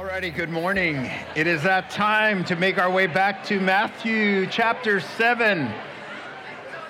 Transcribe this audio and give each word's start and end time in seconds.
Alrighty, 0.00 0.34
good 0.34 0.48
morning. 0.48 1.10
It 1.36 1.46
is 1.46 1.62
that 1.64 1.90
time 1.90 2.42
to 2.46 2.56
make 2.56 2.78
our 2.78 2.90
way 2.90 3.06
back 3.06 3.44
to 3.44 3.60
Matthew 3.60 4.46
chapter 4.46 4.98
7, 4.98 5.70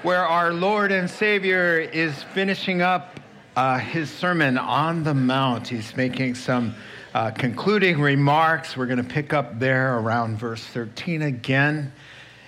where 0.03 0.25
our 0.25 0.53
Lord 0.53 0.93
and 0.93 1.11
Savior 1.11 1.81
is 1.81 2.23
finishing 2.23 2.83
up 2.83 3.19
uh, 3.57 3.81
his 3.81 4.09
sermon 4.13 4.57
on 4.57 5.03
the 5.03 5.13
Mount. 5.13 5.67
He's 5.67 5.97
making 5.97 6.37
some 6.37 6.73
uh, 7.13 7.33
concluding 7.33 8.01
remarks. 8.01 8.77
We're 8.77 8.87
going 8.87 9.03
to 9.03 9.13
pick 9.13 9.33
up 9.33 9.59
there 9.59 9.99
around 9.99 10.39
verse 10.39 10.65
13 10.67 11.23
again. 11.23 11.93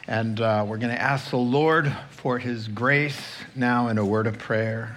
And 0.07 0.41
uh, 0.41 0.65
we're 0.65 0.79
going 0.79 0.95
to 0.95 1.03
ask 1.03 1.31
the 1.31 1.39
Lord 1.39 1.93
for 2.11 2.39
his 2.39 2.69
grace 2.69 3.21
now 3.57 3.89
in 3.89 3.99
a 3.99 4.05
word 4.05 4.29
of 4.29 4.39
prayer. 4.39 4.97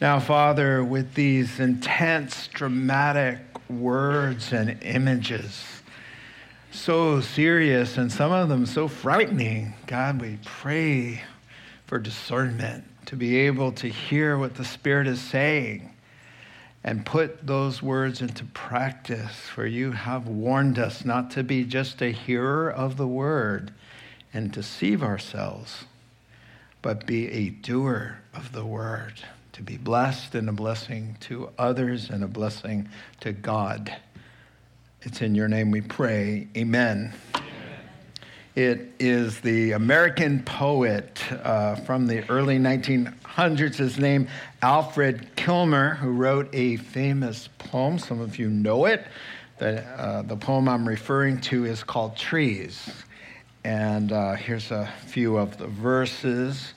Now, 0.00 0.20
Father, 0.20 0.84
with 0.84 1.14
these 1.14 1.58
intense, 1.58 2.46
dramatic 2.46 3.40
words 3.68 4.52
and 4.52 4.82
images, 4.82 5.64
so 6.70 7.20
serious 7.20 7.96
and 7.96 8.10
some 8.10 8.32
of 8.32 8.48
them 8.48 8.66
so 8.66 8.88
frightening, 8.88 9.74
God, 9.86 10.20
we 10.20 10.38
pray 10.44 11.22
for 11.86 11.98
discernment 11.98 12.84
to 13.06 13.16
be 13.16 13.36
able 13.36 13.72
to 13.72 13.88
hear 13.88 14.36
what 14.36 14.54
the 14.54 14.64
Spirit 14.64 15.06
is 15.06 15.20
saying 15.20 15.94
and 16.84 17.04
put 17.04 17.46
those 17.46 17.82
words 17.82 18.20
into 18.20 18.44
practice. 18.46 19.32
For 19.32 19.66
you 19.66 19.92
have 19.92 20.26
warned 20.26 20.78
us 20.78 21.04
not 21.04 21.30
to 21.32 21.42
be 21.42 21.64
just 21.64 22.02
a 22.02 22.10
hearer 22.10 22.70
of 22.70 22.96
the 22.96 23.06
word 23.06 23.72
and 24.32 24.52
deceive 24.52 25.02
ourselves, 25.02 25.84
but 26.82 27.06
be 27.06 27.30
a 27.30 27.48
doer 27.48 28.18
of 28.34 28.52
the 28.52 28.64
word, 28.64 29.14
to 29.58 29.64
be 29.64 29.76
blessed 29.76 30.36
and 30.36 30.48
a 30.48 30.52
blessing 30.52 31.16
to 31.18 31.50
others 31.58 32.10
and 32.10 32.22
a 32.22 32.28
blessing 32.28 32.88
to 33.18 33.32
God. 33.32 33.92
It's 35.02 35.20
in 35.20 35.34
your 35.34 35.48
name 35.48 35.72
we 35.72 35.80
pray. 35.80 36.46
Amen. 36.56 37.12
It 38.54 38.92
is 39.00 39.40
the 39.40 39.72
American 39.72 40.44
poet 40.44 41.20
uh, 41.42 41.74
from 41.74 42.06
the 42.06 42.24
early 42.30 42.60
1900s. 42.60 43.74
His 43.74 43.98
name, 43.98 44.28
Alfred 44.62 45.34
Kilmer, 45.34 45.96
who 45.96 46.12
wrote 46.12 46.48
a 46.52 46.76
famous 46.76 47.48
poem. 47.58 47.98
Some 47.98 48.20
of 48.20 48.38
you 48.38 48.48
know 48.50 48.84
it. 48.86 49.08
The, 49.58 49.82
uh, 49.82 50.22
the 50.22 50.36
poem 50.36 50.68
I'm 50.68 50.86
referring 50.86 51.40
to 51.40 51.64
is 51.64 51.82
called 51.82 52.16
Trees. 52.16 52.88
And 53.64 54.12
uh, 54.12 54.34
here's 54.34 54.70
a 54.70 54.88
few 55.06 55.36
of 55.36 55.58
the 55.58 55.66
verses. 55.66 56.74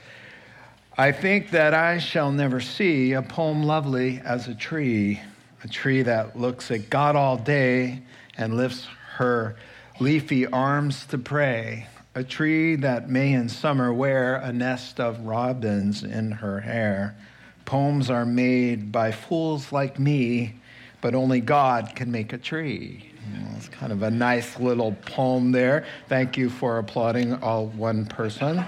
I 0.98 1.14
think 1.14 1.52
that 1.52 1.74
I 1.74 2.00
shall 2.00 2.34
never 2.34 2.60
see 2.60 3.14
a 3.14 3.22
poem 3.22 3.64
lovely 3.64 4.22
as 4.26 4.50
a 4.50 4.54
tree, 4.54 5.22
a 5.64 5.70
tree 5.70 6.02
that 6.04 6.38
looks 6.38 6.70
at 6.70 6.90
God 6.90 7.16
all 7.16 7.38
day 7.38 8.02
and 8.38 8.58
lifts 8.58 8.88
her 9.16 9.56
leafy 10.02 10.46
arms 10.46 11.06
to 11.06 11.18
pray, 11.18 11.88
a 12.14 12.26
tree 12.26 12.76
that 12.76 13.10
may 13.10 13.32
in 13.32 13.48
summer 13.48 13.94
wear 13.94 14.36
a 14.36 14.52
nest 14.52 15.00
of 15.00 15.22
robins 15.22 16.04
in 16.04 16.32
her 16.32 16.60
hair. 16.60 17.16
Poems 17.64 18.10
are 18.10 18.26
made 18.26 18.92
by 18.92 19.14
fools 19.14 19.72
like 19.72 19.98
me, 19.98 20.56
but 21.00 21.16
only 21.16 21.40
God 21.40 21.94
can 21.96 22.12
make 22.12 22.34
a 22.34 22.38
tree. 22.38 23.14
It's 23.56 23.70
kind 23.70 23.94
of 23.94 24.04
a 24.04 24.12
nice 24.12 24.60
little 24.60 24.92
poem 25.06 25.54
there. 25.54 25.86
Thank 26.10 26.36
you 26.36 26.50
for 26.50 26.80
applauding 26.80 27.36
all 27.36 27.68
one 27.68 28.08
person. 28.08 28.66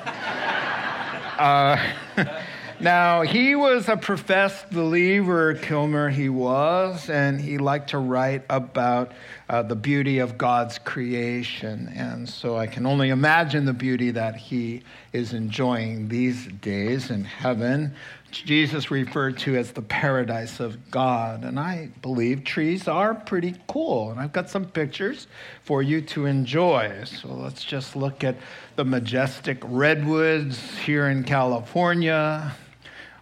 Uh, 1.37 1.77
now, 2.79 3.21
he 3.21 3.55
was 3.55 3.89
a 3.89 3.97
professed 3.97 4.69
believer, 4.71 5.55
Kilmer, 5.55 6.09
he 6.09 6.29
was, 6.29 7.09
and 7.09 7.39
he 7.39 7.57
liked 7.57 7.91
to 7.91 7.97
write 7.97 8.43
about 8.49 9.11
uh, 9.49 9.61
the 9.63 9.75
beauty 9.75 10.19
of 10.19 10.37
God's 10.37 10.79
creation. 10.79 11.91
And 11.95 12.27
so 12.27 12.57
I 12.57 12.67
can 12.67 12.85
only 12.85 13.09
imagine 13.09 13.65
the 13.65 13.73
beauty 13.73 14.11
that 14.11 14.35
he 14.35 14.83
is 15.11 15.33
enjoying 15.33 16.09
these 16.09 16.47
days 16.47 17.09
in 17.09 17.23
heaven. 17.23 17.93
Jesus 18.41 18.89
referred 18.89 19.37
to 19.39 19.55
as 19.55 19.71
the 19.71 19.81
paradise 19.81 20.59
of 20.59 20.89
God. 20.89 21.43
And 21.43 21.59
I 21.59 21.89
believe 22.01 22.43
trees 22.43 22.87
are 22.87 23.13
pretty 23.13 23.55
cool. 23.67 24.11
And 24.11 24.19
I've 24.19 24.33
got 24.33 24.49
some 24.49 24.65
pictures 24.65 25.27
for 25.63 25.81
you 25.81 26.01
to 26.01 26.25
enjoy. 26.25 27.03
So 27.05 27.29
let's 27.29 27.63
just 27.63 27.95
look 27.95 28.23
at 28.23 28.35
the 28.75 28.85
majestic 28.85 29.59
redwoods 29.63 30.77
here 30.79 31.09
in 31.09 31.23
California. 31.23 32.55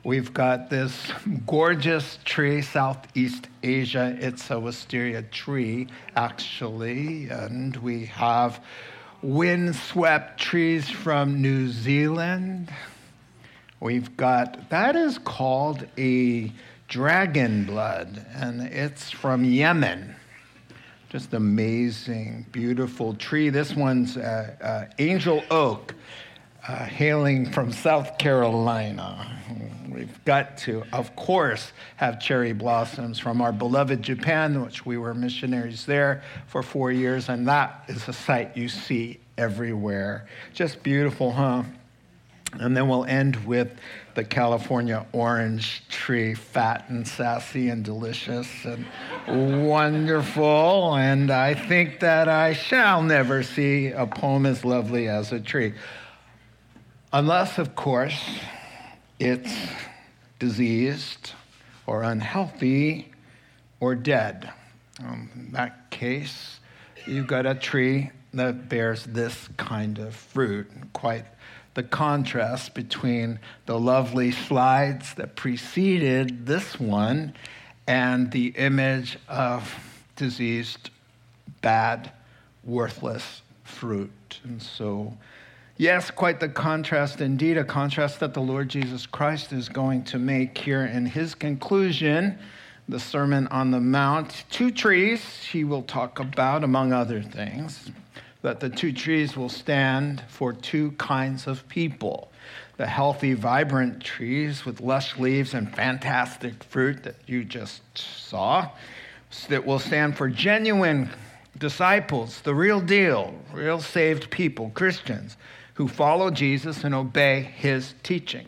We've 0.04 0.34
got 0.34 0.70
this 0.70 1.12
gorgeous 1.46 2.18
tree, 2.26 2.64
Southeast 2.64 3.48
Asia. 3.62 4.18
It's 4.20 4.50
a 4.50 4.60
wisteria 4.60 5.22
tree, 5.22 5.88
actually. 6.16 7.30
And 7.30 7.76
we 7.78 8.06
have 8.08 8.64
windswept 9.22 10.40
trees 10.40 10.90
from 10.90 11.42
New 11.42 11.68
Zealand. 11.68 12.72
We've 13.82 14.16
got, 14.16 14.70
that 14.70 14.96
is 14.96 15.18
called 15.18 15.88
a 15.98 16.52
dragon 16.88 17.66
blood, 17.66 18.24
and 18.36 18.62
it's 18.62 19.10
from 19.10 19.44
Yemen. 19.44 20.16
Just 21.10 21.34
amazing, 21.34 22.46
beautiful 22.52 23.16
tree. 23.16 23.50
This 23.50 23.76
one's 23.76 24.18
uh, 24.18 24.56
uh, 24.62 24.94
angel 25.00 25.44
oak, 25.50 25.96
uh, 26.68 26.86
hailing 26.86 27.52
from 27.52 27.72
South 27.72 28.20
Carolina. 28.20 29.42
We've 29.90 30.24
got 30.26 30.60
to, 30.60 30.84
of 30.94 31.16
course, 31.16 31.74
have 31.98 32.20
cherry 32.20 32.54
blossoms 32.54 33.18
from 33.18 33.42
our 33.42 33.52
beloved 33.52 34.04
Japan, 34.04 34.64
which 34.64 34.86
we 34.86 35.00
were 35.00 35.16
missionaries 35.16 35.88
there 35.88 36.22
for 36.46 36.62
four 36.62 36.92
years, 36.92 37.30
and 37.30 37.48
that 37.48 37.86
is 37.88 38.08
a 38.08 38.14
sight 38.14 38.56
you 38.56 38.70
see 38.70 39.20
everywhere. 39.40 40.28
Just 40.54 40.84
beautiful, 40.84 41.32
huh? 41.32 41.64
And 42.60 42.76
then 42.76 42.88
we'll 42.90 43.06
end 43.06 43.46
with 43.46 43.72
the 44.14 44.24
California 44.26 45.06
orange 45.14 45.84
tree, 45.88 46.34
fat 46.34 46.90
and 46.90 47.08
sassy 47.08 47.70
and 47.70 47.84
delicious 47.84 48.50
and 48.66 48.86
wonderful. 49.68 50.96
And 50.96 51.32
I 51.32 51.54
think 51.54 52.02
that 52.02 52.28
I 52.28 52.54
shall 52.54 53.02
never 53.02 53.42
see 53.42 53.88
a 53.88 54.06
poem 54.06 54.46
as 54.46 54.66
lovely 54.66 55.08
as 55.08 55.32
a 55.32 55.40
tree. 55.40 55.74
Unless, 57.14 57.58
of 57.58 57.76
course, 57.76 58.40
it's 59.20 59.54
diseased 60.40 61.32
or 61.88 62.04
unhealthy 62.04 63.12
or 63.80 63.96
dead. 63.96 64.52
Um, 65.00 65.30
in 65.36 65.52
that 65.54 65.90
case, 65.90 66.60
you've 67.06 67.28
got 67.28 67.46
a 67.46 67.56
tree 67.56 68.12
that 68.34 68.70
bears 68.70 69.06
this 69.06 69.50
kind 69.58 70.00
of 70.00 70.16
fruit, 70.16 70.70
quite 70.94 71.26
the 71.74 71.84
contrast 71.84 72.74
between 72.74 73.40
the 73.66 73.80
lovely 73.80 74.32
slides 74.32 75.14
that 75.16 75.36
preceded 75.36 76.46
this 76.46 76.80
one 76.80 77.34
and 77.88 78.32
the 78.32 78.48
image 78.58 79.18
of 79.28 79.74
diseased, 80.16 80.90
bad, 81.62 82.12
worthless 82.64 83.42
fruit. 83.64 84.40
And 84.44 84.62
so, 84.62 85.18
yes, 85.78 86.12
quite 86.12 86.40
the 86.40 86.50
contrast 86.50 87.22
indeed, 87.22 87.58
a 87.58 87.64
contrast 87.64 88.20
that 88.20 88.34
the 88.34 88.42
Lord 88.42 88.70
Jesus 88.70 89.06
Christ 89.06 89.54
is 89.54 89.70
going 89.70 90.04
to 90.06 90.20
make 90.20 90.58
here 90.58 90.86
in 90.86 91.06
his 91.06 91.34
conclusion, 91.34 92.38
the 92.90 93.00
Sermon 93.00 93.48
on 93.48 93.72
the 93.72 93.80
Mount. 93.80 94.44
Two 94.50 94.72
trees 94.72 95.44
he 95.46 95.64
will 95.64 95.84
talk 95.84 96.20
about, 96.20 96.64
among 96.64 96.92
other 96.92 97.22
things 97.22 97.92
that 98.42 98.60
the 98.60 98.70
two 98.70 98.92
trees 98.92 99.36
will 99.38 99.50
stand 99.50 100.24
for 100.28 100.54
two 100.54 100.92
kinds 100.94 101.48
of 101.48 101.68
people 101.68 102.32
the 102.78 102.88
healthy, 102.88 103.34
vibrant 103.34 104.04
trees 104.04 104.66
with 104.66 104.82
lush 104.82 105.16
leaves 105.20 105.54
and 105.54 105.76
fantastic 105.76 106.64
fruit 106.64 107.04
that 107.04 107.16
you 107.28 107.44
just 107.44 107.82
saw, 107.96 108.68
that 109.50 109.64
will 109.64 109.78
stand 109.78 110.18
for 110.18 110.28
genuine 110.28 111.08
disciples, 111.60 112.42
the 112.42 112.56
real 112.56 112.82
deal, 112.82 113.36
real 113.54 113.80
saved 113.80 114.32
people, 114.32 114.72
Christians, 114.74 115.38
who 115.76 115.88
follow 115.88 116.32
Jesus 116.32 116.84
and 116.84 116.96
obey 116.96 117.42
his 117.42 117.94
teaching. 118.02 118.48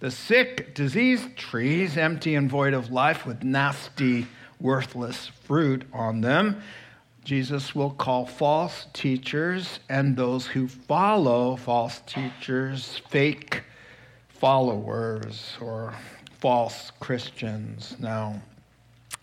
The 0.00 0.10
sick, 0.10 0.74
diseased 0.74 1.36
trees, 1.36 1.96
empty 1.96 2.34
and 2.34 2.50
void 2.50 2.74
of 2.74 2.90
life 2.90 3.24
with 3.24 3.42
nasty, 3.42 4.26
worthless 4.60 5.30
fruit 5.44 5.84
on 5.92 6.20
them, 6.20 6.62
Jesus 7.24 7.74
will 7.74 7.90
call 7.90 8.26
false 8.26 8.86
teachers 8.92 9.78
and 9.88 10.16
those 10.16 10.46
who 10.46 10.66
follow 10.66 11.54
false 11.56 12.02
teachers 12.06 13.00
fake 13.10 13.62
followers 14.28 15.56
or 15.60 15.94
false 16.40 16.90
Christians. 16.98 17.94
Now, 18.00 18.42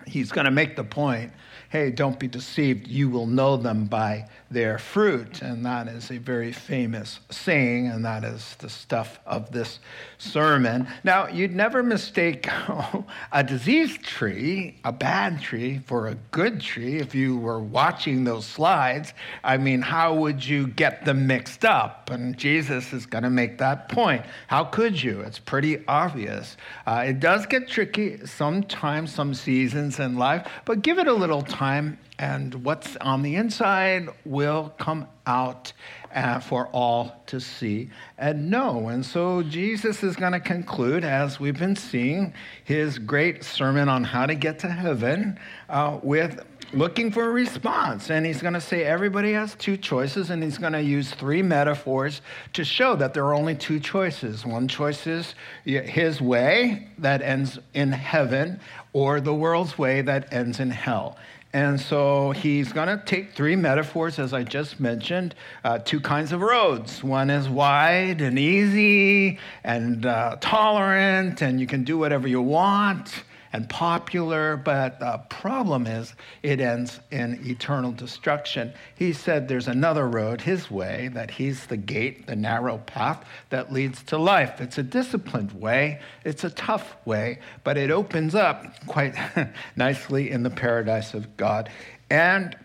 he's 0.05 0.31
going 0.31 0.45
to 0.45 0.51
make 0.51 0.75
the 0.75 0.83
point 0.83 1.31
hey, 1.69 1.91
don't 1.91 2.17
be 2.19 2.27
deceived, 2.27 2.87
you 2.87 3.09
will 3.09 3.27
know 3.27 3.55
them 3.55 3.85
by 3.85 4.27
their 4.49 4.79
fruit. 4.79 5.43
And 5.43 5.63
that 5.67 5.87
is 5.87 6.09
a 6.09 6.17
very 6.17 6.51
famous 6.51 7.19
saying, 7.29 7.87
and 7.87 8.03
that 8.05 8.23
is 8.23 8.55
the 8.55 8.69
stuff 8.69 9.19
of 9.27 9.51
this 9.51 9.79
sermon. 10.17 10.87
Now, 11.03 11.27
you'd 11.27 11.55
never 11.55 11.83
mistake 11.83 12.47
a 13.31 13.43
diseased 13.43 14.01
tree, 14.01 14.79
a 14.83 14.91
bad 14.91 15.41
tree, 15.41 15.79
for 15.85 16.07
a 16.07 16.15
good 16.31 16.59
tree 16.59 16.97
if 16.97 17.13
you 17.13 17.37
were 17.37 17.59
watching 17.59 18.23
those 18.23 18.47
slides. 18.47 19.13
I 19.43 19.57
mean, 19.57 19.81
how 19.83 20.15
would 20.15 20.43
you 20.43 20.67
get 20.67 21.05
them 21.05 21.27
mixed 21.27 21.65
up? 21.65 22.09
And 22.09 22.35
Jesus 22.35 22.93
is 22.93 23.05
going 23.05 23.23
to 23.23 23.29
make 23.29 23.59
that 23.59 23.89
point. 23.89 24.25
How 24.47 24.63
could 24.63 25.01
you? 25.01 25.21
It's 25.21 25.39
pretty 25.39 25.85
obvious. 25.87 26.57
Uh, 26.87 27.03
it 27.05 27.19
does 27.19 27.45
get 27.45 27.67
tricky 27.67 28.25
sometimes, 28.25 29.13
some 29.13 29.35
seasons 29.35 29.88
in 29.97 30.18
life, 30.18 30.45
but 30.65 30.81
give 30.81 31.00
it 31.00 31.07
a 31.07 31.13
little 31.13 31.41
time, 31.41 31.97
and 32.19 32.53
what's 32.65 32.97
on 32.97 33.24
the 33.24 33.36
inside 33.36 34.09
will 34.25 34.74
come 34.77 35.07
out 35.25 35.71
uh, 36.13 36.39
for 36.39 36.68
all 36.68 37.24
to 37.27 37.39
see 37.39 37.89
and 38.18 38.50
know. 38.50 38.89
And 38.89 39.06
so 39.06 39.41
Jesus 39.44 40.03
is 40.03 40.15
going 40.15 40.33
to 40.33 40.39
conclude, 40.39 41.03
as 41.03 41.39
we've 41.39 41.57
been 41.57 41.75
seeing, 41.75 42.33
his 42.63 43.00
great 43.00 43.44
sermon 43.44 43.88
on 43.88 44.03
how 44.03 44.25
to 44.25 44.36
get 44.36 44.59
to 44.59 44.68
heaven 44.68 45.39
uh, 45.69 46.00
with 46.03 46.45
looking 46.74 47.12
for 47.12 47.25
a 47.25 47.30
response. 47.30 48.10
And 48.10 48.25
he's 48.25 48.42
going 48.42 48.54
to 48.54 48.62
say 48.62 48.83
everybody 48.83 49.33
has 49.33 49.56
two 49.56 49.77
choices, 49.77 50.30
and 50.30 50.44
he's 50.44 50.57
going 50.57 50.74
to 50.74 50.81
use 50.81 51.12
three 51.12 51.42
metaphors 51.42 52.21
to 52.54 52.63
show 52.63 52.95
that 52.95 53.13
there 53.13 53.25
are 53.25 53.33
only 53.33 53.56
two 53.56 53.80
choices. 53.80 54.45
One 54.45 54.68
choice 54.68 55.07
is 55.07 55.36
his 55.66 56.21
way 56.21 56.88
that 56.98 57.21
ends 57.21 57.60
in 57.74 57.92
heaven, 57.92 58.60
or 58.94 59.21
the 59.21 59.33
world's 59.33 59.77
way 59.77 60.01
that 60.01 60.31
ends 60.33 60.60
in 60.60 60.71
hell. 60.71 61.18
And 61.51 61.81
so 61.81 62.30
he's 62.30 62.71
going 62.71 62.89
to 62.89 63.04
take 63.06 63.33
three 63.33 63.56
metaphors, 63.56 64.19
as 64.19 64.33
I 64.33 64.44
just 64.44 64.80
mentioned, 64.80 65.33
uh, 65.63 65.80
two 65.80 66.00
kinds 66.00 66.31
of 66.31 66.42
roads. 66.42 67.04
One 67.04 67.31
is 67.31 67.50
wide 67.50 68.21
and 68.21 68.38
easy 68.38 69.39
and 69.63 70.06
uh, 70.06 70.38
tolerant, 70.42 71.42
and 71.42 71.60
you 71.60 71.66
can 71.66 71.83
do 71.83 71.98
whatever 71.98 72.27
you 72.27 72.42
want 72.42 73.24
and 73.51 73.67
popular, 73.69 74.57
but 74.57 74.99
the 74.99 75.17
problem 75.29 75.87
is 75.87 76.13
it 76.43 76.59
ends 76.59 76.99
in 77.11 77.39
eternal 77.45 77.91
destruction. 77.91 78.73
He 78.95 79.13
said 79.13 79.47
there's 79.47 79.67
another 79.67 80.07
road, 80.07 80.41
his 80.41 80.69
way, 80.69 81.09
that 81.13 81.31
he's 81.31 81.65
the 81.65 81.77
gate, 81.77 82.27
the 82.27 82.35
narrow 82.35 82.77
path 82.77 83.25
that 83.49 83.73
leads 83.73 84.03
to 84.03 84.17
life. 84.17 84.61
It's 84.61 84.77
a 84.77 84.83
disciplined 84.83 85.51
way, 85.53 85.99
it's 86.23 86.43
a 86.43 86.49
tough 86.49 86.95
way, 87.05 87.39
but 87.63 87.77
it 87.77 87.91
opens 87.91 88.35
up 88.35 88.85
quite 88.85 89.15
nicely 89.75 90.29
in 90.29 90.43
the 90.43 90.49
paradise 90.49 91.13
of 91.13 91.35
God. 91.37 91.69
And 92.09 92.55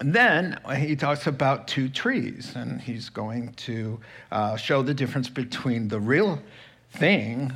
then 0.00 0.60
he 0.76 0.96
talks 0.96 1.26
about 1.26 1.66
two 1.66 1.88
trees, 1.88 2.52
and 2.54 2.80
he's 2.80 3.08
going 3.08 3.52
to 3.54 4.00
uh, 4.30 4.56
show 4.56 4.82
the 4.82 4.94
difference 4.94 5.28
between 5.28 5.88
the 5.88 5.98
real 5.98 6.40
thing 6.90 7.52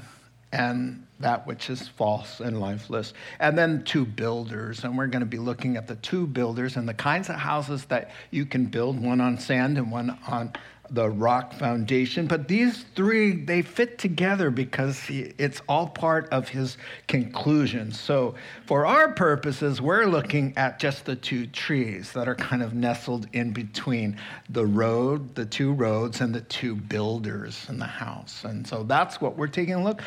and 0.53 1.07
that 1.23 1.47
which 1.47 1.71
is 1.71 1.89
false 1.89 2.41
and 2.41 2.61
lifeless. 2.61 3.15
And 3.41 3.57
then 3.57 3.83
two 3.85 4.05
builders. 4.05 4.85
And 4.85 4.97
we're 4.97 5.07
going 5.07 5.21
to 5.21 5.27
be 5.27 5.39
looking 5.39 5.77
at 5.77 5.87
the 5.87 5.97
two 5.97 6.27
builders 6.27 6.77
and 6.77 6.89
the 6.89 6.95
kinds 6.95 7.29
of 7.29 7.37
houses 7.37 7.87
that 7.87 8.11
you 8.31 8.47
can 8.47 8.67
build 8.67 9.01
one 9.01 9.21
on 9.21 9.39
sand 9.39 9.79
and 9.79 9.91
one 9.91 10.19
on 10.29 10.53
the 10.93 11.09
rock 11.09 11.55
foundation. 11.55 12.27
But 12.27 12.49
these 12.49 12.85
three, 12.95 13.33
they 13.33 13.63
fit 13.63 13.99
together 13.99 14.51
because 14.51 15.01
it's 15.09 15.63
all 15.67 15.89
part 15.89 16.29
of 16.29 16.49
his 16.49 16.77
conclusion. 17.09 17.93
So, 17.93 18.35
for 18.67 18.85
our 18.85 19.13
purposes, 19.13 19.81
we're 19.81 20.05
looking 20.05 20.53
at 20.57 20.79
just 20.79 21.07
the 21.07 21.17
two 21.17 21.47
trees 21.47 22.13
that 22.13 22.29
are 22.29 22.35
kind 22.35 22.63
of 22.63 22.75
nestled 22.75 23.27
in 23.33 23.53
between 23.53 24.19
the 24.51 24.67
road, 24.67 25.35
the 25.35 25.47
two 25.47 25.73
roads, 25.73 26.21
and 26.21 26.35
the 26.35 26.43
two 26.43 26.77
builders 26.77 27.67
in 27.71 27.79
the 27.79 27.87
house. 27.87 28.45
And 28.45 28.67
so 28.67 28.83
that's 28.83 29.21
what 29.21 29.37
we're 29.39 29.47
taking 29.47 29.75
a 29.75 29.83
look 29.83 30.03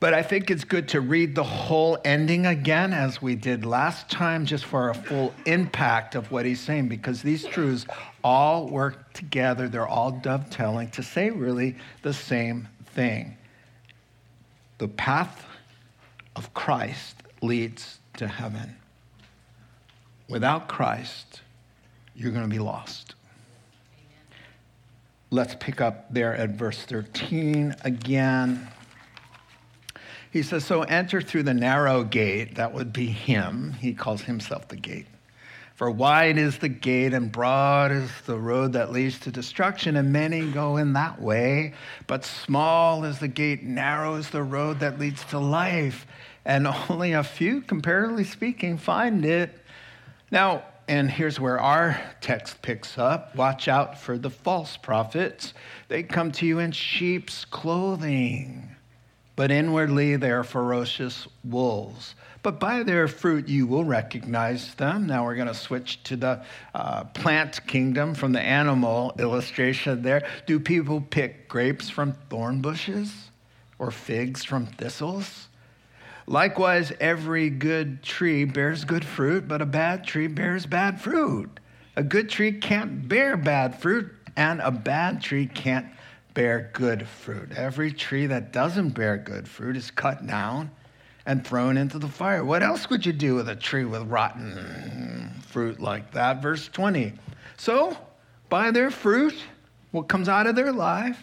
but 0.00 0.14
I 0.14 0.22
think 0.22 0.50
it's 0.50 0.64
good 0.64 0.88
to 0.88 1.00
read 1.00 1.34
the 1.34 1.42
whole 1.42 1.98
ending 2.04 2.46
again, 2.46 2.92
as 2.92 3.20
we 3.20 3.34
did 3.34 3.64
last 3.64 4.08
time, 4.08 4.46
just 4.46 4.64
for 4.64 4.90
a 4.90 4.94
full 4.94 5.34
impact 5.44 6.14
of 6.14 6.30
what 6.30 6.46
he's 6.46 6.60
saying, 6.60 6.88
because 6.88 7.20
these 7.20 7.44
truths 7.44 7.84
all 8.22 8.68
work 8.68 9.12
together. 9.12 9.68
They're 9.68 9.88
all 9.88 10.12
dovetailing 10.12 10.90
to 10.90 11.02
say 11.02 11.30
really 11.30 11.76
the 12.02 12.12
same 12.12 12.68
thing. 12.94 13.36
The 14.78 14.88
path 14.88 15.44
of 16.36 16.54
Christ 16.54 17.16
leads 17.42 17.98
to 18.18 18.28
heaven. 18.28 18.76
Without 20.28 20.68
Christ, 20.68 21.40
you're 22.14 22.30
going 22.30 22.44
to 22.44 22.50
be 22.50 22.60
lost. 22.60 23.16
Let's 25.30 25.56
pick 25.58 25.80
up 25.80 26.12
there 26.14 26.36
at 26.36 26.50
verse 26.50 26.78
13 26.82 27.74
again. 27.82 28.68
He 30.30 30.42
says, 30.42 30.64
So 30.64 30.82
enter 30.82 31.20
through 31.20 31.44
the 31.44 31.54
narrow 31.54 32.04
gate. 32.04 32.56
That 32.56 32.74
would 32.74 32.92
be 32.92 33.06
him. 33.06 33.74
He 33.80 33.94
calls 33.94 34.22
himself 34.22 34.68
the 34.68 34.76
gate. 34.76 35.06
For 35.78 35.90
wide 35.90 36.38
is 36.38 36.58
the 36.58 36.68
gate 36.68 37.14
and 37.14 37.30
broad 37.30 37.92
is 37.92 38.10
the 38.26 38.36
road 38.36 38.72
that 38.72 38.90
leads 38.90 39.20
to 39.20 39.30
destruction, 39.30 39.96
and 39.96 40.12
many 40.12 40.50
go 40.50 40.76
in 40.76 40.94
that 40.94 41.22
way. 41.22 41.74
But 42.08 42.24
small 42.24 43.04
is 43.04 43.20
the 43.20 43.28
gate, 43.28 43.62
narrow 43.62 44.16
is 44.16 44.28
the 44.30 44.42
road 44.42 44.80
that 44.80 44.98
leads 44.98 45.24
to 45.26 45.38
life, 45.38 46.04
and 46.44 46.66
only 46.66 47.12
a 47.12 47.22
few, 47.22 47.60
comparatively 47.60 48.24
speaking, 48.24 48.76
find 48.76 49.24
it. 49.24 49.56
Now, 50.32 50.64
and 50.88 51.08
here's 51.08 51.38
where 51.38 51.60
our 51.60 52.00
text 52.20 52.60
picks 52.60 52.98
up 52.98 53.36
watch 53.36 53.68
out 53.68 54.00
for 54.00 54.18
the 54.18 54.30
false 54.30 54.76
prophets. 54.76 55.54
They 55.86 56.02
come 56.02 56.32
to 56.32 56.46
you 56.46 56.58
in 56.58 56.72
sheep's 56.72 57.44
clothing 57.44 58.74
but 59.38 59.52
inwardly 59.52 60.16
they 60.16 60.32
are 60.32 60.42
ferocious 60.42 61.28
wolves. 61.44 62.16
But 62.42 62.58
by 62.58 62.82
their 62.82 63.06
fruit 63.06 63.46
you 63.46 63.68
will 63.68 63.84
recognize 63.84 64.74
them. 64.74 65.06
Now 65.06 65.24
we're 65.24 65.36
going 65.36 65.46
to 65.46 65.54
switch 65.54 66.02
to 66.02 66.16
the 66.16 66.42
uh, 66.74 67.04
plant 67.04 67.64
kingdom 67.68 68.16
from 68.16 68.32
the 68.32 68.40
animal 68.40 69.14
illustration 69.16 70.02
there. 70.02 70.26
Do 70.46 70.58
people 70.58 71.00
pick 71.00 71.48
grapes 71.48 71.88
from 71.88 72.14
thorn 72.28 72.60
bushes 72.60 73.30
or 73.78 73.92
figs 73.92 74.42
from 74.42 74.66
thistles? 74.66 75.46
Likewise, 76.26 76.92
every 76.98 77.48
good 77.48 78.02
tree 78.02 78.44
bears 78.44 78.84
good 78.84 79.04
fruit, 79.04 79.46
but 79.46 79.62
a 79.62 79.66
bad 79.66 80.04
tree 80.04 80.26
bears 80.26 80.66
bad 80.66 81.00
fruit. 81.00 81.60
A 81.94 82.02
good 82.02 82.28
tree 82.28 82.50
can't 82.50 83.06
bear 83.06 83.36
bad 83.36 83.80
fruit, 83.80 84.12
and 84.36 84.60
a 84.60 84.72
bad 84.72 85.22
tree 85.22 85.46
can't 85.46 85.86
bear 86.38 86.70
good 86.72 87.04
fruit. 87.08 87.50
Every 87.56 87.90
tree 87.90 88.26
that 88.26 88.52
doesn't 88.52 88.90
bear 88.90 89.16
good 89.16 89.48
fruit 89.48 89.76
is 89.76 89.90
cut 89.90 90.24
down 90.24 90.70
and 91.26 91.44
thrown 91.44 91.76
into 91.76 91.98
the 91.98 92.06
fire. 92.06 92.44
What 92.44 92.62
else 92.62 92.88
would 92.88 93.04
you 93.04 93.12
do 93.12 93.34
with 93.34 93.48
a 93.48 93.56
tree 93.56 93.84
with 93.84 94.02
rotten 94.02 95.32
fruit 95.48 95.80
like 95.80 96.12
that? 96.12 96.40
Verse 96.40 96.68
20. 96.68 97.12
So, 97.56 97.96
by 98.48 98.70
their 98.70 98.92
fruit, 98.92 99.34
what 99.90 100.06
comes 100.06 100.28
out 100.28 100.46
of 100.46 100.54
their 100.54 100.72
life, 100.72 101.18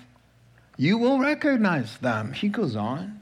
you 0.76 0.98
will 0.98 1.18
recognize 1.18 1.96
them. 2.00 2.34
He 2.34 2.50
goes 2.50 2.76
on. 2.76 3.18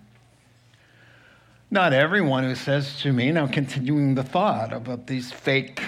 Not 1.70 1.94
everyone 1.94 2.44
who 2.44 2.56
says 2.56 3.00
to 3.02 3.14
me, 3.14 3.32
now 3.32 3.46
continuing 3.46 4.16
the 4.16 4.24
thought 4.24 4.74
about 4.74 5.06
these 5.06 5.32
fake 5.32 5.84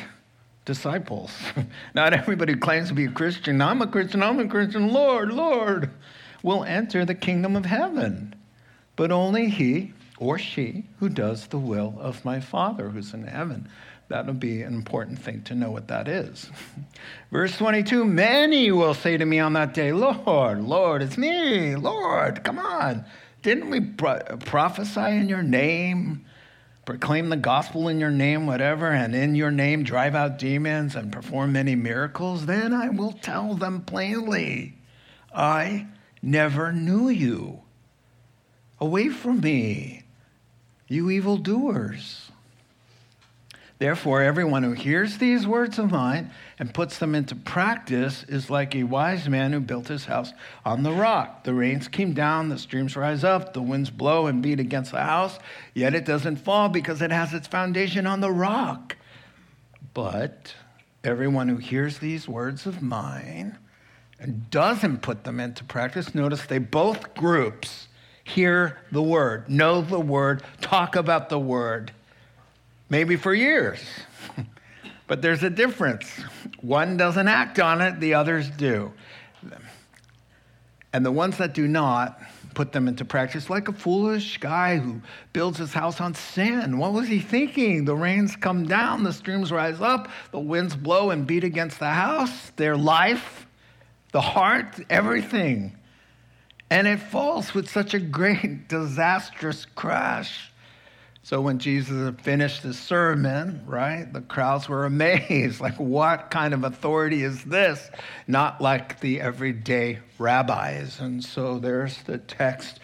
disciples. 0.65 1.31
Not 1.95 2.13
everybody 2.13 2.53
who 2.53 2.59
claims 2.59 2.89
to 2.89 2.95
be 2.95 3.05
a 3.05 3.11
Christian, 3.11 3.61
I'm 3.61 3.81
a 3.81 3.87
Christian, 3.87 4.21
I'm 4.21 4.39
a 4.39 4.47
Christian, 4.47 4.91
Lord, 4.91 5.31
Lord, 5.31 5.91
will 6.43 6.63
enter 6.63 7.05
the 7.05 7.15
kingdom 7.15 7.55
of 7.55 7.65
heaven, 7.65 8.35
but 8.95 9.11
only 9.11 9.49
he 9.49 9.93
or 10.17 10.37
she 10.37 10.85
who 10.99 11.09
does 11.09 11.47
the 11.47 11.57
will 11.57 11.95
of 11.99 12.25
my 12.25 12.39
Father 12.39 12.89
who's 12.89 13.13
in 13.13 13.25
heaven. 13.25 13.69
That'll 14.07 14.33
be 14.33 14.61
an 14.61 14.73
important 14.73 15.17
thing 15.19 15.41
to 15.43 15.55
know 15.55 15.71
what 15.71 15.87
that 15.87 16.07
is. 16.07 16.49
Verse 17.31 17.57
22 17.57 18.05
Many 18.05 18.71
will 18.71 18.93
say 18.93 19.17
to 19.17 19.25
me 19.25 19.39
on 19.39 19.53
that 19.53 19.73
day, 19.73 19.91
Lord, 19.93 20.61
Lord, 20.61 21.01
it's 21.01 21.17
me, 21.17 21.75
Lord, 21.75 22.43
come 22.43 22.59
on. 22.59 23.05
Didn't 23.41 23.69
we 23.69 23.81
prophesy 23.81 25.17
in 25.17 25.29
your 25.29 25.43
name, 25.43 26.25
proclaim 26.85 27.29
the 27.29 27.35
gospel 27.35 27.87
in 27.87 27.99
your 27.99 28.11
name, 28.11 28.45
whatever, 28.45 28.91
and 28.91 29.15
in 29.15 29.35
your 29.35 29.51
name 29.51 29.83
drive 29.83 30.15
out 30.15 30.37
demons 30.37 30.95
and 30.95 31.11
perform 31.11 31.51
many 31.51 31.75
miracles? 31.75 32.45
Then 32.45 32.73
I 32.73 32.89
will 32.89 33.11
tell 33.11 33.55
them 33.55 33.81
plainly, 33.81 34.77
I 35.33 35.87
never 36.21 36.71
knew 36.71 37.09
you. 37.09 37.61
Away 38.79 39.09
from 39.09 39.41
me, 39.41 40.03
you 40.87 41.09
evildoers. 41.09 42.24
Therefore, 43.77 44.21
everyone 44.21 44.63
who 44.63 44.71
hears 44.71 45.17
these 45.17 45.45
words 45.45 45.77
of 45.77 45.91
mine 45.91 46.31
and 46.57 46.73
puts 46.73 46.97
them 46.97 47.13
into 47.13 47.35
practice 47.35 48.23
is 48.23 48.49
like 48.49 48.73
a 48.73 48.83
wise 48.83 49.27
man 49.27 49.51
who 49.51 49.59
built 49.59 49.89
his 49.89 50.05
house 50.05 50.31
on 50.63 50.83
the 50.83 50.93
rock. 50.93 51.43
The 51.43 51.53
rains 51.53 51.89
came 51.89 52.13
down, 52.13 52.47
the 52.47 52.57
streams 52.57 52.95
rise 52.95 53.25
up, 53.25 53.53
the 53.53 53.61
winds 53.61 53.89
blow 53.89 54.27
and 54.27 54.41
beat 54.41 54.61
against 54.61 54.93
the 54.93 55.01
house, 55.01 55.39
yet 55.73 55.93
it 55.93 56.05
doesn't 56.05 56.37
fall 56.37 56.69
because 56.69 57.01
it 57.01 57.11
has 57.11 57.33
its 57.33 57.47
foundation 57.47 58.07
on 58.07 58.21
the 58.21 58.31
rock. 58.31 58.95
But 59.93 60.55
everyone 61.03 61.49
who 61.49 61.57
hears 61.57 61.97
these 61.97 62.29
words 62.29 62.65
of 62.65 62.81
mine 62.81 63.57
and 64.21 64.49
doesn't 64.49 65.01
put 65.01 65.25
them 65.25 65.41
into 65.41 65.65
practice, 65.65 66.15
notice 66.15 66.45
they 66.45 66.59
both 66.59 67.13
groups 67.13 67.89
hear 68.23 68.77
the 68.89 69.03
word, 69.03 69.49
know 69.49 69.81
the 69.81 69.99
word, 69.99 70.43
talk 70.61 70.95
about 70.95 71.27
the 71.27 71.39
word 71.39 71.91
maybe 72.89 73.15
for 73.15 73.33
years. 73.33 73.79
but 75.07 75.21
there's 75.21 75.43
a 75.43 75.49
difference. 75.49 76.09
One 76.61 76.97
doesn't 76.97 77.27
act 77.27 77.59
on 77.59 77.81
it, 77.81 77.99
the 77.99 78.13
others 78.13 78.49
do. 78.49 78.93
And 80.93 81.05
the 81.05 81.11
ones 81.11 81.37
that 81.37 81.53
do 81.53 81.67
not 81.67 82.19
put 82.55 82.71
them 82.71 82.87
into 82.87 83.05
practice, 83.05 83.49
like 83.49 83.67
a 83.67 83.73
foolish 83.73 84.37
guy 84.37 84.77
who 84.77 85.01
builds 85.33 85.57
his 85.57 85.73
house 85.73 86.01
on 86.01 86.15
sand. 86.15 86.79
What 86.79 86.93
was 86.93 87.07
he 87.07 87.19
thinking? 87.19 87.85
The 87.85 87.95
rains 87.95 88.35
come 88.35 88.65
down, 88.65 89.03
the 89.03 89.13
streams 89.13 89.51
rise 89.51 89.81
up, 89.81 90.07
the 90.31 90.39
winds 90.39 90.75
blow 90.75 91.11
and 91.11 91.27
beat 91.27 91.43
against 91.43 91.79
the 91.79 91.89
house, 91.89 92.51
their 92.55 92.77
life, 92.77 93.45
the 94.13 94.21
heart, 94.21 94.79
everything. 94.89 95.77
And 96.69 96.87
it 96.87 96.99
falls 96.99 97.53
with 97.53 97.69
such 97.69 97.93
a 97.93 97.99
great, 97.99 98.67
disastrous 98.69 99.65
crash. 99.65 100.51
So 101.25 101.41
when 101.41 101.57
Jesus 101.57 102.13
finished 102.21 102.61
his 102.61 102.77
sermon, 102.77 103.63
right, 103.65 104.05
the 104.13 104.21
crowds 104.21 104.69
were 104.69 104.85
amazed. 104.85 105.59
Like, 105.59 105.73
what 105.79 106.29
kind 106.29 106.53
of 106.53 106.63
authority 106.63 107.23
is 107.23 107.43
this? 107.45 107.89
Not 108.27 108.61
like 108.61 108.99
the 108.99 109.21
everyday 109.21 110.01
rabbis. 110.19 110.99
And 110.99 111.23
so 111.23 111.57
there's 111.57 111.97
the 112.03 112.19
text 112.19 112.79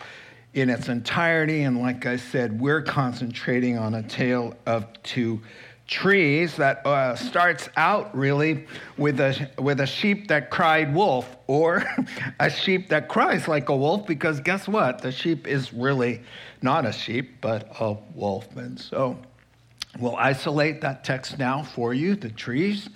in 0.56 0.72
its 0.72 0.90
entirety. 0.90 1.62
And 1.62 1.84
like 1.84 2.08
I 2.08 2.16
said, 2.16 2.60
we're 2.60 2.82
concentrating 2.82 3.78
on 3.78 3.94
a 3.94 4.02
tale 4.02 4.56
of 4.66 4.88
two 5.04 5.40
trees 5.86 6.56
that 6.56 6.84
uh, 6.84 7.16
starts 7.16 7.70
out 7.76 8.16
really 8.18 8.66
with 8.98 9.20
a, 9.20 9.52
with 9.60 9.82
a 9.82 9.86
sheep 9.86 10.30
that 10.30 10.50
cried 10.50 10.96
wolf 10.96 11.38
or 11.46 11.84
a 12.40 12.50
sheep 12.50 12.90
that 12.90 13.08
cries 13.08 13.48
like 13.48 13.70
a 13.70 13.76
wolf 13.76 14.08
because 14.08 14.40
guess 14.40 14.68
what? 14.68 15.04
The 15.04 15.12
sheep 15.12 15.48
is 15.48 15.72
really 15.72 16.24
not 16.62 16.86
a 16.86 16.92
sheep, 16.92 17.42
but 17.42 17.68
a 17.80 17.94
wolf. 18.14 18.56
And 18.56 18.80
so 18.80 19.18
we'll 20.00 20.16
isolate 20.16 20.82
that 20.82 21.04
text 21.04 21.38
now 21.38 21.64
for 21.64 21.94
you, 21.94 22.16
the 22.16 22.30
trees 22.30 22.90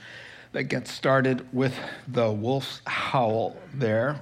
that 0.51 0.63
get 0.65 0.87
started 0.87 1.47
with 1.53 1.75
the 2.07 2.31
wolf's 2.31 2.81
howl 2.85 3.57
there. 3.73 4.21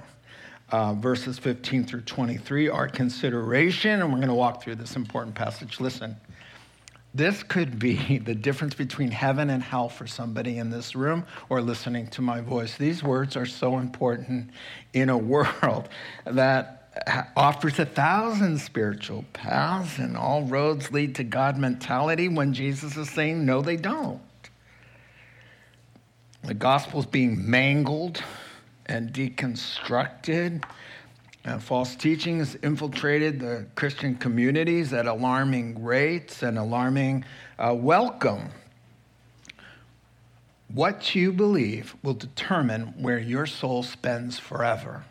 Uh, 0.70 0.94
verses 0.94 1.38
15 1.38 1.84
through 1.84 2.00
23 2.00 2.68
are 2.68 2.88
consideration, 2.88 4.00
and 4.00 4.10
we're 4.10 4.18
going 4.18 4.28
to 4.28 4.34
walk 4.34 4.62
through 4.62 4.74
this 4.74 4.96
important 4.96 5.34
passage. 5.34 5.78
Listen, 5.78 6.16
this 7.14 7.44
could 7.44 7.78
be 7.78 8.18
the 8.24 8.34
difference 8.34 8.74
between 8.74 9.10
heaven 9.10 9.50
and 9.50 9.62
hell 9.62 9.88
for 9.88 10.06
somebody 10.06 10.58
in 10.58 10.70
this 10.70 10.96
room 10.96 11.24
or 11.48 11.62
listening 11.62 12.08
to 12.08 12.22
my 12.22 12.40
voice. 12.40 12.76
These 12.76 13.04
words 13.04 13.36
are 13.36 13.46
so 13.46 13.78
important 13.78 14.50
in 14.92 15.08
a 15.10 15.18
world 15.34 15.88
that 16.24 16.83
offers 17.36 17.78
a 17.78 17.86
thousand 17.86 18.58
spiritual 18.58 19.24
paths 19.32 19.98
and 19.98 20.16
all 20.16 20.42
roads 20.44 20.92
lead 20.92 21.14
to 21.16 21.24
God 21.24 21.58
mentality 21.58 22.28
when 22.28 22.54
Jesus 22.54 22.96
is 22.96 23.10
saying, 23.10 23.44
no, 23.44 23.62
they 23.62 23.76
don't. 23.76 24.20
The 26.44 26.54
gospel 26.54 27.00
is 27.00 27.06
being 27.06 27.50
mangled 27.50 28.22
and 28.86 29.12
deconstructed. 29.12 30.64
And 31.44 31.62
false 31.62 31.96
teaching 31.96 32.38
has 32.38 32.54
infiltrated 32.56 33.40
the 33.40 33.66
Christian 33.74 34.14
communities 34.14 34.92
at 34.92 35.06
alarming 35.06 35.82
rates 35.82 36.42
and 36.42 36.58
alarming 36.58 37.24
uh, 37.58 37.74
welcome. 37.74 38.50
What 40.68 41.14
you 41.14 41.32
believe 41.32 41.96
will 42.02 42.14
determine 42.14 42.94
where 43.02 43.18
your 43.18 43.46
soul 43.46 43.82
spends 43.82 44.38
forever. 44.38 45.04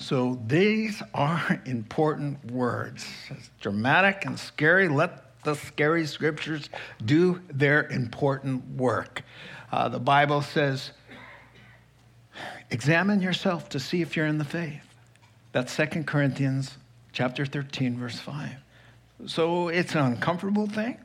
So 0.00 0.40
these 0.46 1.02
are 1.12 1.60
important 1.66 2.50
words. 2.50 3.06
It's 3.28 3.50
dramatic 3.60 4.24
and 4.24 4.38
scary. 4.38 4.88
Let 4.88 5.42
the 5.44 5.54
scary 5.54 6.06
scriptures 6.06 6.70
do 7.04 7.42
their 7.52 7.86
important 7.88 8.66
work. 8.76 9.22
Uh, 9.70 9.90
the 9.90 10.00
Bible 10.00 10.40
says, 10.40 10.92
examine 12.70 13.20
yourself 13.20 13.68
to 13.68 13.78
see 13.78 14.00
if 14.00 14.16
you're 14.16 14.26
in 14.26 14.38
the 14.38 14.44
faith. 14.44 14.82
That's 15.52 15.76
2 15.76 16.04
Corinthians 16.04 16.78
chapter 17.12 17.44
13, 17.44 17.98
verse 17.98 18.18
5. 18.18 18.52
So 19.26 19.68
it's 19.68 19.94
an 19.94 20.06
uncomfortable 20.06 20.66
thing 20.66 20.96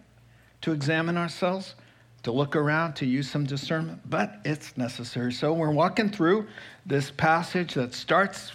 to 0.61 0.71
examine 0.71 1.17
ourselves, 1.17 1.75
to 2.23 2.31
look 2.31 2.55
around, 2.55 2.93
to 2.95 3.05
use 3.05 3.29
some 3.29 3.45
discernment, 3.45 4.09
but 4.09 4.39
it's 4.45 4.77
necessary. 4.77 5.33
So 5.33 5.51
we're 5.51 5.71
walking 5.71 6.09
through 6.09 6.47
this 6.85 7.11
passage 7.11 7.73
that 7.73 7.93
starts 7.93 8.53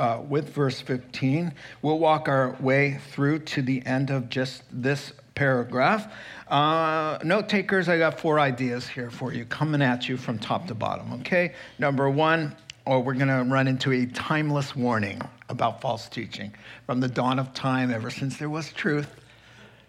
uh, 0.00 0.22
with 0.26 0.48
verse 0.54 0.80
15. 0.80 1.52
We'll 1.82 1.98
walk 1.98 2.26
our 2.26 2.56
way 2.58 2.98
through 3.12 3.40
to 3.40 3.60
the 3.60 3.84
end 3.84 4.08
of 4.08 4.30
just 4.30 4.62
this 4.72 5.12
paragraph. 5.34 6.10
Uh, 6.48 7.18
note 7.22 7.50
takers, 7.50 7.86
I 7.86 7.98
got 7.98 8.18
four 8.18 8.40
ideas 8.40 8.88
here 8.88 9.10
for 9.10 9.34
you, 9.34 9.44
coming 9.44 9.82
at 9.82 10.08
you 10.08 10.16
from 10.16 10.38
top 10.38 10.66
to 10.68 10.74
bottom, 10.74 11.12
okay? 11.20 11.52
Number 11.78 12.08
one, 12.08 12.56
or 12.86 12.96
oh, 12.96 13.00
we're 13.00 13.12
going 13.12 13.28
to 13.28 13.44
run 13.52 13.68
into 13.68 13.92
a 13.92 14.06
timeless 14.06 14.74
warning 14.74 15.20
about 15.50 15.82
false 15.82 16.08
teaching. 16.08 16.54
From 16.86 17.00
the 17.00 17.08
dawn 17.08 17.38
of 17.38 17.52
time, 17.52 17.90
ever 17.90 18.08
since 18.08 18.38
there 18.38 18.48
was 18.48 18.72
truth, 18.72 19.14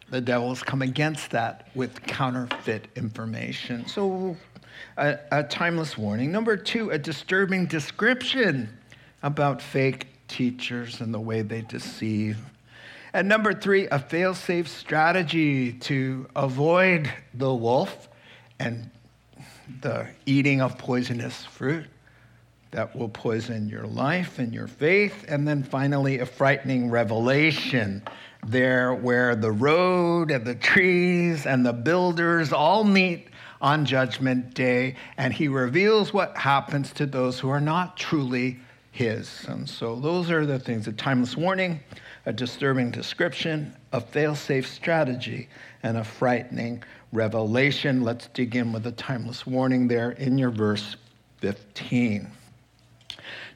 the 0.10 0.20
devil 0.20 0.50
has 0.50 0.62
come 0.62 0.82
against 0.82 1.32
that 1.32 1.70
with 1.74 2.04
counterfeit 2.04 2.90
information. 2.98 3.88
So, 3.88 4.36
a, 4.98 5.18
a 5.32 5.44
timeless 5.44 5.98
warning. 5.98 6.34
Number 6.34 6.58
two, 6.58 6.90
a 6.90 6.98
disturbing 6.98 7.66
description 7.66 8.78
about 9.24 9.62
fake 9.62 10.08
teachers 10.28 11.02
and 11.02 11.14
the 11.14 11.20
way 11.20 11.42
they 11.42 11.62
deceive. 11.62 12.38
And 13.14 13.28
number 13.28 13.54
three, 13.54 13.88
a 13.88 14.00
fail 14.00 14.34
safe 14.34 14.70
strategy 14.70 15.74
to 15.74 16.28
avoid 16.36 17.12
the 17.34 17.54
wolf 17.54 18.08
and 18.60 18.90
the 19.82 20.08
eating 20.26 20.62
of 20.62 20.78
poisonous 20.78 21.44
fruit 21.46 21.86
that 22.72 22.96
will 22.96 23.10
poison 23.10 23.68
your 23.68 23.86
life 23.86 24.40
and 24.40 24.54
your 24.54 24.68
faith. 24.68 25.26
And 25.28 25.46
then 25.46 25.64
finally, 25.64 26.20
a 26.20 26.26
frightening 26.26 26.90
revelation 26.90 28.02
there 28.48 28.94
where 28.94 29.36
the 29.36 29.52
road 29.52 30.32
and 30.32 30.46
the 30.46 30.56
trees 30.56 31.46
and 31.46 31.66
the 31.66 31.74
builders 31.74 32.54
all 32.54 32.84
meet 32.84 33.28
on 33.62 33.86
Judgment 33.86 34.54
Day, 34.56 34.96
and 35.18 35.34
he 35.34 35.48
reveals 35.48 36.14
what 36.14 36.36
happens 36.36 36.92
to 36.94 37.06
those 37.06 37.40
who 37.40 37.50
are 37.50 37.62
not 37.62 37.98
truly 37.98 38.58
his. 38.92 39.46
And 39.48 39.68
so 39.68 39.96
those 39.96 40.30
are 40.30 40.46
the 40.46 40.60
things 40.60 40.88
a 40.88 40.92
timeless 40.92 41.36
warning, 41.36 41.80
a 42.26 42.34
disturbing 42.34 42.92
description, 42.92 43.76
a 43.94 44.02
fail 44.02 44.36
safe 44.36 44.68
strategy, 44.68 45.50
and 45.82 45.98
a 45.98 46.04
frightening 46.04 46.84
revelation. 47.12 48.04
Let's 48.04 48.28
dig 48.28 48.56
in 48.56 48.72
with 48.74 48.86
a 48.86 48.92
timeless 48.92 49.48
warning 49.48 49.88
there 49.88 50.12
in 50.12 50.38
your 50.38 50.52
verse 50.52 50.98
15. 51.40 52.30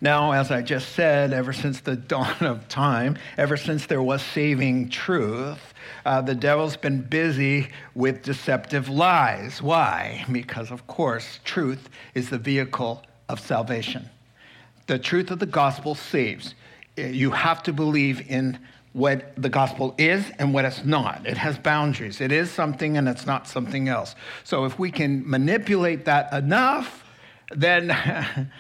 Now, 0.02 0.32
as 0.32 0.52
I 0.52 0.62
just 0.62 0.94
said, 0.94 1.34
ever 1.34 1.54
since 1.54 1.82
the 1.82 1.96
dawn 1.96 2.42
of 2.42 2.68
time, 2.68 3.18
ever 3.38 3.58
since 3.58 3.86
there 3.86 4.02
was 4.02 4.22
saving 4.22 4.90
truth, 4.90 5.74
uh, 6.06 6.22
the 6.22 6.36
devil's 6.36 6.78
been 6.78 7.02
busy 7.02 7.70
with 7.94 8.24
deceptive 8.24 8.88
lies. 8.88 9.62
Why? 9.62 10.26
Because, 10.32 10.72
of 10.72 10.88
course, 10.88 11.40
truth 11.44 11.90
is 12.14 12.30
the 12.30 12.38
vehicle 12.38 13.04
of 13.28 13.40
salvation 13.40 14.10
the 14.88 15.00
truth 15.00 15.32
of 15.32 15.40
the 15.40 15.46
gospel 15.46 15.96
saves. 15.96 16.56
Eh, 16.98 17.08
you 17.08 17.32
have 17.32 17.64
to 17.64 17.74
believe 17.74 18.30
in 18.30 18.60
what 18.94 19.34
the 19.36 19.50
gospel 19.50 19.94
is 19.98 20.32
and 20.40 20.54
what 20.54 20.64
it's 20.64 20.86
not. 20.86 21.28
It 21.28 21.38
has 21.38 21.58
boundaries. 21.58 22.22
It 22.22 22.32
is 22.32 22.50
something 22.50 22.98
and 22.98 23.10
it's 23.10 23.26
not 23.26 23.46
something 23.48 23.90
else. 23.90 24.16
So 24.46 24.64
if 24.64 24.80
we 24.80 24.90
can 24.90 25.30
manipulate 25.30 26.06
that 26.06 26.32
enough, 26.32 27.04
then 27.54 27.88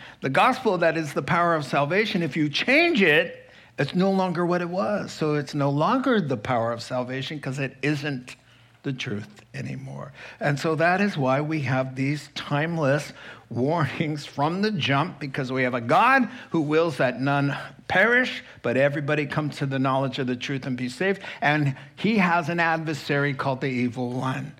the 0.21 0.29
gospel 0.29 0.77
that 0.79 0.97
is 0.97 1.13
the 1.13 1.21
power 1.21 1.55
of 1.55 1.63
salvation, 1.63 2.21
if 2.21 2.35
you 2.35 2.49
change 2.49 3.01
it, 3.01 3.49
it's 3.77 3.95
no 3.95 4.11
longer 4.11 4.45
what 4.45 4.61
it 4.61 4.69
was. 4.69 5.11
So 5.11 5.35
it's 5.35 5.53
no 5.53 5.69
longer 5.69 6.19
the 6.19 6.37
power 6.37 6.71
of 6.71 6.81
salvation 6.81 7.37
because 7.37 7.59
it 7.59 7.77
isn't 7.81 8.35
the 8.83 8.93
truth 8.93 9.41
anymore. 9.53 10.13
And 10.39 10.59
so 10.59 10.75
that 10.75 11.01
is 11.01 11.17
why 11.17 11.41
we 11.41 11.61
have 11.61 11.95
these 11.95 12.29
timeless 12.35 13.13
warnings 13.49 14.25
from 14.25 14.61
the 14.61 14.71
jump 14.71 15.19
because 15.19 15.51
we 15.51 15.63
have 15.63 15.73
a 15.73 15.81
God 15.81 16.29
who 16.51 16.61
wills 16.61 16.97
that 16.97 17.21
none 17.21 17.55
perish, 17.87 18.43
but 18.61 18.77
everybody 18.77 19.25
come 19.25 19.49
to 19.51 19.65
the 19.65 19.79
knowledge 19.79 20.19
of 20.19 20.27
the 20.27 20.35
truth 20.35 20.65
and 20.65 20.77
be 20.77 20.89
saved. 20.89 21.21
And 21.41 21.75
he 21.95 22.17
has 22.17 22.49
an 22.49 22.59
adversary 22.59 23.33
called 23.33 23.61
the 23.61 23.67
evil 23.67 24.11
one. 24.11 24.53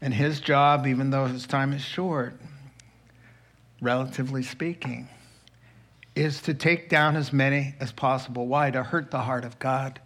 And 0.00 0.12
his 0.12 0.40
job, 0.40 0.86
even 0.86 1.10
though 1.10 1.26
his 1.26 1.46
time 1.46 1.72
is 1.72 1.82
short, 1.82 2.34
relatively 3.80 4.42
speaking, 4.42 5.08
is 6.14 6.42
to 6.42 6.54
take 6.54 6.88
down 6.88 7.16
as 7.16 7.32
many 7.32 7.74
as 7.80 7.90
possible. 7.90 8.46
Why? 8.46 8.70
To 8.70 8.82
hurt 8.82 9.10
the 9.10 9.20
heart 9.20 9.44
of 9.44 9.58
God 9.58 10.00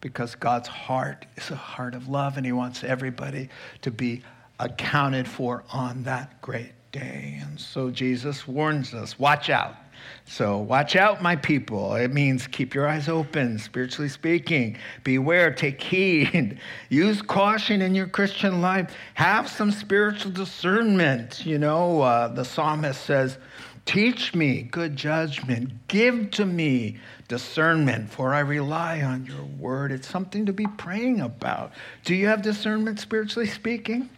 because 0.00 0.34
God's 0.34 0.68
heart 0.68 1.26
is 1.36 1.50
a 1.50 1.56
heart 1.56 1.94
of 1.94 2.08
love 2.08 2.36
and 2.36 2.46
He 2.46 2.52
wants 2.52 2.84
everybody 2.84 3.48
to 3.82 3.90
be 3.90 4.22
accounted 4.58 5.26
for 5.26 5.64
on 5.72 6.04
that 6.04 6.40
great 6.40 6.72
day. 6.92 7.38
And 7.42 7.58
so 7.58 7.90
Jesus 7.90 8.46
warns 8.46 8.94
us 8.94 9.18
watch 9.18 9.50
out. 9.50 9.76
So, 10.24 10.58
watch 10.58 10.96
out, 10.96 11.22
my 11.22 11.36
people. 11.36 11.94
It 11.94 12.12
means 12.12 12.46
keep 12.46 12.74
your 12.74 12.88
eyes 12.88 13.08
open, 13.08 13.58
spiritually 13.58 14.08
speaking. 14.08 14.78
Beware, 15.04 15.52
take 15.52 15.82
heed. 15.82 16.58
Use 16.88 17.20
caution 17.20 17.82
in 17.82 17.94
your 17.94 18.06
Christian 18.06 18.60
life. 18.60 18.94
Have 19.14 19.48
some 19.48 19.70
spiritual 19.70 20.30
discernment. 20.30 21.44
You 21.44 21.58
know, 21.58 22.00
uh, 22.00 22.28
the 22.28 22.44
psalmist 22.44 23.02
says, 23.04 23.38
Teach 23.86 24.34
me 24.34 24.62
good 24.62 24.94
judgment. 24.94 25.72
Give 25.88 26.30
to 26.32 26.46
me 26.46 26.98
discernment, 27.26 28.10
for 28.10 28.34
I 28.34 28.40
rely 28.40 29.02
on 29.02 29.26
your 29.26 29.42
word. 29.58 29.90
It's 29.90 30.08
something 30.08 30.46
to 30.46 30.52
be 30.52 30.66
praying 30.78 31.20
about. 31.20 31.72
Do 32.04 32.14
you 32.14 32.28
have 32.28 32.42
discernment, 32.42 33.00
spiritually 33.00 33.48
speaking? 33.48 34.08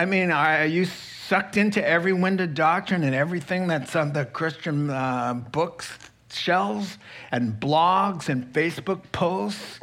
I 0.00 0.06
mean, 0.06 0.30
are 0.30 0.64
you 0.64 0.86
sucked 0.86 1.58
into 1.58 1.86
every 1.86 2.14
wind 2.14 2.40
of 2.40 2.54
doctrine 2.54 3.04
and 3.04 3.14
everything 3.14 3.66
that's 3.66 3.94
on 3.94 4.14
the 4.14 4.24
Christian 4.24 4.88
uh, 4.88 5.34
books 5.34 5.92
shelves 6.30 6.96
and 7.30 7.60
blogs 7.60 8.30
and 8.30 8.50
Facebook 8.54 9.02
posts? 9.12 9.78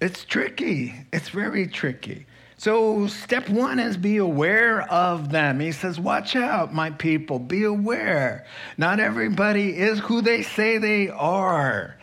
It's 0.00 0.24
tricky. 0.24 0.94
It's 1.12 1.30
very 1.30 1.66
tricky. 1.66 2.26
So, 2.56 3.08
step 3.08 3.48
one 3.48 3.80
is 3.80 3.96
be 3.96 4.18
aware 4.18 4.82
of 4.82 5.32
them. 5.32 5.58
He 5.58 5.72
says, 5.72 5.98
Watch 5.98 6.36
out, 6.36 6.72
my 6.72 6.90
people, 6.90 7.40
be 7.40 7.64
aware. 7.64 8.46
Not 8.76 9.00
everybody 9.00 9.76
is 9.76 9.98
who 9.98 10.22
they 10.22 10.42
say 10.42 10.78
they 10.78 11.08
are, 11.08 11.96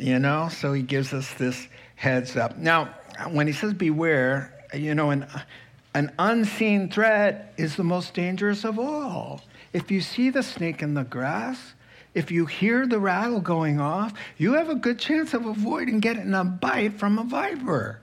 you 0.00 0.18
know? 0.18 0.48
So, 0.48 0.72
he 0.72 0.80
gives 0.80 1.12
us 1.12 1.34
this 1.34 1.68
heads 1.96 2.38
up. 2.38 2.56
Now, 2.56 2.94
when 3.30 3.46
he 3.46 3.52
says 3.52 3.74
beware, 3.74 4.64
you 4.72 4.94
know, 4.94 5.10
an, 5.10 5.26
an 5.94 6.12
unseen 6.18 6.90
threat 6.90 7.52
is 7.56 7.76
the 7.76 7.84
most 7.84 8.14
dangerous 8.14 8.64
of 8.64 8.78
all. 8.78 9.42
If 9.72 9.90
you 9.90 10.00
see 10.00 10.30
the 10.30 10.42
snake 10.42 10.82
in 10.82 10.94
the 10.94 11.04
grass, 11.04 11.74
if 12.14 12.30
you 12.30 12.46
hear 12.46 12.86
the 12.86 12.98
rattle 12.98 13.40
going 13.40 13.80
off, 13.80 14.12
you 14.36 14.54
have 14.54 14.68
a 14.68 14.74
good 14.74 14.98
chance 14.98 15.34
of 15.34 15.46
avoiding 15.46 16.00
getting 16.00 16.34
a 16.34 16.44
bite 16.44 16.98
from 16.98 17.18
a 17.18 17.24
viper. 17.24 18.00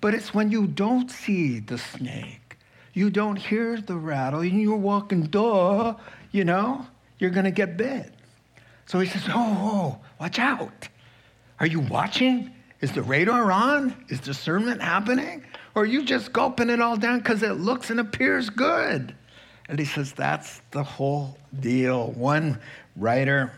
But 0.00 0.14
it's 0.14 0.34
when 0.34 0.50
you 0.50 0.66
don't 0.66 1.10
see 1.10 1.60
the 1.60 1.78
snake, 1.78 2.58
you 2.92 3.08
don't 3.08 3.36
hear 3.36 3.80
the 3.80 3.96
rattle, 3.96 4.40
and 4.40 4.60
you're 4.60 4.76
walking, 4.76 5.24
duh, 5.24 5.94
you 6.32 6.44
know, 6.44 6.86
you're 7.18 7.30
going 7.30 7.44
to 7.44 7.52
get 7.52 7.76
bit. 7.76 8.12
So 8.86 8.98
he 8.98 9.08
says, 9.08 9.22
oh, 9.28 9.98
oh, 9.98 9.98
watch 10.20 10.38
out. 10.38 10.88
Are 11.60 11.66
you 11.66 11.80
watching? 11.80 12.50
Is 12.80 12.90
the 12.92 13.02
radar 13.02 13.52
on? 13.52 13.94
Is 14.08 14.18
discernment 14.18 14.82
happening? 14.82 15.44
Or 15.74 15.86
you 15.86 16.04
just 16.04 16.32
gulping 16.32 16.70
it 16.70 16.80
all 16.80 16.96
down 16.96 17.18
because 17.18 17.42
it 17.42 17.52
looks 17.52 17.90
and 17.90 17.98
appears 17.98 18.50
good? 18.50 19.14
And 19.68 19.78
he 19.78 19.84
says, 19.84 20.12
that's 20.12 20.60
the 20.70 20.82
whole 20.82 21.38
deal. 21.58 22.10
One 22.12 22.58
writer, 22.96 23.52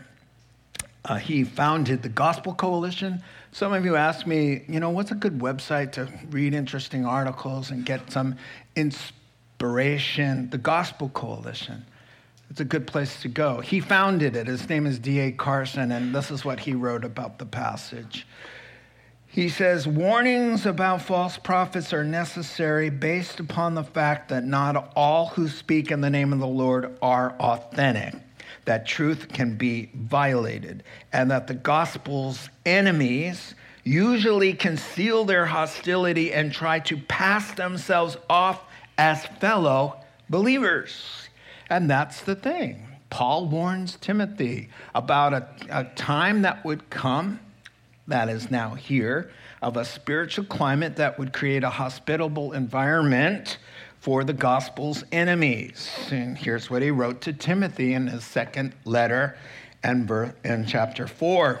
uh, 1.03 1.17
he 1.17 1.43
founded 1.43 2.03
the 2.03 2.09
Gospel 2.09 2.53
Coalition 2.53 3.21
some 3.55 3.71
of 3.71 3.85
you 3.85 3.95
ask 3.95 4.27
me, 4.27 4.63
you 4.67 4.81
know, 4.81 4.89
what's 4.89 5.11
a 5.11 5.15
good 5.15 5.39
website 5.39 5.93
to 5.93 6.11
read 6.29 6.53
interesting 6.53 7.05
articles 7.05 7.71
and 7.71 7.85
get 7.85 8.11
some 8.11 8.35
inspiration? 8.75 10.49
The 10.49 10.57
Gospel 10.57 11.07
Coalition. 11.07 11.85
It's 12.49 12.59
a 12.59 12.65
good 12.65 12.85
place 12.85 13.21
to 13.21 13.29
go. 13.29 13.61
He 13.61 13.79
founded 13.79 14.35
it. 14.35 14.47
His 14.47 14.67
name 14.67 14.85
is 14.85 14.99
D.A. 14.99 15.31
Carson, 15.31 15.93
and 15.93 16.13
this 16.13 16.31
is 16.31 16.43
what 16.43 16.59
he 16.59 16.73
wrote 16.73 17.05
about 17.05 17.39
the 17.39 17.45
passage. 17.45 18.27
He 19.35 19.49
says, 19.49 19.85
Warnings 19.85 20.65
about 20.65 21.01
false 21.01 21.37
prophets 21.37 21.91
are 21.91 22.05
necessary 22.05 22.89
based 22.89 23.41
upon 23.41 23.75
the 23.75 23.83
fact 23.83 24.29
that 24.29 24.45
not 24.45 24.93
all 24.95 25.27
who 25.27 25.49
speak 25.49 25.91
in 25.91 25.99
the 25.99 26.09
name 26.09 26.31
of 26.31 26.39
the 26.39 26.47
Lord 26.47 26.97
are 27.01 27.35
authentic 27.37 28.13
that 28.63 28.87
truth 28.87 29.27
can 29.33 29.57
be 29.57 29.89
violated, 29.93 30.83
and 31.11 31.29
that 31.31 31.47
the 31.47 31.53
gospel's 31.53 32.49
enemies 32.65 33.55
usually 33.83 34.53
conceal 34.53 35.25
their 35.25 35.45
hostility 35.45 36.31
and 36.31 36.53
try 36.53 36.79
to 36.79 36.95
pass 36.95 37.51
themselves 37.55 38.15
off 38.29 38.63
as 38.97 39.25
fellow 39.25 39.99
believers. 40.29 41.27
And 41.69 41.89
that's 41.89 42.21
the 42.21 42.35
thing. 42.35 42.87
Paul 43.09 43.49
warns 43.49 43.97
Timothy 43.97 44.69
about 44.93 45.33
a, 45.33 45.49
a 45.69 45.83
time 45.95 46.43
that 46.43 46.63
would 46.63 46.89
come, 46.89 47.41
that 48.07 48.29
is 48.29 48.51
now 48.51 48.75
here, 48.75 49.31
of 49.61 49.77
a 49.77 49.85
spiritual 49.85 50.45
climate 50.45 50.97
that 50.97 51.17
would 51.17 51.33
create 51.33 51.63
a 51.63 51.69
hospitable 51.69 52.53
environment 52.53 53.57
for 53.99 54.23
the 54.23 54.33
gospel's 54.33 55.03
enemies. 55.11 55.89
And 56.11 56.37
here's 56.37 56.69
what 56.69 56.81
he 56.81 56.91
wrote 56.91 57.21
to 57.21 57.33
Timothy 57.33 57.93
in 57.93 58.07
his 58.07 58.23
second 58.23 58.73
letter 58.85 59.37
and 59.83 60.09
in 60.43 60.65
chapter 60.67 61.07
4. 61.07 61.59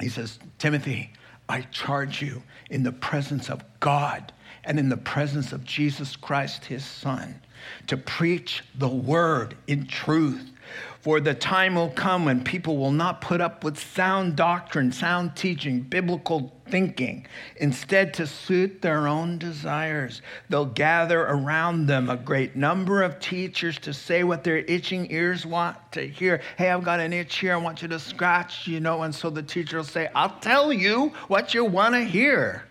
He 0.00 0.08
says, 0.08 0.38
Timothy, 0.58 1.12
I 1.48 1.62
charge 1.62 2.22
you 2.22 2.42
in 2.70 2.82
the 2.82 2.92
presence 2.92 3.50
of 3.50 3.64
God 3.80 4.32
and 4.64 4.78
in 4.78 4.88
the 4.88 4.96
presence 4.96 5.52
of 5.52 5.64
Jesus 5.64 6.14
Christ, 6.14 6.66
his 6.66 6.84
Son, 6.84 7.40
to 7.86 7.96
preach 7.96 8.62
the 8.76 8.88
word 8.88 9.56
in 9.66 9.86
truth 9.86 10.52
for 11.00 11.20
the 11.20 11.34
time 11.34 11.74
will 11.74 11.90
come 11.90 12.24
when 12.24 12.42
people 12.42 12.76
will 12.76 12.92
not 12.92 13.20
put 13.20 13.40
up 13.40 13.64
with 13.64 13.78
sound 13.78 14.36
doctrine, 14.36 14.90
sound 14.92 15.36
teaching, 15.36 15.80
biblical 15.80 16.52
thinking. 16.68 17.26
Instead, 17.56 18.12
to 18.14 18.26
suit 18.26 18.82
their 18.82 19.06
own 19.06 19.38
desires, 19.38 20.22
they'll 20.48 20.66
gather 20.66 21.22
around 21.22 21.86
them 21.86 22.10
a 22.10 22.16
great 22.16 22.56
number 22.56 23.02
of 23.02 23.20
teachers 23.20 23.78
to 23.78 23.94
say 23.94 24.24
what 24.24 24.44
their 24.44 24.58
itching 24.58 25.10
ears 25.10 25.46
want 25.46 25.76
to 25.92 26.06
hear. 26.06 26.40
Hey, 26.56 26.70
I've 26.70 26.84
got 26.84 27.00
an 27.00 27.12
itch 27.12 27.38
here. 27.38 27.54
I 27.54 27.56
want 27.56 27.80
you 27.80 27.88
to 27.88 27.98
scratch, 27.98 28.66
you 28.66 28.80
know. 28.80 29.02
And 29.02 29.14
so 29.14 29.30
the 29.30 29.42
teacher 29.42 29.78
will 29.78 29.84
say, 29.84 30.08
I'll 30.14 30.38
tell 30.40 30.72
you 30.72 31.12
what 31.28 31.54
you 31.54 31.64
want 31.64 31.94
to 31.94 32.02
hear. 32.02 32.64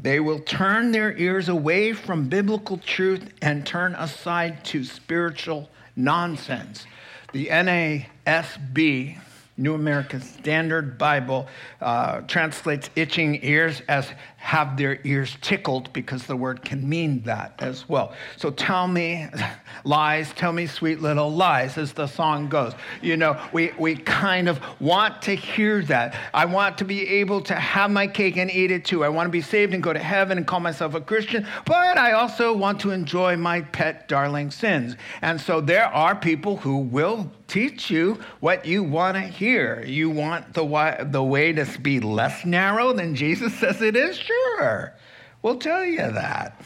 They 0.00 0.20
will 0.20 0.40
turn 0.40 0.92
their 0.92 1.16
ears 1.16 1.48
away 1.48 1.92
from 1.92 2.28
biblical 2.28 2.78
truth 2.78 3.32
and 3.42 3.66
turn 3.66 3.94
aside 3.94 4.64
to 4.66 4.84
spiritual 4.84 5.68
nonsense. 5.96 6.86
The 7.32 7.46
NASB, 7.46 9.18
New 9.56 9.74
American 9.74 10.20
Standard 10.20 10.98
Bible, 10.98 11.46
uh, 11.80 12.22
translates 12.22 12.90
itching 12.96 13.38
ears 13.44 13.82
as 13.88 14.10
have 14.44 14.76
their 14.76 15.00
ears 15.04 15.38
tickled 15.40 15.90
because 15.94 16.26
the 16.26 16.36
word 16.36 16.62
can 16.62 16.86
mean 16.86 17.22
that 17.22 17.54
as 17.60 17.88
well. 17.88 18.12
So 18.36 18.50
tell 18.50 18.86
me 18.86 19.26
lies, 19.84 20.34
tell 20.34 20.52
me 20.52 20.66
sweet 20.66 21.00
little 21.00 21.30
lies, 21.30 21.78
as 21.78 21.94
the 21.94 22.06
song 22.06 22.50
goes. 22.50 22.74
You 23.00 23.16
know, 23.16 23.40
we, 23.54 23.72
we 23.78 23.96
kind 23.96 24.48
of 24.48 24.60
want 24.80 25.22
to 25.22 25.34
hear 25.34 25.80
that. 25.84 26.14
I 26.34 26.44
want 26.44 26.76
to 26.78 26.84
be 26.84 27.08
able 27.08 27.40
to 27.42 27.54
have 27.54 27.90
my 27.90 28.06
cake 28.06 28.36
and 28.36 28.50
eat 28.50 28.70
it 28.70 28.84
too. 28.84 29.02
I 29.02 29.08
want 29.08 29.28
to 29.28 29.30
be 29.30 29.40
saved 29.40 29.72
and 29.72 29.82
go 29.82 29.94
to 29.94 29.98
heaven 29.98 30.36
and 30.36 30.46
call 30.46 30.60
myself 30.60 30.94
a 30.94 31.00
Christian, 31.00 31.46
but 31.64 31.96
I 31.96 32.12
also 32.12 32.54
want 32.54 32.80
to 32.80 32.90
enjoy 32.90 33.36
my 33.36 33.62
pet 33.62 34.08
darling 34.08 34.50
sins. 34.50 34.96
And 35.22 35.40
so 35.40 35.62
there 35.62 35.86
are 35.86 36.14
people 36.14 36.58
who 36.58 36.78
will 36.78 37.30
teach 37.48 37.90
you 37.90 38.18
what 38.40 38.66
you 38.66 38.82
want 38.82 39.16
to 39.16 39.22
hear. 39.22 39.84
You 39.84 40.10
want 40.10 40.54
the, 40.54 41.06
the 41.10 41.22
way 41.22 41.52
to 41.52 41.78
be 41.80 42.00
less 42.00 42.44
narrow 42.44 42.92
than 42.92 43.14
Jesus 43.14 43.54
says 43.54 43.80
it 43.82 43.96
is? 43.96 44.16
Sure, 44.16 44.94
we'll 45.42 45.58
tell 45.58 45.84
you 45.84 45.98
that. 45.98 46.60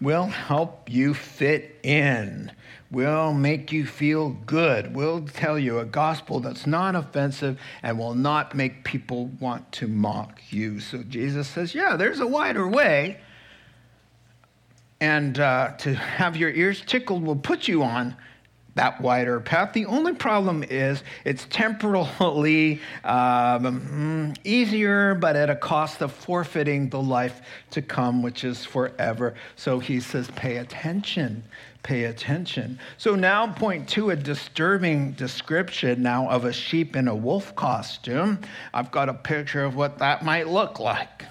We'll 0.00 0.26
help 0.26 0.90
you 0.90 1.14
fit 1.14 1.78
in, 1.82 2.52
We'll 2.90 3.34
make 3.34 3.70
you 3.70 3.84
feel 3.84 4.30
good, 4.30 4.94
We'll 4.94 5.22
tell 5.22 5.58
you 5.58 5.80
a 5.80 5.84
gospel 5.84 6.40
that's 6.40 6.66
not 6.66 6.94
offensive 6.94 7.58
and 7.82 7.98
will 7.98 8.14
not 8.14 8.54
make 8.54 8.84
people 8.84 9.26
want 9.40 9.70
to 9.72 9.88
mock 9.88 10.40
you. 10.50 10.80
So 10.80 11.02
Jesus 11.02 11.48
says, 11.48 11.74
Yeah, 11.74 11.96
there's 11.96 12.20
a 12.20 12.26
wider 12.26 12.66
way. 12.66 13.20
And 15.00 15.38
uh, 15.38 15.72
to 15.78 15.94
have 15.94 16.36
your 16.36 16.50
ears 16.50 16.82
tickled 16.84 17.22
will 17.22 17.36
put 17.36 17.68
you 17.68 17.82
on 17.82 18.16
that 18.74 19.00
wider 19.00 19.40
path. 19.40 19.72
The 19.72 19.86
only 19.86 20.14
problem 20.14 20.62
is 20.62 21.02
it's 21.24 21.46
temporally 21.50 22.80
um, 23.04 24.34
easier, 24.44 25.14
but 25.14 25.36
at 25.36 25.50
a 25.50 25.56
cost 25.56 26.00
of 26.00 26.12
forfeiting 26.12 26.88
the 26.88 27.00
life 27.00 27.40
to 27.72 27.82
come, 27.82 28.22
which 28.22 28.44
is 28.44 28.64
forever. 28.64 29.34
So 29.56 29.78
he 29.78 30.00
says, 30.00 30.30
pay 30.36 30.58
attention. 30.58 31.42
Pay 31.82 32.04
attention. 32.04 32.78
So 32.98 33.14
now, 33.14 33.52
point 33.52 33.88
to 33.90 34.10
a 34.10 34.16
disturbing 34.16 35.12
description 35.12 36.02
now 36.02 36.28
of 36.28 36.44
a 36.44 36.52
sheep 36.52 36.96
in 36.96 37.08
a 37.08 37.14
wolf 37.14 37.54
costume. 37.56 38.40
I've 38.74 38.90
got 38.90 39.08
a 39.08 39.14
picture 39.14 39.64
of 39.64 39.74
what 39.74 39.98
that 39.98 40.24
might 40.24 40.48
look 40.48 40.80
like 40.80 41.24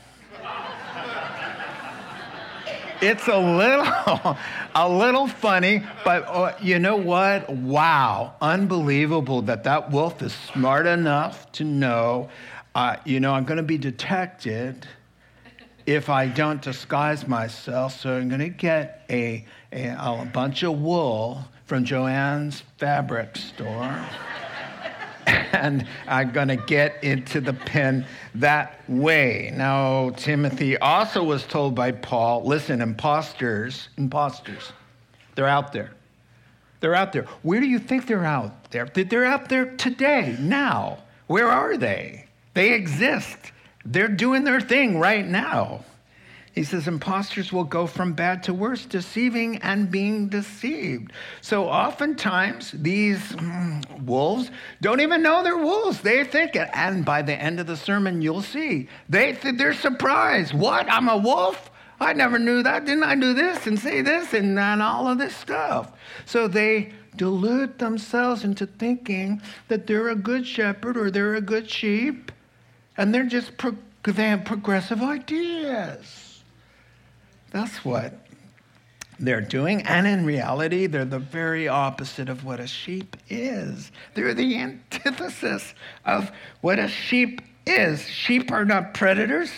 it's 3.01 3.27
a 3.27 3.37
little 3.37 4.37
a 4.75 4.89
little 4.89 5.27
funny 5.27 5.83
but 6.03 6.23
uh, 6.27 6.55
you 6.61 6.79
know 6.79 6.95
what? 6.95 7.49
Wow. 7.49 8.33
Unbelievable 8.41 9.41
that 9.43 9.63
that 9.65 9.91
wolf 9.91 10.21
is 10.21 10.33
smart 10.33 10.87
enough 10.87 11.51
to 11.53 11.63
know. 11.63 12.29
Uh, 12.75 12.95
you 13.05 13.19
know 13.19 13.33
i'm 13.33 13.43
going 13.43 13.57
to 13.57 13.63
be 13.63 13.77
detected 13.77 14.87
if 15.87 16.09
i 16.09 16.27
don't 16.27 16.61
disguise 16.61 17.27
myself. 17.27 17.99
So 17.99 18.15
i'm 18.15 18.29
going 18.29 18.41
to 18.41 18.49
get 18.49 19.03
a, 19.09 19.45
a, 19.71 19.87
a 19.87 20.29
bunch 20.31 20.63
of 20.63 20.79
wool 20.79 21.43
from 21.65 21.83
Jo-Ann's 21.83 22.63
fabric 22.77 23.35
store 23.35 24.05
and 25.51 25.85
I'm 26.07 26.31
going 26.31 26.47
to 26.47 26.55
get 26.55 27.03
into 27.03 27.41
the 27.41 27.53
pen 27.53 28.05
that 28.35 28.81
way. 28.87 29.51
Now, 29.53 30.11
Timothy 30.11 30.77
also 30.77 31.21
was 31.23 31.43
told 31.43 31.75
by 31.75 31.91
Paul 31.91 32.43
listen, 32.45 32.81
imposters, 32.81 33.89
imposters, 33.97 34.71
they're 35.35 35.47
out 35.47 35.73
there. 35.73 35.91
They're 36.79 36.95
out 36.95 37.11
there. 37.11 37.23
Where 37.41 37.59
do 37.59 37.67
you 37.67 37.79
think 37.79 38.07
they're 38.07 38.23
out 38.23 38.71
there? 38.71 38.85
They're 38.85 39.25
out 39.25 39.49
there 39.49 39.75
today, 39.75 40.37
now. 40.39 40.99
Where 41.25 41.49
are 41.49 41.75
they? 41.75 42.25
They 42.53 42.73
exist. 42.73 43.37
They're 43.83 44.07
doing 44.07 44.43
their 44.43 44.61
thing 44.61 44.99
right 44.99 45.27
now. 45.27 45.83
He 46.57 46.63
says 46.63 46.87
imposters 46.87 47.53
will 47.53 47.65
go 47.65 47.85
from 47.85 48.13
bad 48.13 48.41
to 48.45 48.53
worse, 48.53 48.87
deceiving 48.87 49.57
and 49.57 49.91
being 49.91 50.27
deceived. 50.27 51.11
So 51.39 51.67
oftentimes 51.67 52.71
these 52.71 53.19
mm, 53.19 54.01
wolves 54.01 54.49
don't 54.81 54.99
even 54.99 55.21
know 55.21 55.43
they're 55.43 55.55
wolves. 55.55 56.01
They 56.01 56.23
think 56.23 56.55
it. 56.55 56.67
And 56.73 57.05
by 57.05 57.21
the 57.21 57.35
end 57.35 57.59
of 57.59 57.67
the 57.67 57.77
sermon, 57.77 58.23
you'll 58.23 58.41
see 58.41 58.89
they 59.07 59.33
th- 59.33 59.59
they're 59.59 59.75
surprised. 59.75 60.55
What? 60.55 60.91
I'm 60.91 61.09
a 61.09 61.17
wolf? 61.17 61.69
I 61.99 62.13
never 62.13 62.39
knew 62.39 62.63
that. 62.63 62.85
Didn't 62.85 63.03
I 63.03 63.13
do 63.13 63.35
this 63.35 63.67
and 63.67 63.77
say 63.77 64.01
this 64.01 64.33
and, 64.33 64.57
and 64.57 64.81
all 64.81 65.07
of 65.07 65.19
this 65.19 65.35
stuff? 65.35 65.91
So 66.25 66.47
they 66.47 66.91
delude 67.17 67.77
themselves 67.77 68.43
into 68.43 68.65
thinking 68.65 69.43
that 69.67 69.85
they're 69.85 70.09
a 70.09 70.15
good 70.15 70.47
shepherd 70.47 70.97
or 70.97 71.11
they're 71.11 71.35
a 71.35 71.41
good 71.41 71.69
sheep, 71.69 72.31
and 72.97 73.13
they're 73.13 73.25
just 73.25 73.57
pro- 73.57 73.77
they 74.01 74.29
have 74.29 74.43
progressive 74.43 75.03
ideas. 75.03 76.26
That's 77.51 77.83
what 77.85 78.13
they're 79.19 79.41
doing. 79.41 79.81
And 79.83 80.05
in 80.05 80.25
reality, 80.25 80.87
they're 80.87 81.05
the 81.05 81.19
very 81.19 81.67
opposite 81.67 82.29
of 82.29 82.43
what 82.43 82.59
a 82.59 82.67
sheep 82.67 83.17
is. 83.29 83.91
They're 84.13 84.33
the 84.33 84.57
antithesis 84.57 85.73
of 86.05 86.31
what 86.61 86.79
a 86.79 86.87
sheep 86.87 87.41
is. 87.65 88.07
Sheep 88.07 88.51
are 88.51 88.65
not 88.65 88.93
predators. 88.93 89.49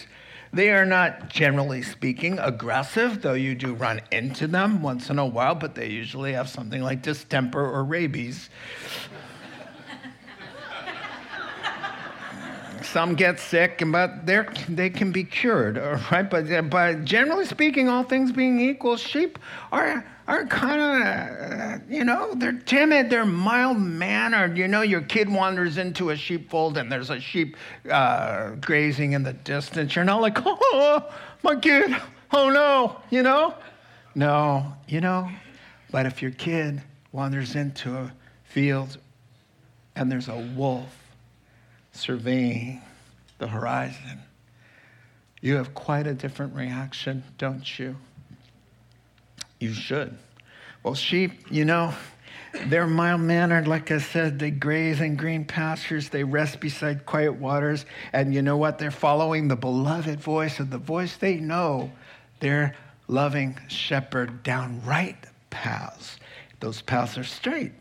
They 0.52 0.72
are 0.72 0.86
not, 0.86 1.30
generally 1.30 1.84
speaking, 1.84 2.40
aggressive, 2.40 3.22
though 3.22 3.34
you 3.34 3.54
do 3.54 3.76
run 3.76 4.02
into 4.12 4.48
them 4.48 4.82
once 4.82 5.10
in 5.12 5.20
a 5.20 5.26
while, 5.26 5.54
but 5.54 5.76
they 5.76 5.90
usually 5.90 6.34
have 6.34 6.50
something 6.50 6.82
like 6.82 7.04
distemper 7.04 7.64
or 7.64 7.84
rabies. 7.84 8.50
Some 12.92 13.14
get 13.14 13.40
sick, 13.40 13.84
but 13.86 14.26
they 14.26 14.44
they 14.68 14.90
can 14.90 15.12
be 15.12 15.24
cured, 15.24 15.78
right? 16.12 16.28
But, 16.28 16.70
but 16.72 17.06
generally 17.06 17.46
speaking, 17.46 17.88
all 17.88 18.04
things 18.04 18.32
being 18.32 18.60
equal, 18.60 18.98
sheep 18.98 19.38
are 19.72 20.04
are 20.28 20.46
kind 20.46 20.82
of, 20.82 21.02
uh, 21.02 21.78
you 21.88 22.04
know, 22.04 22.34
they're 22.36 22.60
timid, 22.66 23.10
they're 23.10 23.26
mild 23.26 23.80
mannered. 23.80 24.58
You 24.58 24.68
know, 24.68 24.82
your 24.82 25.02
kid 25.02 25.28
wanders 25.28 25.78
into 25.78 26.10
a 26.10 26.16
sheepfold 26.16 26.78
and 26.78 26.92
there's 26.92 27.10
a 27.10 27.20
sheep 27.20 27.58
uh, 27.92 28.52
grazing 28.62 29.14
in 29.14 29.24
the 29.24 29.34
distance. 29.34 29.96
You're 29.96 30.06
not 30.06 30.22
like, 30.22 30.38
oh, 30.46 31.12
my 31.44 31.56
kid, 31.56 31.96
oh 32.32 32.50
no, 32.50 33.02
you 33.12 33.24
know? 33.24 33.56
No, 34.16 34.74
you 34.88 35.02
know, 35.02 35.30
but 35.92 36.06
if 36.06 36.22
your 36.22 36.32
kid 36.32 36.82
wanders 37.12 37.56
into 37.56 37.96
a 37.98 38.12
field 38.44 38.98
and 39.96 40.12
there's 40.12 40.28
a 40.28 40.38
wolf 40.56 40.99
surveying 42.00 42.82
the 43.38 43.48
horizon, 43.48 44.20
you 45.42 45.56
have 45.56 45.74
quite 45.74 46.08
a 46.08 46.14
different 46.14 46.56
reaction, 46.56 47.24
don't 47.38 47.80
you? 47.80 47.96
You 49.60 49.74
should. 49.74 50.18
Well, 50.84 50.96
sheep, 50.96 51.52
you 51.52 51.66
know, 51.66 51.94
they're 52.68 52.88
mild 52.88 53.22
mannered. 53.22 53.68
Like 53.68 53.92
I 53.92 54.00
said, 54.00 54.40
they 54.40 54.52
graze 54.52 55.02
in 55.02 55.16
green 55.16 55.46
pastures, 55.46 56.10
they 56.10 56.24
rest 56.24 56.60
beside 56.60 57.06
quiet 57.06 57.34
waters. 57.34 57.86
And 58.14 58.34
you 58.34 58.42
know 58.42 58.58
what? 58.58 58.80
They're 58.80 58.92
following 58.92 59.48
the 59.48 59.56
beloved 59.56 60.20
voice 60.20 60.60
of 60.60 60.70
the 60.70 60.78
voice 60.78 61.18
they 61.18 61.36
know. 61.36 61.92
Their 62.40 62.76
loving 63.08 63.60
shepherd 63.68 64.44
down 64.44 64.82
right 64.86 65.18
paths. 65.50 66.18
Those 66.60 66.82
paths 66.82 67.18
are 67.18 67.24
straight, 67.24 67.72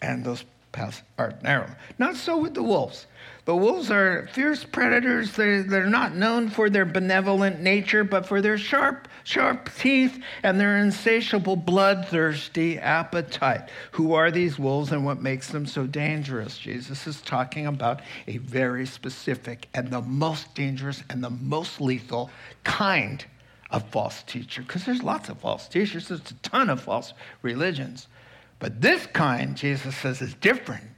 and 0.00 0.24
those 0.24 0.44
paths 0.72 1.02
are 1.18 1.34
narrow. 1.42 1.74
Not 1.98 2.16
so 2.16 2.38
with 2.38 2.54
the 2.54 2.62
wolves. 2.62 3.06
The 3.46 3.54
wolves 3.54 3.92
are 3.92 4.28
fierce 4.32 4.64
predators. 4.64 5.30
They're, 5.32 5.62
they're 5.62 5.86
not 5.86 6.16
known 6.16 6.50
for 6.50 6.68
their 6.68 6.84
benevolent 6.84 7.60
nature, 7.60 8.02
but 8.02 8.26
for 8.26 8.42
their 8.42 8.58
sharp, 8.58 9.06
sharp 9.22 9.70
teeth 9.78 10.20
and 10.42 10.58
their 10.58 10.78
insatiable, 10.78 11.54
bloodthirsty 11.54 12.76
appetite. 12.76 13.70
Who 13.92 14.14
are 14.14 14.32
these 14.32 14.58
wolves 14.58 14.90
and 14.90 15.04
what 15.04 15.22
makes 15.22 15.48
them 15.48 15.64
so 15.64 15.86
dangerous? 15.86 16.58
Jesus 16.58 17.06
is 17.06 17.20
talking 17.20 17.68
about 17.68 18.02
a 18.26 18.38
very 18.38 18.84
specific 18.84 19.68
and 19.74 19.92
the 19.92 20.02
most 20.02 20.52
dangerous 20.56 21.04
and 21.08 21.22
the 21.22 21.30
most 21.30 21.80
lethal 21.80 22.30
kind 22.64 23.24
of 23.70 23.88
false 23.90 24.24
teacher, 24.24 24.62
because 24.62 24.84
there's 24.84 25.04
lots 25.04 25.28
of 25.28 25.38
false 25.38 25.68
teachers, 25.68 26.08
there's 26.08 26.20
a 26.32 26.34
ton 26.42 26.68
of 26.68 26.80
false 26.80 27.12
religions. 27.42 28.08
But 28.58 28.80
this 28.80 29.06
kind, 29.06 29.56
Jesus 29.56 29.96
says, 29.96 30.20
is 30.20 30.34
different. 30.34 30.95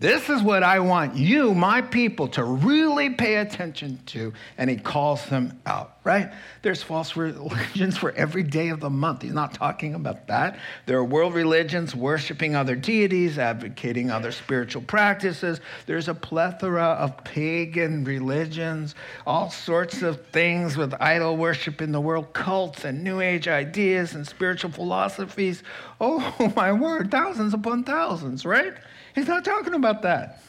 This 0.00 0.28
is 0.28 0.42
what 0.42 0.64
I 0.64 0.80
want 0.80 1.14
you, 1.14 1.54
my 1.54 1.80
people, 1.80 2.26
to 2.28 2.42
really 2.42 3.10
pay 3.10 3.36
attention 3.36 4.00
to. 4.06 4.32
And 4.58 4.68
he 4.68 4.76
calls 4.76 5.24
them 5.26 5.60
out, 5.66 5.98
right? 6.02 6.32
There's 6.62 6.82
false 6.82 7.16
religions 7.16 7.96
for 7.96 8.10
every 8.10 8.42
day 8.42 8.70
of 8.70 8.80
the 8.80 8.90
month. 8.90 9.22
He's 9.22 9.32
not 9.32 9.54
talking 9.54 9.94
about 9.94 10.26
that. 10.26 10.58
There 10.86 10.98
are 10.98 11.04
world 11.04 11.32
religions 11.32 11.94
worshiping 11.94 12.56
other 12.56 12.74
deities, 12.74 13.38
advocating 13.38 14.10
other 14.10 14.32
spiritual 14.32 14.82
practices. 14.82 15.60
There's 15.86 16.08
a 16.08 16.14
plethora 16.14 16.82
of 16.82 17.22
pagan 17.22 18.02
religions, 18.02 18.96
all 19.24 19.48
sorts 19.48 20.02
of 20.02 20.26
things 20.26 20.76
with 20.76 20.92
idol 21.00 21.36
worship 21.36 21.80
in 21.80 21.92
the 21.92 22.00
world, 22.00 22.32
cults 22.32 22.84
and 22.84 23.04
new 23.04 23.20
age 23.20 23.46
ideas 23.46 24.16
and 24.16 24.26
spiritual 24.26 24.72
philosophies. 24.72 25.62
Oh, 26.00 26.52
my 26.56 26.72
word, 26.72 27.12
thousands 27.12 27.54
upon 27.54 27.84
thousands, 27.84 28.44
right? 28.44 28.74
He's 29.14 29.28
not 29.28 29.44
talking 29.44 29.74
about 29.74 30.02
that. 30.02 30.42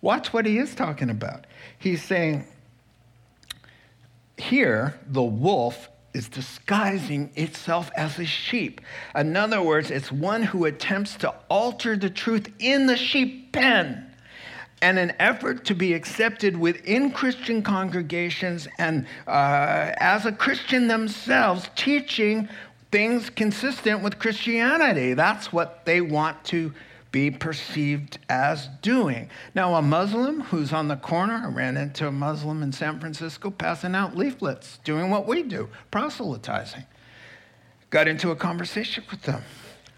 Watch 0.00 0.32
what 0.32 0.46
he 0.46 0.58
is 0.58 0.74
talking 0.74 1.10
about. 1.10 1.46
He's 1.78 2.02
saying, 2.02 2.46
here, 4.36 4.98
the 5.06 5.22
wolf 5.22 5.88
is 6.14 6.28
disguising 6.28 7.30
itself 7.36 7.90
as 7.96 8.18
a 8.18 8.24
sheep. 8.24 8.80
In 9.14 9.36
other 9.36 9.62
words, 9.62 9.90
it's 9.90 10.12
one 10.12 10.42
who 10.42 10.64
attempts 10.64 11.16
to 11.16 11.34
alter 11.48 11.96
the 11.96 12.10
truth 12.10 12.52
in 12.58 12.86
the 12.86 12.96
sheep 12.96 13.52
pen. 13.52 14.08
And 14.82 14.98
an 14.98 15.14
effort 15.20 15.64
to 15.66 15.74
be 15.74 15.92
accepted 15.94 16.56
within 16.56 17.12
Christian 17.12 17.62
congregations 17.62 18.66
and 18.78 19.06
uh, 19.28 19.92
as 19.98 20.26
a 20.26 20.32
Christian 20.32 20.88
themselves, 20.88 21.70
teaching 21.76 22.48
things 22.90 23.30
consistent 23.30 24.02
with 24.02 24.18
Christianity. 24.18 25.14
That's 25.14 25.52
what 25.52 25.84
they 25.84 26.00
want 26.00 26.42
to 26.46 26.74
be 27.12 27.30
perceived 27.30 28.18
as 28.28 28.68
doing. 28.80 29.30
Now, 29.54 29.74
a 29.74 29.82
Muslim 29.82 30.40
who's 30.40 30.72
on 30.72 30.88
the 30.88 30.96
corner, 30.96 31.42
I 31.44 31.48
ran 31.48 31.76
into 31.76 32.08
a 32.08 32.12
Muslim 32.12 32.62
in 32.62 32.72
San 32.72 32.98
Francisco 32.98 33.50
passing 33.50 33.94
out 33.94 34.16
leaflets, 34.16 34.78
doing 34.82 35.10
what 35.10 35.28
we 35.28 35.42
do, 35.42 35.68
proselytizing. 35.90 36.84
got 37.90 38.08
into 38.08 38.30
a 38.30 38.36
conversation 38.36 39.04
with 39.10 39.22
them. 39.22 39.42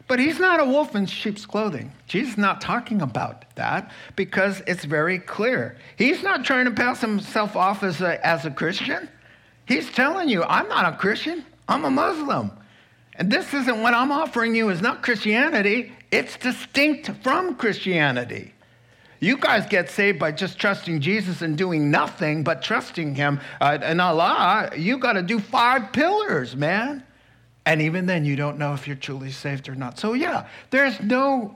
But 0.06 0.18
he's 0.18 0.38
not 0.38 0.60
a 0.60 0.64
wolf 0.64 0.94
in 0.94 1.06
sheep's 1.06 1.46
clothing. 1.46 1.92
Jesus 2.06 2.32
is 2.32 2.38
not 2.38 2.60
talking 2.60 3.00
about 3.00 3.44
that 3.54 3.90
because 4.16 4.60
it's 4.66 4.84
very 4.84 5.18
clear. 5.18 5.78
He's 5.96 6.22
not 6.22 6.44
trying 6.44 6.66
to 6.66 6.72
pass 6.72 7.00
himself 7.00 7.56
off 7.56 7.82
as 7.82 8.02
a, 8.02 8.24
as 8.26 8.44
a 8.44 8.50
Christian. 8.50 9.08
He's 9.66 9.90
telling 9.90 10.28
you, 10.28 10.42
I'm 10.42 10.68
not 10.68 10.92
a 10.92 10.96
Christian, 10.96 11.44
I'm 11.68 11.84
a 11.86 11.90
Muslim. 11.90 12.50
And 13.16 13.30
this 13.30 13.54
isn't 13.54 13.80
what 13.80 13.94
I'm 13.94 14.10
offering 14.10 14.54
you 14.54 14.68
is 14.70 14.82
not 14.82 15.02
Christianity, 15.02 15.92
it's 16.14 16.36
distinct 16.36 17.10
from 17.24 17.56
Christianity. 17.56 18.54
You 19.18 19.36
guys 19.36 19.66
get 19.66 19.90
saved 19.90 20.20
by 20.20 20.30
just 20.30 20.60
trusting 20.60 21.00
Jesus 21.00 21.42
and 21.42 21.58
doing 21.58 21.90
nothing 21.90 22.44
but 22.44 22.62
trusting 22.62 23.16
Him. 23.16 23.40
Uh, 23.60 23.78
and 23.82 24.00
Allah, 24.00 24.70
you 24.76 24.98
got 24.98 25.14
to 25.14 25.22
do 25.22 25.40
five 25.40 25.92
pillars, 25.92 26.54
man. 26.54 27.02
And 27.66 27.82
even 27.82 28.06
then, 28.06 28.24
you 28.24 28.36
don't 28.36 28.58
know 28.58 28.74
if 28.74 28.86
you're 28.86 28.94
truly 28.94 29.32
saved 29.32 29.68
or 29.68 29.74
not. 29.74 29.98
So, 29.98 30.12
yeah, 30.12 30.46
there's 30.70 31.00
no 31.00 31.52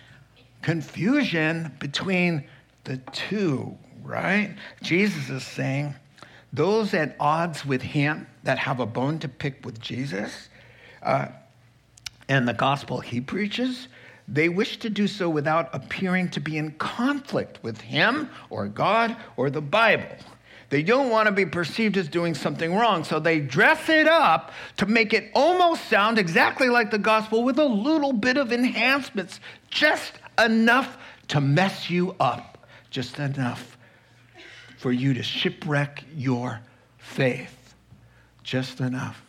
confusion 0.62 1.74
between 1.80 2.44
the 2.84 2.98
two, 3.10 3.76
right? 4.04 4.54
Jesus 4.80 5.28
is 5.28 5.42
saying 5.42 5.96
those 6.52 6.94
at 6.94 7.16
odds 7.18 7.66
with 7.66 7.82
Him 7.82 8.28
that 8.44 8.58
have 8.58 8.78
a 8.78 8.86
bone 8.86 9.18
to 9.18 9.28
pick 9.28 9.66
with 9.66 9.80
Jesus 9.80 10.50
uh, 11.02 11.28
and 12.28 12.46
the 12.46 12.54
gospel 12.54 13.00
He 13.00 13.20
preaches, 13.20 13.88
they 14.26 14.48
wish 14.48 14.78
to 14.78 14.90
do 14.90 15.06
so 15.06 15.28
without 15.28 15.74
appearing 15.74 16.28
to 16.30 16.40
be 16.40 16.58
in 16.58 16.72
conflict 16.72 17.58
with 17.62 17.80
Him 17.80 18.28
or 18.50 18.68
God 18.68 19.16
or 19.36 19.48
the 19.48 19.62
Bible. 19.62 20.16
They 20.70 20.82
don't 20.82 21.08
want 21.08 21.26
to 21.26 21.32
be 21.32 21.46
perceived 21.46 21.96
as 21.96 22.08
doing 22.08 22.34
something 22.34 22.74
wrong, 22.74 23.02
so 23.02 23.18
they 23.18 23.40
dress 23.40 23.88
it 23.88 24.06
up 24.06 24.52
to 24.76 24.84
make 24.84 25.14
it 25.14 25.30
almost 25.34 25.88
sound 25.88 26.18
exactly 26.18 26.68
like 26.68 26.90
the 26.90 26.98
gospel 26.98 27.42
with 27.42 27.58
a 27.58 27.64
little 27.64 28.12
bit 28.12 28.36
of 28.36 28.52
enhancements, 28.52 29.40
just 29.70 30.12
enough 30.38 30.98
to 31.28 31.40
mess 31.40 31.88
you 31.88 32.14
up, 32.20 32.68
just 32.90 33.18
enough 33.18 33.78
for 34.76 34.92
you 34.92 35.14
to 35.14 35.22
shipwreck 35.22 36.04
your 36.14 36.60
faith, 36.98 37.74
just 38.42 38.80
enough. 38.80 39.22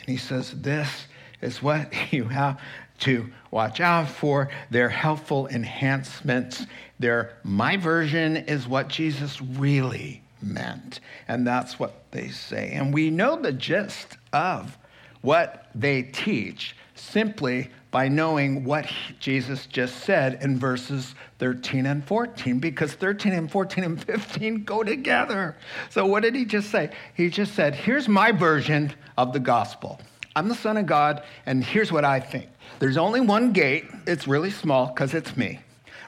And 0.00 0.08
he 0.08 0.16
says, 0.16 0.50
This 0.60 1.06
is 1.42 1.62
what 1.62 1.92
you 2.12 2.24
have 2.24 2.60
to 3.00 3.30
watch 3.50 3.80
out 3.80 4.08
for. 4.08 4.48
They're 4.70 4.88
helpful 4.88 5.48
enhancements. 5.48 6.66
They're, 6.98 7.36
my 7.42 7.76
version 7.76 8.36
is 8.36 8.68
what 8.68 8.88
Jesus 8.88 9.40
really 9.42 10.22
meant. 10.40 11.00
And 11.28 11.46
that's 11.46 11.78
what 11.78 12.10
they 12.12 12.28
say. 12.28 12.70
And 12.72 12.94
we 12.94 13.10
know 13.10 13.36
the 13.40 13.52
gist 13.52 14.16
of 14.32 14.78
what 15.20 15.68
they 15.74 16.02
teach 16.02 16.76
simply 16.94 17.70
by 17.90 18.08
knowing 18.08 18.64
what 18.64 18.90
Jesus 19.20 19.66
just 19.66 20.04
said 20.04 20.38
in 20.42 20.58
verses 20.58 21.14
13 21.38 21.86
and 21.86 22.04
14, 22.04 22.58
because 22.58 22.94
13 22.94 23.32
and 23.32 23.50
14 23.50 23.84
and 23.84 24.02
15 24.02 24.64
go 24.64 24.82
together. 24.82 25.56
So, 25.90 26.06
what 26.06 26.22
did 26.22 26.34
he 26.34 26.44
just 26.44 26.70
say? 26.70 26.90
He 27.14 27.28
just 27.28 27.54
said, 27.54 27.74
Here's 27.74 28.08
my 28.08 28.32
version 28.32 28.92
of 29.18 29.32
the 29.32 29.40
gospel. 29.40 30.00
I'm 30.34 30.48
the 30.48 30.54
Son 30.54 30.76
of 30.76 30.86
God, 30.86 31.22
and 31.46 31.62
here's 31.62 31.92
what 31.92 32.04
I 32.04 32.20
think. 32.20 32.48
There's 32.78 32.96
only 32.96 33.20
one 33.20 33.52
gate, 33.52 33.84
it's 34.06 34.26
really 34.26 34.50
small 34.50 34.86
because 34.86 35.14
it's 35.14 35.36
me, 35.36 35.60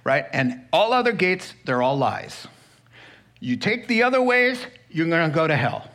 right? 0.03 0.27
And 0.33 0.63
all 0.73 0.93
other 0.93 1.13
gates, 1.13 1.55
they're 1.65 1.83
all 1.83 1.97
lies. 1.97 2.47
You 3.41 3.57
take 3.57 3.87
the 3.89 4.03
other 4.03 4.23
ways, 4.23 4.67
you're 4.91 5.09
gonna 5.09 5.29
go 5.29 5.47
to 5.47 5.57
hell. 5.57 5.89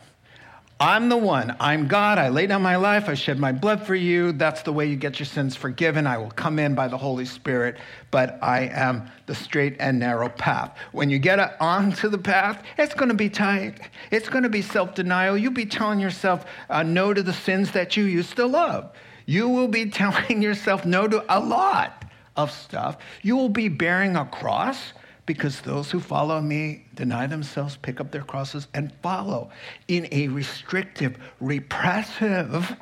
I'm 0.82 1.10
the 1.10 1.16
one. 1.18 1.54
I'm 1.60 1.88
God. 1.88 2.16
I 2.16 2.30
lay 2.30 2.46
down 2.46 2.62
my 2.62 2.76
life. 2.76 3.06
I 3.06 3.12
shed 3.12 3.38
my 3.38 3.52
blood 3.52 3.86
for 3.86 3.94
you. 3.94 4.32
That's 4.32 4.62
the 4.62 4.72
way 4.72 4.86
you 4.86 4.96
get 4.96 5.18
your 5.18 5.26
sins 5.26 5.54
forgiven. 5.54 6.06
I 6.06 6.16
will 6.16 6.30
come 6.30 6.58
in 6.58 6.74
by 6.74 6.88
the 6.88 6.96
Holy 6.96 7.26
Spirit, 7.26 7.76
but 8.10 8.38
I 8.42 8.70
am 8.72 9.10
the 9.26 9.34
straight 9.34 9.76
and 9.78 9.98
narrow 9.98 10.30
path. 10.30 10.74
When 10.92 11.10
you 11.10 11.18
get 11.18 11.38
onto 11.60 12.08
the 12.08 12.16
path, 12.16 12.62
it's 12.78 12.94
going 12.94 13.10
to 13.10 13.14
be 13.14 13.28
tight. 13.28 13.78
It's 14.10 14.30
going 14.30 14.44
to 14.44 14.48
be 14.48 14.62
self 14.62 14.94
denial. 14.94 15.36
You'll 15.36 15.52
be 15.52 15.66
telling 15.66 16.00
yourself 16.00 16.46
uh, 16.70 16.82
no 16.82 17.12
to 17.12 17.22
the 17.22 17.34
sins 17.34 17.72
that 17.72 17.98
you 17.98 18.04
used 18.04 18.36
to 18.36 18.46
love. 18.46 18.90
You 19.26 19.50
will 19.50 19.68
be 19.68 19.84
telling 19.90 20.40
yourself 20.40 20.86
no 20.86 21.06
to 21.06 21.22
a 21.28 21.40
lot 21.40 22.06
of 22.36 22.50
stuff. 22.50 22.96
You 23.20 23.36
will 23.36 23.50
be 23.50 23.68
bearing 23.68 24.16
a 24.16 24.24
cross 24.24 24.94
because 25.32 25.60
those 25.60 25.92
who 25.92 26.00
follow 26.00 26.40
me 26.40 26.84
deny 26.96 27.24
themselves, 27.24 27.76
pick 27.76 28.00
up 28.00 28.10
their 28.10 28.24
crosses, 28.24 28.66
and 28.74 28.92
follow 29.00 29.48
in 29.86 30.08
a 30.10 30.26
restrictive, 30.26 31.16
repressive 31.38 32.76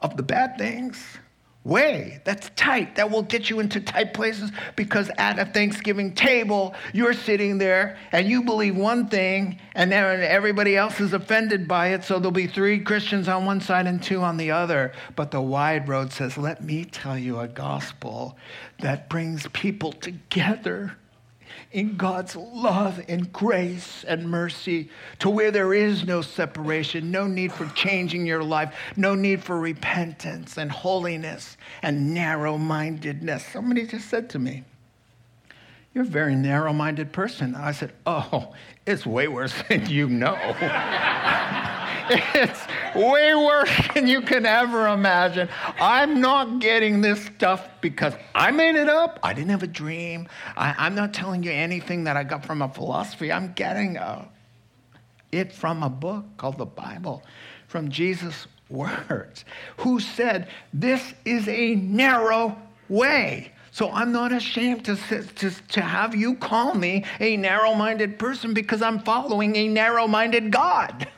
of 0.00 0.16
the 0.16 0.22
bad 0.22 0.56
things 0.56 1.18
way 1.64 2.20
that's 2.24 2.50
tight 2.54 2.94
that 2.94 3.10
will 3.10 3.24
get 3.24 3.50
you 3.50 3.58
into 3.58 3.80
tight 3.80 4.14
places 4.14 4.52
because 4.76 5.10
at 5.18 5.40
a 5.40 5.44
thanksgiving 5.44 6.14
table 6.14 6.72
you're 6.94 7.12
sitting 7.12 7.58
there 7.58 7.98
and 8.12 8.28
you 8.28 8.44
believe 8.44 8.76
one 8.76 9.08
thing 9.08 9.58
and 9.74 9.90
then 9.90 10.20
everybody 10.22 10.76
else 10.76 11.00
is 11.00 11.12
offended 11.12 11.66
by 11.66 11.88
it 11.88 12.04
so 12.04 12.20
there'll 12.20 12.30
be 12.30 12.46
three 12.46 12.78
christians 12.78 13.26
on 13.26 13.44
one 13.44 13.60
side 13.60 13.88
and 13.88 14.00
two 14.00 14.22
on 14.22 14.36
the 14.36 14.52
other. 14.52 14.92
But 15.16 15.32
the 15.32 15.42
wide 15.42 15.88
road 15.88 16.12
says 16.12 16.38
let 16.38 16.62
me 16.62 16.84
tell 16.84 17.18
you 17.18 17.40
a 17.40 17.48
gospel 17.48 18.38
that 18.78 19.10
brings 19.10 19.48
people 19.48 19.90
together 19.92 20.96
in 21.72 21.96
God's 21.96 22.34
love 22.34 23.02
and 23.08 23.30
grace 23.32 24.04
and 24.04 24.28
mercy 24.28 24.88
to 25.18 25.28
where 25.28 25.50
there 25.50 25.74
is 25.74 26.06
no 26.06 26.22
separation, 26.22 27.10
no 27.10 27.26
need 27.26 27.52
for 27.52 27.66
changing 27.74 28.26
your 28.26 28.42
life, 28.42 28.74
no 28.96 29.14
need 29.14 29.42
for 29.42 29.58
repentance 29.58 30.56
and 30.56 30.70
holiness 30.70 31.56
and 31.82 32.14
narrow 32.14 32.56
mindedness. 32.56 33.44
Somebody 33.46 33.86
just 33.86 34.08
said 34.08 34.30
to 34.30 34.38
me, 34.38 34.64
You're 35.94 36.04
a 36.04 36.06
very 36.06 36.34
narrow 36.34 36.72
minded 36.72 37.12
person. 37.12 37.54
I 37.54 37.72
said, 37.72 37.92
Oh, 38.06 38.54
it's 38.86 39.04
way 39.04 39.28
worse 39.28 39.54
than 39.68 39.86
you 39.86 40.08
know. 40.08 40.34
it's 42.10 42.66
way 42.94 43.34
worse 43.34 43.70
than 43.94 44.06
you 44.06 44.22
can 44.22 44.46
ever 44.46 44.88
imagine. 44.88 45.48
I'm 45.80 46.20
not 46.20 46.60
getting 46.60 47.00
this 47.00 47.24
stuff 47.24 47.68
because 47.80 48.14
I 48.34 48.50
made 48.50 48.76
it 48.76 48.88
up. 48.88 49.18
I 49.22 49.32
didn't 49.32 49.50
have 49.50 49.62
a 49.62 49.68
dream. 49.68 50.28
I, 50.56 50.86
am 50.86 50.94
not 50.94 51.14
telling 51.14 51.42
you 51.42 51.50
anything 51.50 52.04
that 52.04 52.16
I 52.16 52.24
got 52.24 52.44
from 52.44 52.62
a 52.62 52.68
philosophy. 52.68 53.32
I'm 53.32 53.52
getting 53.52 53.96
a, 53.96 54.00
uh, 54.00 54.24
it 55.30 55.52
from 55.52 55.82
a 55.82 55.90
book 55.90 56.24
called 56.38 56.56
the 56.56 56.66
Bible, 56.66 57.22
from 57.66 57.90
Jesus' 57.90 58.46
words, 58.70 59.44
who 59.78 60.00
said, 60.00 60.48
This 60.72 61.14
is 61.24 61.46
a 61.48 61.74
narrow 61.74 62.56
way. 62.88 63.52
So 63.70 63.90
I'm 63.92 64.10
not 64.10 64.32
ashamed 64.32 64.86
to, 64.86 64.96
to, 64.96 65.50
to 65.50 65.80
have 65.80 66.14
you 66.14 66.34
call 66.36 66.74
me 66.74 67.04
a 67.20 67.36
narrow 67.36 67.74
minded 67.74 68.18
person 68.18 68.54
because 68.54 68.82
I'm 68.82 68.98
following 69.00 69.54
a 69.56 69.68
narrow 69.68 70.08
minded 70.08 70.50
God 70.50 71.06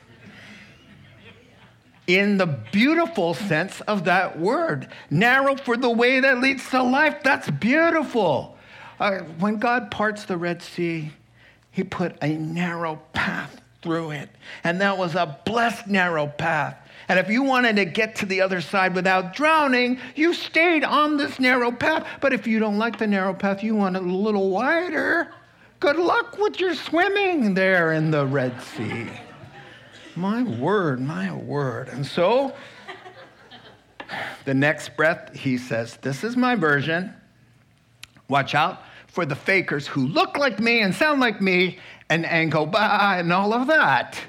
in 2.17 2.37
the 2.37 2.47
beautiful 2.47 3.33
sense 3.33 3.81
of 3.81 4.05
that 4.05 4.39
word. 4.39 4.87
Narrow 5.09 5.55
for 5.55 5.77
the 5.77 5.89
way 5.89 6.19
that 6.19 6.39
leads 6.39 6.69
to 6.69 6.81
life. 6.81 7.23
That's 7.23 7.49
beautiful. 7.49 8.57
Uh, 8.99 9.19
when 9.39 9.57
God 9.57 9.91
parts 9.91 10.25
the 10.25 10.37
Red 10.37 10.61
Sea, 10.61 11.11
he 11.71 11.83
put 11.83 12.15
a 12.21 12.35
narrow 12.37 13.01
path 13.13 13.61
through 13.81 14.11
it. 14.11 14.29
And 14.63 14.81
that 14.81 14.97
was 14.97 15.15
a 15.15 15.39
blessed 15.45 15.87
narrow 15.87 16.27
path. 16.27 16.77
And 17.07 17.19
if 17.19 17.29
you 17.29 17.43
wanted 17.43 17.75
to 17.77 17.85
get 17.85 18.15
to 18.17 18.25
the 18.25 18.41
other 18.41 18.61
side 18.61 18.93
without 18.95 19.35
drowning, 19.35 19.99
you 20.15 20.33
stayed 20.33 20.83
on 20.83 21.17
this 21.17 21.39
narrow 21.39 21.71
path. 21.71 22.07
But 22.21 22.33
if 22.33 22.45
you 22.47 22.59
don't 22.59 22.77
like 22.77 22.99
the 22.99 23.07
narrow 23.07 23.33
path, 23.33 23.63
you 23.63 23.75
want 23.75 23.95
it 23.95 24.03
a 24.03 24.05
little 24.05 24.49
wider. 24.49 25.33
Good 25.79 25.97
luck 25.97 26.37
with 26.37 26.59
your 26.59 26.75
swimming 26.75 27.53
there 27.55 27.93
in 27.93 28.11
the 28.11 28.25
Red 28.25 28.61
Sea. 28.61 29.09
My 30.21 30.43
word, 30.43 30.99
my 31.01 31.33
word. 31.33 31.87
And 31.89 32.05
so, 32.05 32.53
the 34.45 34.53
next 34.53 34.95
breath, 34.95 35.33
he 35.33 35.57
says, 35.57 35.97
This 35.97 36.23
is 36.23 36.37
my 36.37 36.53
version. 36.53 37.11
Watch 38.27 38.53
out 38.53 38.83
for 39.07 39.25
the 39.25 39.35
fakers 39.35 39.87
who 39.87 40.05
look 40.05 40.37
like 40.37 40.59
me 40.59 40.81
and 40.81 40.93
sound 40.93 41.21
like 41.21 41.41
me 41.41 41.79
and, 42.07 42.23
and 42.27 42.51
go, 42.51 42.67
bah, 42.67 43.15
and 43.17 43.33
all 43.33 43.51
of 43.51 43.65
that. 43.65 44.21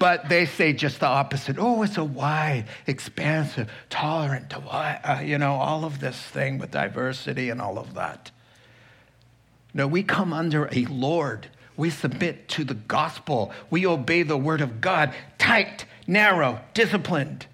But 0.00 0.28
they 0.28 0.44
say 0.44 0.72
just 0.72 0.98
the 0.98 1.06
opposite. 1.06 1.56
Oh, 1.56 1.84
it's 1.84 1.98
a 1.98 2.04
wide, 2.04 2.64
expansive, 2.88 3.70
tolerant, 3.88 4.52
uh, 4.56 5.20
you 5.22 5.38
know, 5.38 5.54
all 5.54 5.84
of 5.84 6.00
this 6.00 6.20
thing 6.20 6.58
with 6.58 6.72
diversity 6.72 7.48
and 7.48 7.60
all 7.60 7.78
of 7.78 7.94
that. 7.94 8.32
No, 9.72 9.86
we 9.86 10.02
come 10.02 10.32
under 10.32 10.68
a 10.72 10.84
Lord 10.86 11.46
we 11.76 11.90
submit 11.90 12.48
to 12.50 12.64
the 12.64 12.74
gospel. 12.74 13.52
We 13.70 13.86
obey 13.86 14.22
the 14.22 14.36
word 14.36 14.60
of 14.60 14.80
God, 14.80 15.14
tight, 15.38 15.84
narrow, 16.06 16.60
disciplined. 16.74 17.46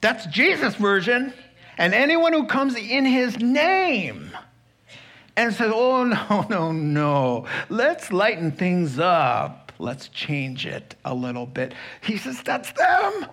That's 0.00 0.26
Jesus' 0.26 0.74
version. 0.76 1.32
And 1.76 1.94
anyone 1.94 2.32
who 2.32 2.46
comes 2.46 2.76
in 2.76 3.04
his 3.04 3.38
name 3.38 4.30
and 5.36 5.54
says, 5.54 5.72
oh, 5.74 6.04
no, 6.30 6.46
no, 6.48 6.72
no, 6.72 7.46
let's 7.68 8.12
lighten 8.12 8.52
things 8.52 8.98
up, 8.98 9.72
let's 9.78 10.08
change 10.08 10.66
it 10.66 10.94
a 11.04 11.14
little 11.14 11.46
bit. 11.46 11.74
He 12.00 12.16
says, 12.16 12.42
that's 12.42 12.72
them. 12.72 13.26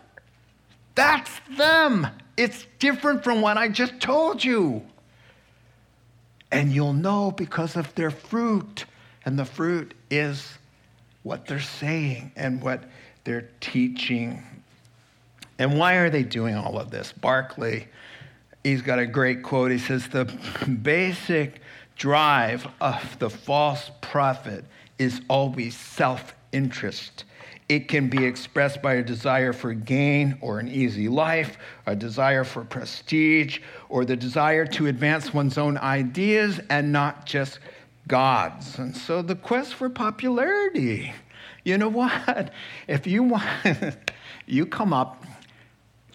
That's 0.96 1.32
them. 1.58 2.08
It's 2.38 2.66
different 2.80 3.24
from 3.24 3.42
what 3.42 3.58
I 3.58 3.68
just 3.68 4.00
told 4.00 4.44
you. 4.44 4.84
And 6.52 6.72
you'll 6.72 6.94
know 6.94 7.32
because 7.32 7.76
of 7.76 7.94
their 7.96 8.12
fruit. 8.12 8.86
And 9.26 9.38
the 9.38 9.46
fruit 9.46 9.94
is 10.10 10.58
what 11.24 11.46
they're 11.46 11.60
saying 11.60 12.32
and 12.36 12.62
what 12.62 12.84
they're 13.24 13.50
teaching. 13.60 14.44
And 15.60 15.78
why 15.78 15.96
are 15.96 16.10
they 16.10 16.24
doing 16.24 16.56
all 16.56 16.80
of 16.80 16.92
this? 16.92 17.12
Barclay, 17.12 17.88
he's 18.64 18.82
got 18.82 19.00
a 19.00 19.06
great 19.06 19.44
quote. 19.44 19.72
He 19.72 19.78
says, 19.78 20.08
The 20.08 20.26
basic 20.82 21.62
drive 21.96 22.68
of 22.80 23.20
the 23.20 23.30
false 23.30 23.92
prophet 24.02 24.64
is 25.00 25.22
always 25.30 25.76
self 25.76 26.34
interest. 26.52 27.26
It 27.70 27.90
can 27.90 28.08
be 28.08 28.24
expressed 28.24 28.82
by 28.82 28.94
a 28.94 29.04
desire 29.04 29.52
for 29.52 29.74
gain 29.74 30.38
or 30.40 30.60
an 30.60 30.70
easy 30.70 31.10
life, 31.10 31.58
a 31.86 31.96
desire 31.96 32.46
for 32.46 32.64
prestige, 32.64 33.60
or 33.90 34.06
the 34.06 34.16
desire 34.16 34.66
to 34.68 34.88
advance 34.88 35.34
one's 35.34 35.58
own 35.58 35.78
ideas 35.78 36.62
and 36.70 36.94
not 36.94 37.26
just 37.26 37.60
God's. 38.08 38.80
And 38.80 38.96
so 38.96 39.22
the 39.22 39.36
quest 39.36 39.76
for 39.76 39.90
popularity. 39.90 41.14
You 41.64 41.78
know 41.78 41.90
what? 41.90 42.52
If 42.88 43.06
you 43.06 43.24
want, 43.24 43.46
you 44.46 44.66
come 44.66 44.94
up 44.94 45.24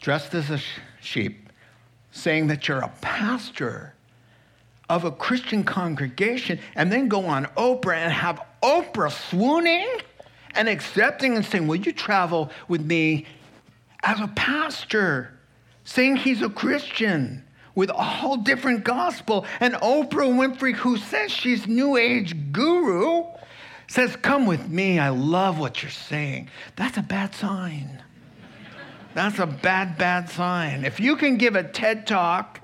dressed 0.00 0.34
as 0.34 0.50
a 0.50 0.60
sheep, 1.00 1.50
saying 2.10 2.48
that 2.48 2.66
you're 2.66 2.80
a 2.80 2.92
pastor 3.00 3.94
of 4.88 5.04
a 5.04 5.10
Christian 5.10 5.62
congregation, 5.62 6.58
and 6.74 6.90
then 6.90 7.08
go 7.08 7.26
on 7.26 7.46
Oprah 7.56 7.96
and 7.96 8.12
have 8.12 8.40
Oprah 8.62 9.12
swooning 9.30 9.88
and 10.54 10.68
accepting 10.68 11.36
and 11.36 11.44
saying, 11.44 11.66
Will 11.66 11.76
you 11.76 11.92
travel 11.92 12.50
with 12.68 12.84
me 12.84 13.26
as 14.02 14.20
a 14.20 14.28
pastor? 14.28 15.38
Saying 15.84 16.16
he's 16.16 16.42
a 16.42 16.50
Christian 16.50 17.44
with 17.74 17.90
a 17.90 17.94
whole 17.94 18.36
different 18.36 18.84
gospel. 18.84 19.46
And 19.60 19.74
Oprah 19.74 20.28
Winfrey, 20.28 20.74
who 20.74 20.96
says 20.96 21.30
she's 21.30 21.66
New 21.66 21.96
Age 21.96 22.52
guru, 22.52 23.24
says, 23.88 24.16
Come 24.16 24.46
with 24.46 24.68
me. 24.68 24.98
I 24.98 25.10
love 25.10 25.58
what 25.58 25.82
you're 25.82 25.90
saying. 25.90 26.48
That's 26.76 26.96
a 26.96 27.02
bad 27.02 27.34
sign. 27.34 28.02
That's 29.14 29.38
a 29.38 29.46
bad, 29.46 29.98
bad 29.98 30.30
sign. 30.30 30.84
If 30.84 30.98
you 30.98 31.16
can 31.16 31.36
give 31.36 31.54
a 31.54 31.62
TED 31.62 32.06
talk 32.06 32.60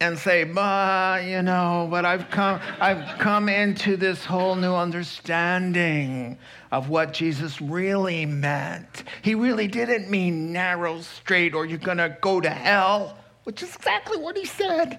and 0.00 0.18
say, 0.18 0.40
you 0.40 1.42
know, 1.42 1.88
but 1.90 2.04
I've 2.04 2.30
come, 2.30 2.60
I've 2.80 3.18
come 3.18 3.48
into 3.48 3.96
this 3.96 4.24
whole 4.24 4.54
new 4.54 4.74
understanding 4.74 6.38
of 6.70 6.88
what 6.88 7.14
Jesus 7.14 7.60
really 7.60 8.26
meant. 8.26 9.04
He 9.22 9.34
really 9.34 9.66
didn't 9.66 10.10
mean 10.10 10.52
narrow, 10.52 11.00
straight, 11.00 11.54
or 11.54 11.64
you're 11.64 11.78
to 11.78 12.16
go 12.20 12.40
to 12.40 12.50
hell, 12.50 13.16
which 13.46 13.62
is 13.62 13.76
exactly 13.76 14.18
what 14.18 14.36
he 14.36 14.44
said. 14.44 14.98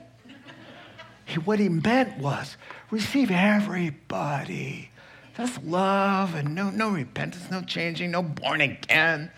He, 1.25 1.37
what 1.39 1.59
he 1.59 1.67
meant 1.67 2.17
was 2.17 2.55
receive 2.89 3.29
everybody. 3.29 4.89
That's 5.35 5.59
love 5.65 6.33
and 6.33 6.55
no, 6.55 6.69
no 6.69 6.91
repentance, 6.91 7.51
no 7.51 7.61
changing, 7.61 8.11
no 8.11 8.23
born 8.23 8.61
again, 8.61 9.29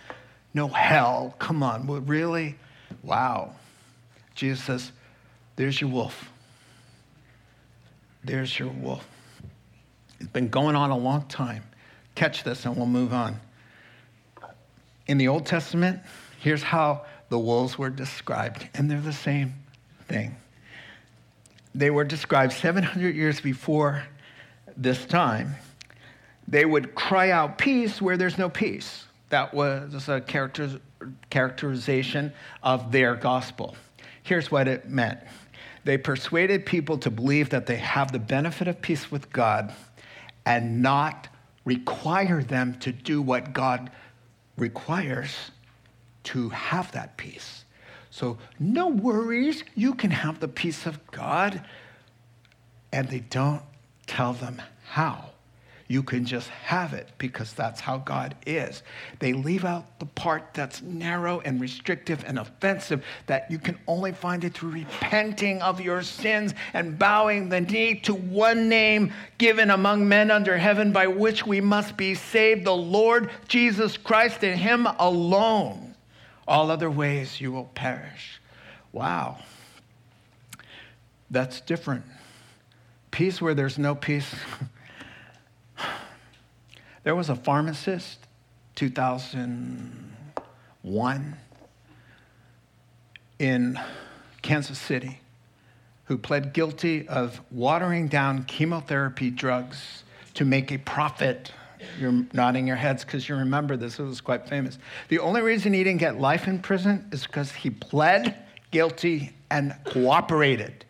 no 0.54 0.67
hell. 0.67 1.34
Come 1.39 1.63
on, 1.63 1.88
really? 2.06 2.56
Wow. 3.02 3.56
Jesus 4.36 4.63
says, 4.63 4.91
there's 5.56 5.82
your 5.82 5.89
wolf. 5.89 6.30
There's 8.24 8.60
your 8.60 8.69
wolf. 8.69 9.08
It's 10.19 10.30
been 10.30 10.50
going 10.50 10.76
on 10.76 10.91
a 10.91 10.98
long 10.98 11.24
time. 11.24 11.63
Catch 12.13 12.43
this 12.43 12.63
and 12.63 12.78
we'll 12.78 12.86
move 12.86 13.12
on. 13.12 13.39
In 15.08 15.17
the 15.17 15.30
Old 15.30 15.48
Testament, 15.48 16.00
here's 16.39 16.62
how 16.62 17.06
the 17.30 17.39
wolves 17.39 17.78
were 17.78 17.89
described, 17.89 18.68
and 18.74 18.89
they're 18.89 19.00
the 19.00 19.13
same 19.13 19.54
thing. 20.08 20.36
They 21.74 21.92
were 21.92 22.04
described 22.04 22.54
700 22.54 23.15
years 23.15 23.39
before 23.39 24.04
this 24.76 25.06
time. 25.06 25.56
They 26.48 26.65
would 26.65 26.96
cry 26.96 27.30
out 27.30 27.58
peace 27.58 28.02
where 28.02 28.18
there's 28.18 28.38
no 28.38 28.50
peace. 28.50 29.06
That 29.30 29.54
was 29.54 30.10
a 30.10 30.20
character, 30.20 30.80
characterization 31.30 32.34
of 32.63 32.92
their 32.92 33.15
gospel. 33.15 33.76
Here's 34.24 34.52
what 34.52 34.68
it 34.68 34.89
meant 34.89 35.20
they 35.86 35.98
persuaded 35.98 36.65
people 36.65 36.98
to 37.00 37.10
believe 37.10 37.50
that 37.50 37.65
they 37.65 37.78
have 37.78 38.12
the 38.12 38.20
benefit 38.20 38.68
of 38.68 38.82
peace 38.82 39.10
with 39.10 39.32
God 39.32 39.74
and 40.46 40.82
not 40.82 41.30
require 41.65 42.44
them 42.44 42.78
to 42.80 42.92
do 42.92 43.22
what 43.22 43.54
God 43.54 43.89
requires 44.58 45.52
to 46.30 46.50
have 46.50 46.92
that 46.92 47.18
peace. 47.18 47.65
So, 48.12 48.38
no 48.60 48.88
worries, 48.88 49.63
you 49.76 49.96
can 49.96 50.12
have 50.12 50.39
the 50.39 50.48
peace 50.48 50.86
of 50.86 51.00
God. 51.12 51.63
And 52.92 53.08
they 53.08 53.20
don't 53.20 53.62
tell 54.08 54.34
them 54.34 54.62
how. 54.84 55.30
You 55.88 56.04
can 56.04 56.24
just 56.26 56.50
have 56.50 56.94
it 56.94 57.10
because 57.18 57.54
that's 57.54 57.80
how 57.82 57.98
God 57.98 58.36
is. 58.46 58.84
They 59.18 59.34
leave 59.34 59.65
out 59.65 60.00
the 60.00 60.06
part 60.06 60.54
that's 60.54 60.84
narrow 60.84 61.39
and 61.39 61.60
restrictive 61.60 62.24
and 62.28 62.38
offensive 62.38 63.04
that 63.26 63.50
you 63.50 63.58
can 63.58 63.80
only 63.88 64.12
find 64.12 64.44
it 64.44 64.54
through 64.54 64.70
repenting 64.70 65.63
of 65.63 65.82
your 65.82 66.04
sins 66.04 66.54
and 66.74 67.00
bowing 67.00 67.50
the 67.50 67.62
knee 67.62 67.96
to 68.02 68.13
one 68.13 68.70
name 68.70 69.12
given 69.39 69.72
among 69.72 70.08
men 70.08 70.30
under 70.30 70.60
heaven 70.60 70.92
by 70.92 71.08
which 71.08 71.48
we 71.48 71.60
must 71.60 71.98
be 71.98 72.13
saved, 72.13 72.65
the 72.65 72.72
Lord 72.72 73.32
Jesus 73.48 73.98
Christ 73.98 74.44
and 74.44 74.60
Him 74.60 74.86
alone. 75.00 75.88
All 76.50 76.70
other 76.72 76.90
ways 76.90 77.40
you 77.40 77.54
will 77.54 77.70
perish. 77.76 78.42
Wow. 78.92 79.38
That's 81.30 81.62
different. 81.62 82.04
Peace 83.12 83.40
where 83.40 83.54
there's 83.54 83.78
no 83.78 83.94
peace. 83.96 84.36
There 87.04 87.16
was 87.16 87.30
a 87.30 87.36
pharmacist, 87.36 88.28
2001, 88.76 91.38
in 93.40 93.80
Kansas 94.42 94.78
City, 94.78 95.22
who 96.04 96.18
pled 96.18 96.52
guilty 96.54 97.08
of 97.08 97.40
watering 97.52 98.10
down 98.10 98.44
chemotherapy 98.44 99.32
drugs 99.32 100.04
to 100.34 100.44
make 100.44 100.74
a 100.74 100.78
profit. 100.78 101.54
You're 102.00 102.26
nodding 102.34 102.68
your 102.68 102.76
heads 102.76 103.06
because 103.06 103.28
you 103.30 103.36
remember 103.36 103.78
this. 103.78 104.00
It 104.00 104.04
was 104.04 104.22
quite 104.22 104.48
famous. 104.48 104.78
The 105.08 105.20
only 105.20 105.42
reason 105.42 105.74
he 105.74 105.84
didn't 105.84 106.00
get 106.00 106.20
life 106.20 106.48
in 106.48 106.60
prison 106.60 107.08
is 107.12 107.26
because 107.26 107.52
he 107.52 107.70
pled 107.70 108.36
guilty 108.72 109.34
and 109.50 109.76
cooperated. 109.86 110.86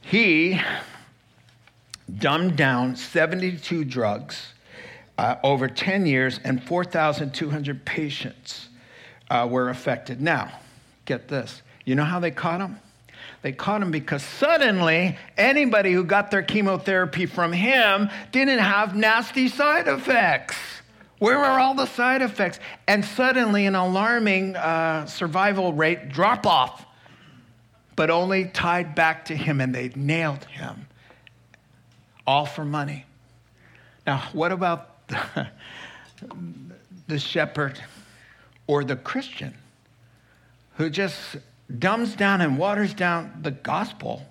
He 0.00 0.60
dumbed 2.18 2.56
down 2.56 2.96
72 2.96 3.84
drugs 3.84 4.52
uh, 5.16 5.36
over 5.42 5.68
10 5.68 6.06
years, 6.06 6.40
and 6.44 6.62
4,200 6.62 7.84
patients 7.84 8.68
uh, 9.30 9.46
were 9.50 9.70
affected. 9.70 10.20
Now, 10.20 10.52
get 11.04 11.28
this. 11.28 11.62
You 11.84 11.94
know 11.94 12.04
how 12.04 12.20
they 12.20 12.30
caught 12.30 12.60
him? 12.60 12.78
They 13.44 13.52
caught 13.52 13.82
him 13.82 13.90
because 13.90 14.22
suddenly 14.22 15.18
anybody 15.36 15.92
who 15.92 16.02
got 16.02 16.30
their 16.30 16.42
chemotherapy 16.42 17.26
from 17.26 17.52
him 17.52 18.08
didn't 18.32 18.60
have 18.60 18.96
nasty 18.96 19.48
side 19.48 19.86
effects. 19.86 20.56
Where 21.18 21.36
were 21.36 21.60
all 21.60 21.74
the 21.74 21.84
side 21.84 22.22
effects? 22.22 22.58
And 22.88 23.04
suddenly, 23.04 23.66
an 23.66 23.74
alarming 23.74 24.56
uh, 24.56 25.04
survival 25.04 25.74
rate 25.74 26.08
drop 26.08 26.46
off, 26.46 26.86
but 27.96 28.08
only 28.08 28.46
tied 28.46 28.94
back 28.94 29.26
to 29.26 29.36
him, 29.36 29.60
and 29.60 29.74
they 29.74 29.90
nailed 29.94 30.46
him. 30.46 30.86
All 32.26 32.46
for 32.46 32.64
money. 32.64 33.04
Now, 34.06 34.26
what 34.32 34.52
about 34.52 35.06
the 37.08 37.18
shepherd 37.18 37.78
or 38.66 38.84
the 38.84 38.96
Christian 38.96 39.52
who 40.78 40.88
just 40.88 41.36
dumbs 41.78 42.14
down 42.14 42.40
and 42.40 42.58
waters 42.58 42.94
down 42.94 43.40
the 43.42 43.50
gospel 43.50 44.22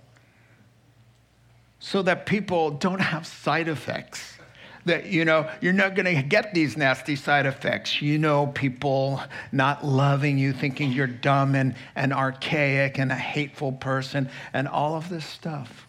so 1.79 2.01
that 2.01 2.25
people 2.25 2.71
don't 2.71 3.01
have 3.01 3.27
side 3.27 3.67
effects. 3.67 4.37
That, 4.85 5.05
you 5.05 5.23
know, 5.23 5.49
you're 5.61 5.73
not 5.73 5.95
going 5.95 6.13
to 6.13 6.21
get 6.21 6.53
these 6.53 6.75
nasty 6.75 7.15
side 7.15 7.45
effects. 7.45 8.01
You 8.01 8.17
know, 8.17 8.47
people 8.47 9.21
not 9.51 9.85
loving 9.85 10.37
you, 10.37 10.51
thinking 10.51 10.91
you're 10.91 11.07
dumb 11.07 11.55
and, 11.55 11.75
and 11.95 12.13
archaic 12.13 12.99
and 12.99 13.11
a 13.11 13.15
hateful 13.15 13.71
person, 13.71 14.29
and 14.53 14.67
all 14.67 14.95
of 14.95 15.09
this 15.09 15.25
stuff. 15.25 15.87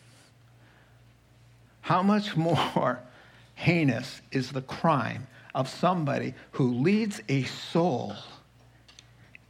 How 1.80 2.02
much 2.02 2.36
more 2.36 3.00
heinous 3.54 4.20
is 4.30 4.52
the 4.52 4.62
crime 4.62 5.26
of 5.54 5.68
somebody 5.68 6.34
who 6.52 6.72
leads 6.72 7.20
a 7.28 7.44
soul 7.44 8.14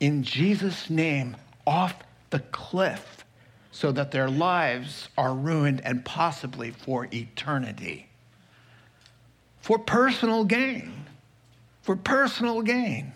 in 0.00 0.22
Jesus' 0.22 0.90
name 0.90 1.36
off 1.66 1.94
the 2.30 2.40
cliff 2.40 3.24
so 3.70 3.90
that 3.92 4.10
their 4.12 4.30
lives 4.30 5.08
are 5.18 5.34
ruined 5.34 5.80
and 5.84 6.04
possibly 6.04 6.70
for 6.70 7.08
eternity. 7.12 8.08
For 9.60 9.78
personal 9.78 10.44
gain. 10.44 10.92
For 11.82 11.96
personal 11.96 12.62
gain. 12.62 13.12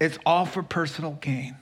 It's 0.00 0.18
all 0.26 0.44
for 0.46 0.62
personal 0.62 1.12
gain. 1.12 1.56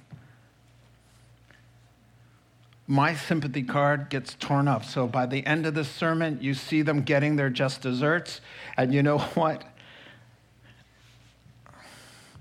My 2.87 3.15
sympathy 3.15 3.63
card 3.63 4.09
gets 4.09 4.35
torn 4.35 4.67
up. 4.67 4.85
So 4.85 5.07
by 5.07 5.27
the 5.27 5.47
end 5.47 5.65
of 5.65 5.75
the 5.75 5.85
sermon, 5.85 6.39
you 6.41 6.55
see 6.55 6.83
them 6.83 7.03
getting 7.03 7.37
their 7.37 7.51
just 7.51 7.83
desserts. 7.83 8.41
And 8.77 8.93
you 8.93 9.03
know 9.03 9.19
what? 9.35 9.63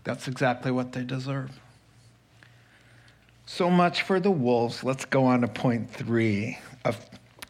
That's 0.03 0.27
exactly 0.27 0.71
what 0.71 0.93
they 0.93 1.03
deserve. 1.03 1.59
So 3.51 3.71
much 3.71 4.03
for 4.03 4.19
the 4.19 4.29
wolves. 4.29 4.83
Let's 4.83 5.05
go 5.05 5.25
on 5.25 5.41
to 5.41 5.47
point 5.47 5.89
three. 5.89 6.59
A, 6.85 6.93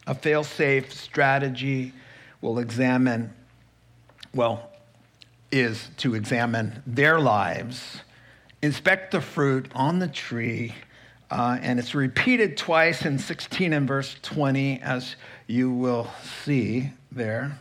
a 0.06 0.14
fail 0.14 0.42
safe 0.42 0.94
strategy 0.94 1.92
will 2.40 2.58
examine, 2.58 3.34
well, 4.34 4.70
is 5.52 5.90
to 5.98 6.14
examine 6.14 6.82
their 6.86 7.20
lives, 7.20 8.00
inspect 8.62 9.12
the 9.12 9.20
fruit 9.20 9.70
on 9.74 9.98
the 9.98 10.08
tree, 10.08 10.74
uh, 11.30 11.58
and 11.60 11.78
it's 11.78 11.94
repeated 11.94 12.56
twice 12.56 13.04
in 13.04 13.18
16 13.18 13.74
and 13.74 13.86
verse 13.86 14.16
20, 14.22 14.80
as 14.80 15.16
you 15.48 15.70
will 15.70 16.08
see 16.44 16.90
there. 17.12 17.58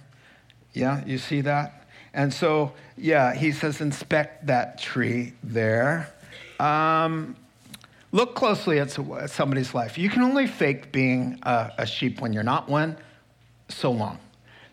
Yeah, 0.74 1.04
you 1.06 1.18
see 1.18 1.42
that? 1.42 1.90
And 2.14 2.34
so, 2.34 2.72
yeah, 2.96 3.36
he 3.36 3.52
says, 3.52 3.82
inspect 3.82 4.48
that 4.48 4.80
tree 4.80 5.34
there. 5.44 6.12
Um, 6.58 7.36
look 8.12 8.36
closely 8.36 8.80
at 8.80 8.90
somebody's 8.92 9.74
life. 9.74 9.98
You 9.98 10.10
can 10.10 10.22
only 10.22 10.48
fake 10.48 10.92
being 10.92 11.40
a, 11.44 11.86
sheep 11.86 12.22
when 12.22 12.34
you're 12.34 12.44
not 12.44 12.68
one 12.68 12.98
so 13.68 13.92
long. 13.92 14.20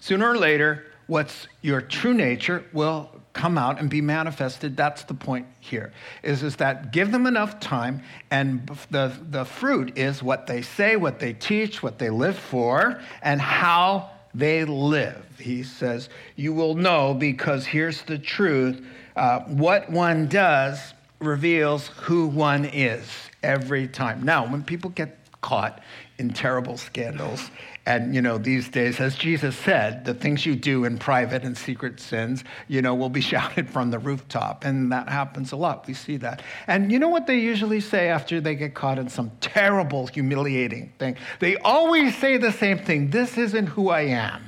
Sooner 0.01 0.29
or 0.29 0.37
later, 0.37 0.87
what's 1.07 1.47
your 1.63 1.81
true 1.81 2.15
nature 2.15 2.65
will 2.73 3.11
come 3.37 3.59
out 3.59 3.79
and 3.79 3.91
be 3.91 4.01
manifested. 4.01 4.77
That's 4.77 5.05
the 5.05 5.15
point 5.15 5.47
here, 5.61 5.93
is, 6.23 6.43
is 6.43 6.57
that 6.57 6.91
give 6.91 7.13
them 7.13 7.27
enough 7.27 7.61
time, 7.61 8.03
and 8.31 8.67
the, 8.91 9.13
the 9.31 9.45
fruit 9.45 9.99
is 9.99 10.23
what 10.23 10.47
they 10.47 10.63
say, 10.63 10.97
what 10.97 11.19
they 11.19 11.35
teach, 11.35 11.83
what 11.83 11.99
they 11.99 12.09
live 12.09 12.39
for, 12.39 12.99
and 13.23 13.41
how 13.41 14.11
they 14.35 14.65
live. 14.65 15.25
He 15.39 15.63
says, 15.63 16.09
You 16.35 16.55
will 16.55 16.75
know 16.75 17.13
because 17.13 17.67
here's 17.67 18.03
the 18.03 18.19
truth 18.19 18.85
uh, 19.17 19.41
what 19.41 19.91
one 19.91 20.27
does 20.29 20.95
reveals 21.19 21.89
who 21.89 22.27
one 22.27 22.65
is 22.65 23.09
every 23.43 23.89
time. 23.89 24.23
Now, 24.25 24.47
when 24.51 24.63
people 24.63 24.91
get 24.91 25.19
caught 25.41 25.81
in 26.19 26.31
terrible 26.31 26.77
scandals, 26.77 27.51
and 27.87 28.15
you 28.15 28.21
know 28.21 28.37
these 28.37 28.69
days 28.69 28.99
as 29.01 29.15
jesus 29.15 29.57
said 29.57 30.05
the 30.05 30.13
things 30.13 30.45
you 30.45 30.57
do 30.57 30.85
in 30.85 30.99
private 30.99 31.45
and 31.45 31.57
secret 31.57 32.01
sins 32.01 32.43
you 32.67 32.83
know 32.83 32.97
will 32.97 33.09
be 33.09 33.21
shouted 33.33 33.71
from 33.71 33.91
the 33.91 33.99
rooftop. 33.99 34.65
And 34.65 34.91
that 34.93 35.09
happens 35.09 35.53
a 35.53 35.57
lot. 35.57 35.87
We 35.87 35.95
see 35.95 36.17
that. 36.19 36.43
And 36.67 36.91
you 36.91 36.99
know 36.99 37.09
what 37.09 37.27
they 37.27 37.39
usually 37.39 37.81
say 37.81 38.09
after 38.09 38.41
they 38.41 38.55
get 38.55 38.75
caught 38.75 38.99
in 38.99 39.09
some 39.09 39.31
terrible 39.41 40.07
humiliating 40.09 40.93
thing? 40.99 41.17
They 41.39 41.57
always 41.59 42.17
say 42.17 42.37
the 42.37 42.53
same 42.53 42.79
thing. 42.79 43.11
This 43.11 43.39
isn't 43.39 43.67
who 43.67 43.91
i 43.91 44.03
am. 44.03 44.43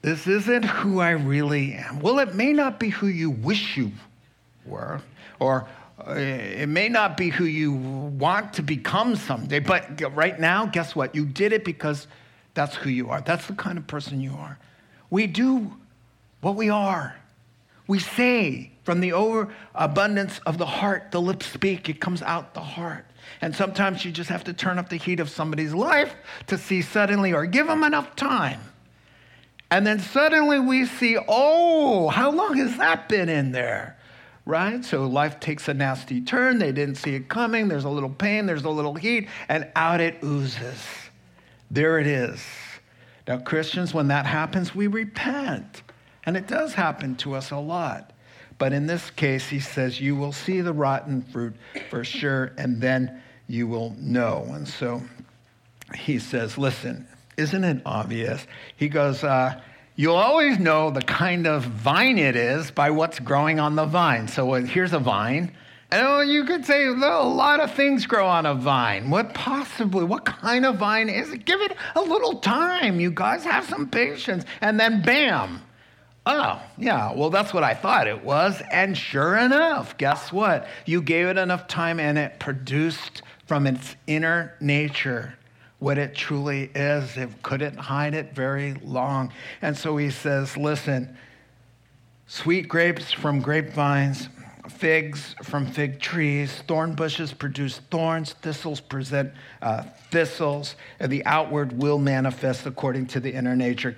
This 0.00 0.26
isn't 0.26 0.64
who 0.64 1.00
i 1.00 1.10
really 1.10 1.74
am. 1.74 2.00
Well 2.00 2.18
it 2.18 2.34
may 2.34 2.52
not 2.52 2.80
be 2.80 2.88
who 2.88 3.08
you 3.08 3.30
wish 3.30 3.76
you 3.76 3.92
or 5.40 5.68
uh, 6.06 6.12
it 6.12 6.68
may 6.68 6.88
not 6.88 7.16
be 7.16 7.28
who 7.28 7.44
you 7.44 7.72
want 7.72 8.52
to 8.54 8.62
become 8.62 9.16
someday, 9.16 9.58
but 9.58 10.00
right 10.14 10.38
now, 10.38 10.66
guess 10.66 10.94
what? 10.94 11.14
You 11.14 11.26
did 11.26 11.52
it 11.52 11.64
because 11.64 12.06
that's 12.54 12.74
who 12.76 12.90
you 12.90 13.10
are. 13.10 13.20
That's 13.20 13.46
the 13.46 13.54
kind 13.54 13.78
of 13.78 13.86
person 13.86 14.20
you 14.20 14.32
are. 14.32 14.58
We 15.10 15.26
do 15.26 15.72
what 16.40 16.54
we 16.54 16.68
are. 16.68 17.16
We 17.86 17.98
say 17.98 18.70
from 18.84 19.00
the 19.00 19.12
overabundance 19.12 20.40
of 20.46 20.58
the 20.58 20.66
heart, 20.66 21.10
the 21.10 21.20
lips 21.20 21.46
speak, 21.46 21.88
it 21.88 22.00
comes 22.00 22.22
out 22.22 22.54
the 22.54 22.60
heart. 22.60 23.06
And 23.40 23.54
sometimes 23.54 24.04
you 24.04 24.12
just 24.12 24.30
have 24.30 24.44
to 24.44 24.52
turn 24.52 24.78
up 24.78 24.88
the 24.88 24.96
heat 24.96 25.20
of 25.20 25.28
somebody's 25.28 25.74
life 25.74 26.14
to 26.46 26.58
see 26.58 26.82
suddenly, 26.82 27.32
or 27.32 27.46
give 27.46 27.66
them 27.66 27.82
enough 27.82 28.14
time. 28.16 28.60
And 29.70 29.86
then 29.86 29.98
suddenly 29.98 30.58
we 30.58 30.86
see, 30.86 31.18
oh, 31.28 32.08
how 32.08 32.30
long 32.30 32.56
has 32.56 32.78
that 32.78 33.08
been 33.08 33.28
in 33.28 33.52
there? 33.52 33.97
Right? 34.48 34.82
So 34.82 35.06
life 35.06 35.40
takes 35.40 35.68
a 35.68 35.74
nasty 35.74 36.22
turn. 36.22 36.58
They 36.58 36.72
didn't 36.72 36.94
see 36.94 37.14
it 37.14 37.28
coming. 37.28 37.68
There's 37.68 37.84
a 37.84 37.90
little 37.90 38.08
pain, 38.08 38.46
there's 38.46 38.64
a 38.64 38.70
little 38.70 38.94
heat, 38.94 39.28
and 39.50 39.68
out 39.76 40.00
it 40.00 40.24
oozes. 40.24 40.82
There 41.70 41.98
it 41.98 42.06
is. 42.06 42.42
Now, 43.28 43.40
Christians, 43.40 43.92
when 43.92 44.08
that 44.08 44.24
happens, 44.24 44.74
we 44.74 44.86
repent. 44.86 45.82
And 46.24 46.34
it 46.34 46.46
does 46.46 46.72
happen 46.72 47.14
to 47.16 47.34
us 47.34 47.50
a 47.50 47.58
lot. 47.58 48.14
But 48.56 48.72
in 48.72 48.86
this 48.86 49.10
case, 49.10 49.46
he 49.46 49.60
says, 49.60 50.00
You 50.00 50.16
will 50.16 50.32
see 50.32 50.62
the 50.62 50.72
rotten 50.72 51.20
fruit 51.20 51.54
for 51.90 52.02
sure, 52.02 52.52
and 52.56 52.80
then 52.80 53.20
you 53.48 53.66
will 53.66 53.94
know. 53.98 54.46
And 54.54 54.66
so 54.66 55.02
he 55.94 56.18
says, 56.18 56.56
Listen, 56.56 57.06
isn't 57.36 57.64
it 57.64 57.82
obvious? 57.84 58.46
He 58.76 58.88
goes, 58.88 59.22
uh, 59.24 59.60
You'll 60.00 60.14
always 60.14 60.60
know 60.60 60.92
the 60.92 61.02
kind 61.02 61.44
of 61.44 61.64
vine 61.64 62.18
it 62.18 62.36
is 62.36 62.70
by 62.70 62.90
what's 62.90 63.18
growing 63.18 63.58
on 63.58 63.74
the 63.74 63.84
vine. 63.84 64.28
So 64.28 64.54
uh, 64.54 64.60
here's 64.60 64.92
a 64.92 65.00
vine. 65.00 65.50
And 65.90 66.06
oh, 66.06 66.20
you 66.20 66.44
could 66.44 66.64
say 66.64 66.86
a 66.86 66.92
lot 66.92 67.58
of 67.58 67.74
things 67.74 68.06
grow 68.06 68.28
on 68.28 68.46
a 68.46 68.54
vine. 68.54 69.10
What 69.10 69.34
possibly, 69.34 70.04
what 70.04 70.24
kind 70.24 70.64
of 70.64 70.76
vine 70.76 71.08
is 71.08 71.32
it? 71.32 71.44
Give 71.44 71.60
it 71.62 71.76
a 71.96 72.00
little 72.00 72.36
time. 72.36 73.00
You 73.00 73.10
guys 73.10 73.42
have 73.42 73.64
some 73.64 73.88
patience. 73.88 74.44
And 74.60 74.78
then 74.78 75.02
bam. 75.02 75.62
Oh, 76.24 76.62
yeah, 76.76 77.12
well, 77.12 77.30
that's 77.30 77.52
what 77.52 77.64
I 77.64 77.74
thought 77.74 78.06
it 78.06 78.22
was. 78.22 78.62
And 78.70 78.96
sure 78.96 79.36
enough, 79.36 79.98
guess 79.98 80.30
what? 80.30 80.68
You 80.86 81.02
gave 81.02 81.26
it 81.26 81.38
enough 81.38 81.66
time 81.66 81.98
and 81.98 82.16
it 82.16 82.38
produced 82.38 83.22
from 83.46 83.66
its 83.66 83.96
inner 84.06 84.54
nature 84.60 85.37
what 85.78 85.98
it 85.98 86.14
truly 86.14 86.70
is. 86.74 87.16
It 87.16 87.30
couldn't 87.42 87.76
hide 87.76 88.14
it 88.14 88.34
very 88.34 88.74
long. 88.82 89.32
And 89.62 89.76
so 89.76 89.96
he 89.96 90.10
says, 90.10 90.56
listen, 90.56 91.16
sweet 92.26 92.68
grapes 92.68 93.12
from 93.12 93.40
grapevines, 93.40 94.28
figs 94.68 95.34
from 95.42 95.66
fig 95.66 96.00
trees, 96.00 96.62
thorn 96.66 96.94
bushes 96.94 97.32
produce 97.32 97.78
thorns, 97.90 98.32
thistles 98.34 98.80
present 98.80 99.32
uh, 99.62 99.84
thistles, 100.10 100.76
and 101.00 101.10
the 101.10 101.24
outward 101.24 101.80
will 101.80 101.98
manifest 101.98 102.66
according 102.66 103.06
to 103.06 103.20
the 103.20 103.32
inner 103.32 103.56
nature. 103.56 103.94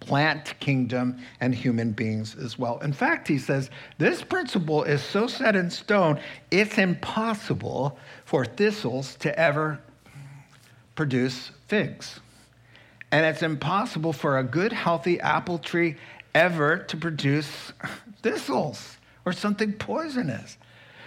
Plant 0.00 0.58
kingdom 0.58 1.18
and 1.40 1.54
human 1.54 1.92
beings 1.92 2.34
as 2.34 2.58
well. 2.58 2.80
In 2.80 2.92
fact, 2.92 3.28
he 3.28 3.38
says 3.38 3.70
this 3.98 4.20
principle 4.20 4.82
is 4.82 5.00
so 5.00 5.28
set 5.28 5.54
in 5.54 5.70
stone, 5.70 6.18
it's 6.50 6.76
impossible 6.76 7.96
for 8.24 8.44
thistles 8.44 9.14
to 9.16 9.38
ever 9.38 9.78
produce 10.94 11.50
figs. 11.68 12.20
And 13.10 13.26
it's 13.26 13.42
impossible 13.42 14.12
for 14.12 14.38
a 14.38 14.44
good, 14.44 14.72
healthy 14.72 15.20
apple 15.20 15.58
tree 15.58 15.96
ever 16.34 16.78
to 16.78 16.96
produce 16.96 17.72
thistles 18.22 18.96
or 19.24 19.32
something 19.32 19.72
poisonous. 19.74 20.56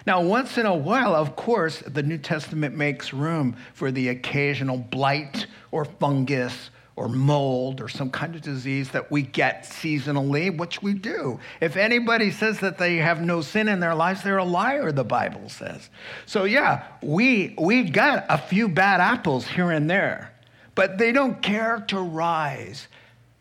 Now, 0.06 0.22
once 0.22 0.58
in 0.58 0.68
a 0.68 0.76
while, 0.76 1.16
of 1.16 1.36
course, 1.36 1.80
the 1.80 2.04
New 2.04 2.20
Testament 2.20 2.76
makes 2.76 3.12
room 3.12 3.56
for 3.74 3.92
the 3.92 4.10
occasional 4.10 4.78
blight 4.78 5.48
or 5.72 5.86
fungus 5.86 6.70
or 6.96 7.10
mold 7.10 7.82
or 7.82 7.90
some 7.90 8.10
kind 8.10 8.36
of 8.36 8.42
disease 8.42 8.90
that 8.92 9.12
we 9.12 9.22
get 9.22 9.64
seasonally, 9.64 10.56
which 10.56 10.82
we 10.82 10.94
do. 10.94 11.40
If 11.60 11.76
anybody 11.76 12.32
says 12.32 12.60
that 12.62 12.78
they 12.78 12.98
have 12.98 13.22
no 13.22 13.42
sin 13.42 13.68
in 13.68 13.80
their 13.82 13.96
lives, 13.96 14.24
they're 14.24 14.38
a 14.38 14.46
liar, 14.46 14.92
the 14.92 15.04
Bible 15.04 15.50
says. 15.50 15.90
So, 16.26 16.46
yeah, 16.46 16.86
we, 17.02 17.54
we 17.58 17.84
got 17.84 18.26
a 18.30 18.38
few 18.38 18.70
bad 18.70 19.02
apples 19.02 19.46
here 19.46 19.72
and 19.72 19.90
there, 19.90 20.34
but 20.74 20.98
they 20.98 21.12
don't 21.12 21.42
characterize 21.42 22.88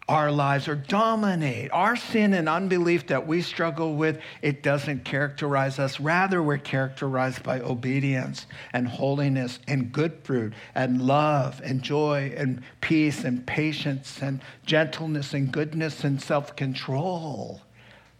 our 0.09 0.30
lives 0.30 0.68
or 0.68 0.74
dominate. 0.74 1.70
Our 1.72 1.96
sin 1.96 2.34
and 2.34 2.48
unbelief 2.48 3.07
that 3.07 3.26
we 3.26 3.40
struggle 3.40 3.94
with, 3.94 4.20
it 4.42 4.62
doesn't 4.62 5.05
characterize 5.05 5.78
us. 5.78 5.98
Rather, 5.98 6.42
we're 6.42 6.59
characterized 6.59 7.42
by 7.42 7.61
obedience 7.61 8.46
and 8.74 8.86
holiness 8.86 9.59
and 9.66 9.90
good 9.92 10.12
fruit 10.22 10.52
and 10.74 11.00
love 11.00 11.61
and 11.64 11.82
joy 11.82 12.34
and 12.36 12.62
peace 12.82 13.24
and 13.24 13.46
patience 13.46 14.20
and 14.20 14.40
gentleness 14.66 15.32
and 15.32 15.50
goodness 15.50 16.05
and 16.05 16.20
self 16.20 16.55
control. 16.55 17.62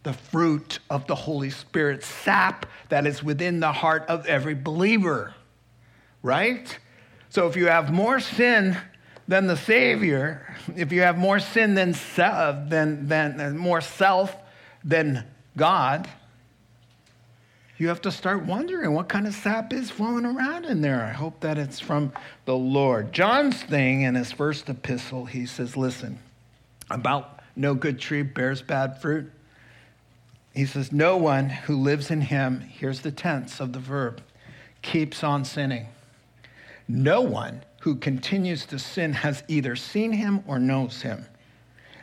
The 0.05 0.15
fruit 0.15 0.79
of 0.91 1.07
the 1.07 1.15
Holy 1.15 1.51
Spirit, 1.51 2.03
sap 2.03 2.67
that 2.89 3.07
is 3.07 3.23
within 3.23 3.61
the 3.61 3.73
heart 3.73 4.05
of 4.09 4.27
every 4.27 4.55
believer, 4.55 5.35
right? 6.23 6.79
So 7.31 7.47
if 7.47 7.57
you 7.57 7.67
have 7.67 7.93
more 7.93 8.21
sin, 8.21 8.77
than 9.27 9.47
the 9.47 9.57
Savior, 9.57 10.57
if 10.77 10.93
you 10.93 11.03
have 11.03 11.17
more 11.17 11.39
sin 11.39 11.75
than, 11.75 11.95
uh, 12.19 12.65
than, 12.69 13.09
than 13.09 13.41
uh, 13.41 13.51
more 13.51 13.81
self 13.81 14.37
than 14.83 15.25
God, 15.57 16.09
you 17.79 17.89
have 17.89 18.03
to 18.03 18.11
start 18.11 18.45
wondering 18.45 18.93
what 18.93 19.09
kind 19.09 19.27
of 19.27 19.35
sap 19.35 19.73
is 19.73 19.91
flowing 19.91 20.25
around 20.25 20.65
in 20.67 20.81
there. 20.81 21.03
I 21.03 21.13
hope 21.13 21.41
that 21.41 21.59
it's 21.59 21.81
from 21.81 22.13
the 22.45 22.57
Lord. 22.57 23.13
John's 23.13 23.63
thing 23.63 24.03
in 24.03 24.15
his 24.15 24.31
first 24.31 24.69
epistle, 24.69 25.25
he 25.25 25.47
says, 25.47 25.77
listen, 25.77 26.19
about 26.91 27.41
no 27.57 27.75
good 27.75 27.99
tree 27.99 28.23
bears 28.23 28.63
bad 28.63 29.01
fruit. 29.01 29.31
He 30.55 30.67
says, 30.67 30.93
No 30.93 31.17
one 31.17 31.49
who 31.49 31.77
lives 31.77 32.11
in 32.11 32.21
him, 32.21 32.61
here's 32.61 33.01
the 33.01 33.11
tense 33.11 33.61
of 33.61 33.73
the 33.73 33.81
verb, 33.81 34.23
keeps 34.83 35.25
on 35.25 35.45
sinning. 35.45 35.89
No 36.87 37.23
one 37.23 37.65
who 37.85 37.95
continues 37.95 38.65
to 38.65 38.79
sin 38.79 39.13
has 39.13 39.45
either 39.47 39.77
seen 39.77 40.11
him 40.11 40.43
or 40.47 40.59
knows 40.59 41.03
him. 41.03 41.27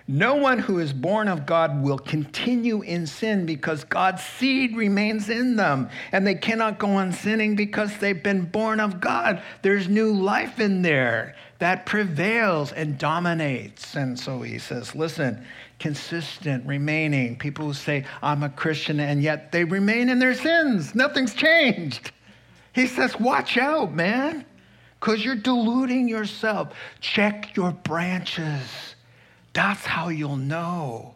No 0.07 0.35
one 0.35 0.59
who 0.59 0.77
is 0.77 0.93
born 0.93 1.27
of 1.27 1.47
God 1.47 1.81
will 1.81 1.97
continue 1.97 2.83
in 2.83 3.07
sin 3.07 3.47
because 3.47 3.83
God's 3.85 4.21
seed 4.21 4.77
remains 4.77 5.27
in 5.27 5.55
them. 5.55 5.89
And 6.11 6.27
they 6.27 6.35
cannot 6.35 6.77
go 6.77 6.89
on 6.89 7.11
sinning 7.11 7.55
because 7.55 7.97
they've 7.97 8.21
been 8.21 8.43
born 8.43 8.79
of 8.79 9.01
God. 9.01 9.41
There's 9.63 9.89
new 9.89 10.13
life 10.13 10.59
in 10.59 10.83
there 10.83 11.35
that 11.57 11.87
prevails 11.87 12.71
and 12.73 12.99
dominates. 12.99 13.95
And 13.95 14.19
so 14.19 14.43
he 14.43 14.59
says, 14.59 14.93
listen, 14.93 15.43
consistent, 15.79 16.63
remaining. 16.67 17.39
People 17.39 17.65
who 17.65 17.73
say, 17.73 18.05
I'm 18.21 18.43
a 18.43 18.49
Christian, 18.49 18.99
and 18.99 19.23
yet 19.23 19.51
they 19.51 19.63
remain 19.63 20.09
in 20.09 20.19
their 20.19 20.35
sins. 20.35 20.93
Nothing's 20.93 21.33
changed. 21.33 22.11
He 22.73 22.85
says, 22.85 23.19
watch 23.19 23.57
out, 23.57 23.93
man, 23.95 24.45
because 25.01 25.25
you're 25.25 25.35
deluding 25.35 26.07
yourself. 26.07 26.73
Check 26.99 27.57
your 27.57 27.71
branches. 27.71 28.95
That's 29.51 29.83
how 29.83 30.09
you'll 30.09 30.37
know. 30.37 31.15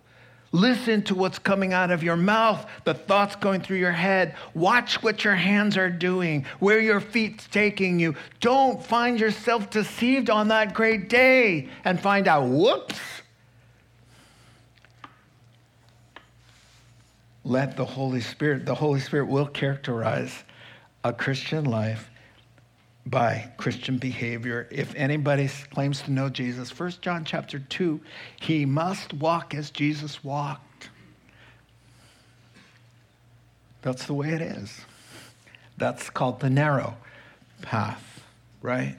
Listen 0.51 1.03
to 1.03 1.13
what's 1.13 1.38
coming 1.38 1.71
out 1.71 1.91
of 1.91 2.01
your 2.01 2.15
mouth, 2.15 2.65
the 2.83 2.95
thoughts 2.95 3.36
going 3.36 3.61
through 3.61 3.77
your 3.77 3.91
head. 3.91 4.36
Watch 4.55 5.03
what 5.03 5.23
your 5.23 5.36
hands 5.36 5.77
are 5.77 5.89
doing, 5.89 6.45
where 6.59 6.79
your 6.79 6.99
feet's 6.99 7.47
taking 7.47 7.99
you. 7.99 8.15
Don't 8.39 8.83
find 8.83 9.19
yourself 9.19 9.69
deceived 9.69 10.29
on 10.29 10.47
that 10.47 10.73
great 10.73 11.07
day 11.07 11.69
and 11.83 11.99
find 11.99 12.27
out, 12.27 12.47
whoops. 12.47 12.99
Let 17.43 17.77
the 17.77 17.86
Holy 17.86 18.21
Spirit, 18.21 18.65
the 18.65 18.73
Holy 18.73 18.99
Spirit 18.99 19.27
will 19.27 19.45
characterize 19.45 20.43
a 21.03 21.13
Christian 21.13 21.65
life 21.65 22.09
by 23.06 23.51
Christian 23.58 23.97
behavior. 23.97 24.68
If 24.72 24.95
anybody 24.95 25.49
claims 25.70 26.01
to 26.03 26.12
know 26.12 26.30
Jesus, 26.30 26.78
1 26.78 26.93
John 27.01 27.24
chapter 27.24 27.60
2, 27.60 27.99
he 28.39 28.66
must 28.66 29.14
walk 29.14 29.53
as 29.53 29.70
Jesus 29.70 30.24
walked. 30.24 30.89
That's 33.82 34.06
the 34.06 34.14
way 34.14 34.30
it 34.30 34.41
is. 34.41 34.82
That's 35.78 36.10
called 36.10 36.39
the 36.39 36.49
narrow 36.49 36.97
path, 37.62 38.24
right? 38.62 38.95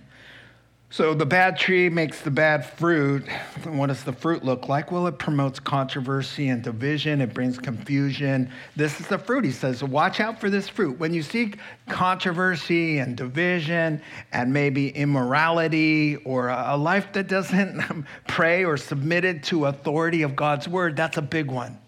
So 0.89 1.15
the 1.15 1.27
bad 1.27 1.59
tree 1.59 1.89
makes 1.89 2.21
the 2.21 2.31
bad 2.31 2.65
fruit. 2.65 3.27
What 3.65 3.89
does 3.89 4.05
the 4.05 4.13
fruit 4.13 4.45
look 4.45 4.69
like? 4.69 4.93
Well, 4.93 5.09
it 5.09 5.19
promotes 5.19 5.59
controversy 5.59 6.49
and 6.49 6.63
division. 6.63 7.21
It 7.21 7.35
brings 7.35 7.59
confusion. 7.59 8.53
This 8.77 9.01
is 9.01 9.09
the 9.09 9.19
fruit. 9.19 9.45
He 9.45 9.51
says, 9.51 9.83
watch 9.83 10.21
out 10.21 10.41
for 10.41 10.49
this 10.49 10.69
fruit. 10.69 10.99
When 10.99 11.13
you 11.13 11.23
seek 11.23 11.59
controversy 11.89 12.99
and 12.99 13.17
division 13.17 14.01
and 14.33 14.53
maybe 14.53 14.91
immorality 14.91 16.17
or 16.25 16.51
a 16.51 16.77
life 16.77 17.13
that 17.15 17.27
doesn't 17.27 18.07
pray 18.29 18.65
or 18.65 18.77
submitted 18.77 19.43
to 19.45 19.67
authority 19.67 20.23
of 20.23 20.37
God's 20.37 20.69
word, 20.69 20.95
that's 20.97 21.17
a 21.17 21.23
big 21.23 21.51
one. 21.51 21.79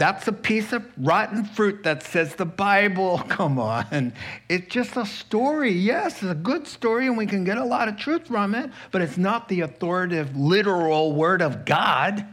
That's 0.00 0.26
a 0.28 0.32
piece 0.32 0.72
of 0.72 0.82
rotten 0.96 1.44
fruit 1.44 1.82
that 1.82 2.02
says 2.02 2.34
the 2.34 2.46
Bible. 2.46 3.18
Come 3.28 3.58
on. 3.58 4.14
It's 4.48 4.72
just 4.72 4.96
a 4.96 5.04
story. 5.04 5.72
Yes, 5.72 6.22
it's 6.22 6.32
a 6.32 6.34
good 6.34 6.66
story 6.66 7.06
and 7.06 7.18
we 7.18 7.26
can 7.26 7.44
get 7.44 7.58
a 7.58 7.64
lot 7.64 7.86
of 7.86 7.98
truth 7.98 8.28
from 8.28 8.54
it, 8.54 8.70
but 8.92 9.02
it's 9.02 9.18
not 9.18 9.46
the 9.48 9.60
authoritative, 9.60 10.34
literal 10.34 11.12
word 11.12 11.42
of 11.42 11.66
God. 11.66 12.26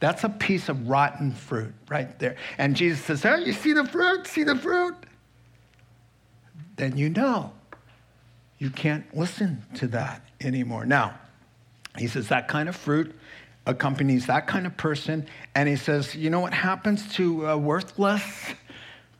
That's 0.00 0.24
a 0.24 0.28
piece 0.28 0.68
of 0.68 0.88
rotten 0.88 1.30
fruit 1.30 1.72
right 1.88 2.18
there. 2.18 2.34
And 2.58 2.74
Jesus 2.74 3.04
says, 3.04 3.24
Oh, 3.24 3.36
you 3.36 3.52
see 3.52 3.72
the 3.72 3.86
fruit? 3.86 4.26
See 4.26 4.42
the 4.42 4.56
fruit? 4.56 4.96
Then 6.74 6.96
you 6.96 7.08
know. 7.08 7.52
You 8.58 8.70
can't 8.70 9.16
listen 9.16 9.62
to 9.74 9.86
that 9.88 10.26
anymore. 10.40 10.86
Now, 10.86 11.20
he 11.96 12.08
says 12.08 12.26
that 12.30 12.48
kind 12.48 12.68
of 12.68 12.74
fruit 12.74 13.14
accompanies 13.66 14.26
that 14.26 14.46
kind 14.46 14.66
of 14.66 14.76
person. 14.76 15.26
And 15.54 15.68
he 15.68 15.76
says, 15.76 16.14
You 16.14 16.30
know 16.30 16.40
what 16.40 16.54
happens 16.54 17.14
to 17.14 17.46
a 17.46 17.58
worthless 17.58 18.22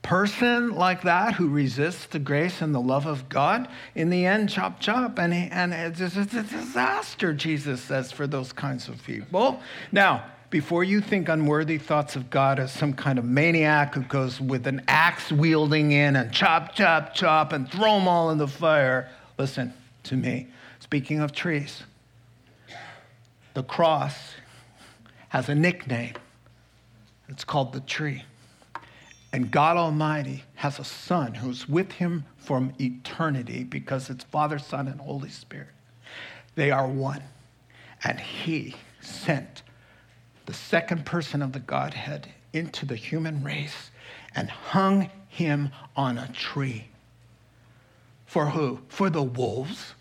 person 0.01 0.71
like 0.71 1.03
that 1.03 1.33
who 1.33 1.47
resists 1.47 2.07
the 2.07 2.19
grace 2.19 2.61
and 2.61 2.75
the 2.75 2.81
love 2.81 3.05
of 3.05 3.29
God? 3.29 3.67
In 3.95 4.09
the 4.09 4.25
end, 4.25 4.49
chop, 4.49 4.79
chop. 4.79 5.17
And, 5.17 5.33
he, 5.33 5.47
and 5.51 5.73
it's, 5.73 5.99
it's 5.99 6.33
a 6.33 6.43
disaster, 6.43 7.33
Jesus 7.33 7.81
says, 7.81 8.11
for 8.11 8.27
those 8.27 8.51
kinds 8.51 8.89
of 8.89 9.03
people. 9.03 9.61
Now, 9.91 10.25
before 10.49 10.83
you 10.83 11.01
think 11.01 11.29
unworthy 11.29 11.79
thoughts 11.79 12.15
of 12.15 12.29
God 12.29 12.59
as 12.59 12.71
some 12.71 12.93
kind 12.93 13.17
of 13.17 13.25
maniac 13.25 13.95
who 13.95 14.03
goes 14.03 14.39
with 14.39 14.67
an 14.67 14.83
axe 14.87 15.31
wielding 15.31 15.93
in 15.93 16.15
and 16.15 16.31
chop, 16.31 16.75
chop, 16.75 17.15
chop 17.15 17.53
and 17.53 17.71
throw 17.71 17.95
them 17.95 18.07
all 18.07 18.29
in 18.29 18.37
the 18.37 18.47
fire, 18.47 19.09
listen 19.39 19.73
to 20.03 20.15
me. 20.15 20.47
Speaking 20.79 21.21
of 21.21 21.31
trees, 21.31 21.81
the 23.53 23.63
cross 23.63 24.35
has 25.29 25.49
a 25.49 25.55
nickname. 25.55 26.15
It's 27.27 27.43
called 27.43 27.73
the 27.73 27.79
tree. 27.81 28.23
And 29.31 29.49
God 29.49 29.77
Almighty 29.77 30.43
has 30.55 30.77
a 30.77 30.83
Son 30.83 31.33
who's 31.33 31.67
with 31.67 31.93
him 31.93 32.25
from 32.37 32.73
eternity 32.79 33.63
because 33.63 34.09
it's 34.09 34.23
Father, 34.25 34.59
Son, 34.59 34.87
and 34.87 35.01
Holy 35.01 35.29
Spirit. 35.29 35.69
They 36.55 36.69
are 36.69 36.87
one. 36.87 37.23
And 38.03 38.19
He 38.19 38.75
sent 39.01 39.63
the 40.45 40.53
second 40.53 41.05
person 41.05 41.41
of 41.41 41.53
the 41.53 41.59
Godhead 41.59 42.29
into 42.51 42.85
the 42.85 42.95
human 42.95 43.43
race 43.43 43.89
and 44.35 44.49
hung 44.49 45.09
him 45.27 45.71
on 45.95 46.17
a 46.17 46.31
tree. 46.31 46.89
For 48.25 48.47
who? 48.47 48.81
For 48.87 49.09
the 49.09 49.23
wolves 49.23 49.95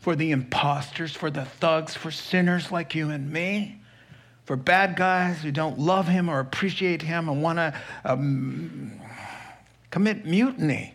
for 0.00 0.16
the 0.16 0.30
imposters, 0.30 1.12
for 1.14 1.30
the 1.30 1.44
thugs, 1.44 1.94
for 1.94 2.10
sinners 2.10 2.72
like 2.72 2.94
you 2.94 3.10
and 3.10 3.30
me, 3.30 3.78
for 4.44 4.56
bad 4.56 4.96
guys 4.96 5.42
who 5.42 5.52
don't 5.52 5.78
love 5.78 6.08
him 6.08 6.28
or 6.28 6.40
appreciate 6.40 7.02
him 7.02 7.28
and 7.28 7.42
want 7.42 7.58
to 7.58 7.74
um, 8.04 8.98
commit 9.90 10.24
mutiny. 10.24 10.94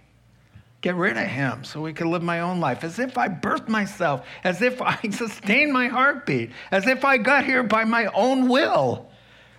Get 0.82 0.96
rid 0.96 1.18
of 1.18 1.26
him 1.26 1.64
so 1.64 1.82
we 1.82 1.94
can 1.94 2.12
live 2.12 2.22
my 2.22 2.42
own 2.42 2.60
life 2.60 2.84
as 2.84 3.00
if 3.00 3.18
I 3.18 3.28
birthed 3.28 3.68
myself, 3.68 4.26
as 4.44 4.62
if 4.62 4.82
I 4.82 4.98
sustained 5.12 5.72
my 5.72 5.88
heartbeat, 5.88 6.52
as 6.72 6.88
if 6.88 7.06
I 7.06 7.18
got 7.18 7.46
here 7.46 7.64
by 7.64 7.86
my 7.86 8.08
own 8.08 8.50
will. 8.50 9.10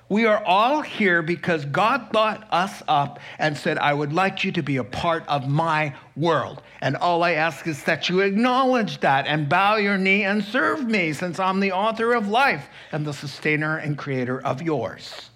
We 0.08 0.24
are 0.26 0.42
all 0.44 0.82
here 0.82 1.20
because 1.20 1.64
God 1.64 2.10
thought 2.12 2.46
us 2.50 2.80
up 2.86 3.18
and 3.38 3.56
said, 3.56 3.76
I 3.78 3.92
would 3.92 4.12
like 4.12 4.44
you 4.44 4.52
to 4.52 4.62
be 4.62 4.76
a 4.76 4.84
part 4.84 5.26
of 5.26 5.48
my 5.48 5.94
world. 6.14 6.62
And 6.80 6.96
all 6.96 7.24
I 7.24 7.32
ask 7.32 7.66
is 7.66 7.82
that 7.84 8.08
you 8.08 8.20
acknowledge 8.20 9.00
that 9.00 9.26
and 9.26 9.48
bow 9.48 9.76
your 9.76 9.98
knee 9.98 10.22
and 10.22 10.44
serve 10.44 10.86
me, 10.86 11.12
since 11.12 11.40
I'm 11.40 11.58
the 11.58 11.72
author 11.72 12.12
of 12.12 12.28
life 12.28 12.68
and 12.92 13.04
the 13.04 13.12
sustainer 13.12 13.78
and 13.78 13.98
creator 13.98 14.40
of 14.40 14.62
yours. 14.62 15.30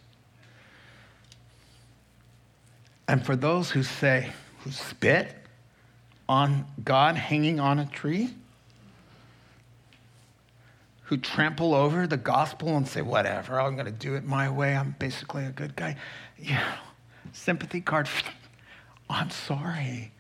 And 3.08 3.26
for 3.26 3.34
those 3.34 3.72
who 3.72 3.82
say, 3.82 4.30
who 4.60 4.70
spit 4.70 5.34
on 6.28 6.64
God 6.84 7.16
hanging 7.16 7.58
on 7.58 7.80
a 7.80 7.86
tree, 7.86 8.30
who 11.10 11.16
trample 11.16 11.74
over 11.74 12.06
the 12.06 12.16
gospel 12.16 12.76
and 12.76 12.86
say, 12.86 13.02
whatever, 13.02 13.60
I'm 13.60 13.74
going 13.74 13.86
to 13.86 13.90
do 13.90 14.14
it 14.14 14.24
my 14.24 14.48
way. 14.48 14.76
I'm 14.76 14.94
basically 15.00 15.44
a 15.44 15.50
good 15.50 15.74
guy. 15.74 15.96
Yeah, 16.38 16.76
sympathy 17.32 17.80
card. 17.80 18.08
I'm 19.10 19.30
sorry. 19.30 20.12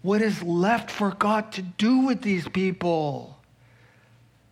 What 0.00 0.22
is 0.22 0.42
left 0.42 0.90
for 0.90 1.10
God 1.10 1.52
to 1.52 1.60
do 1.60 1.98
with 1.98 2.22
these 2.22 2.48
people? 2.48 3.38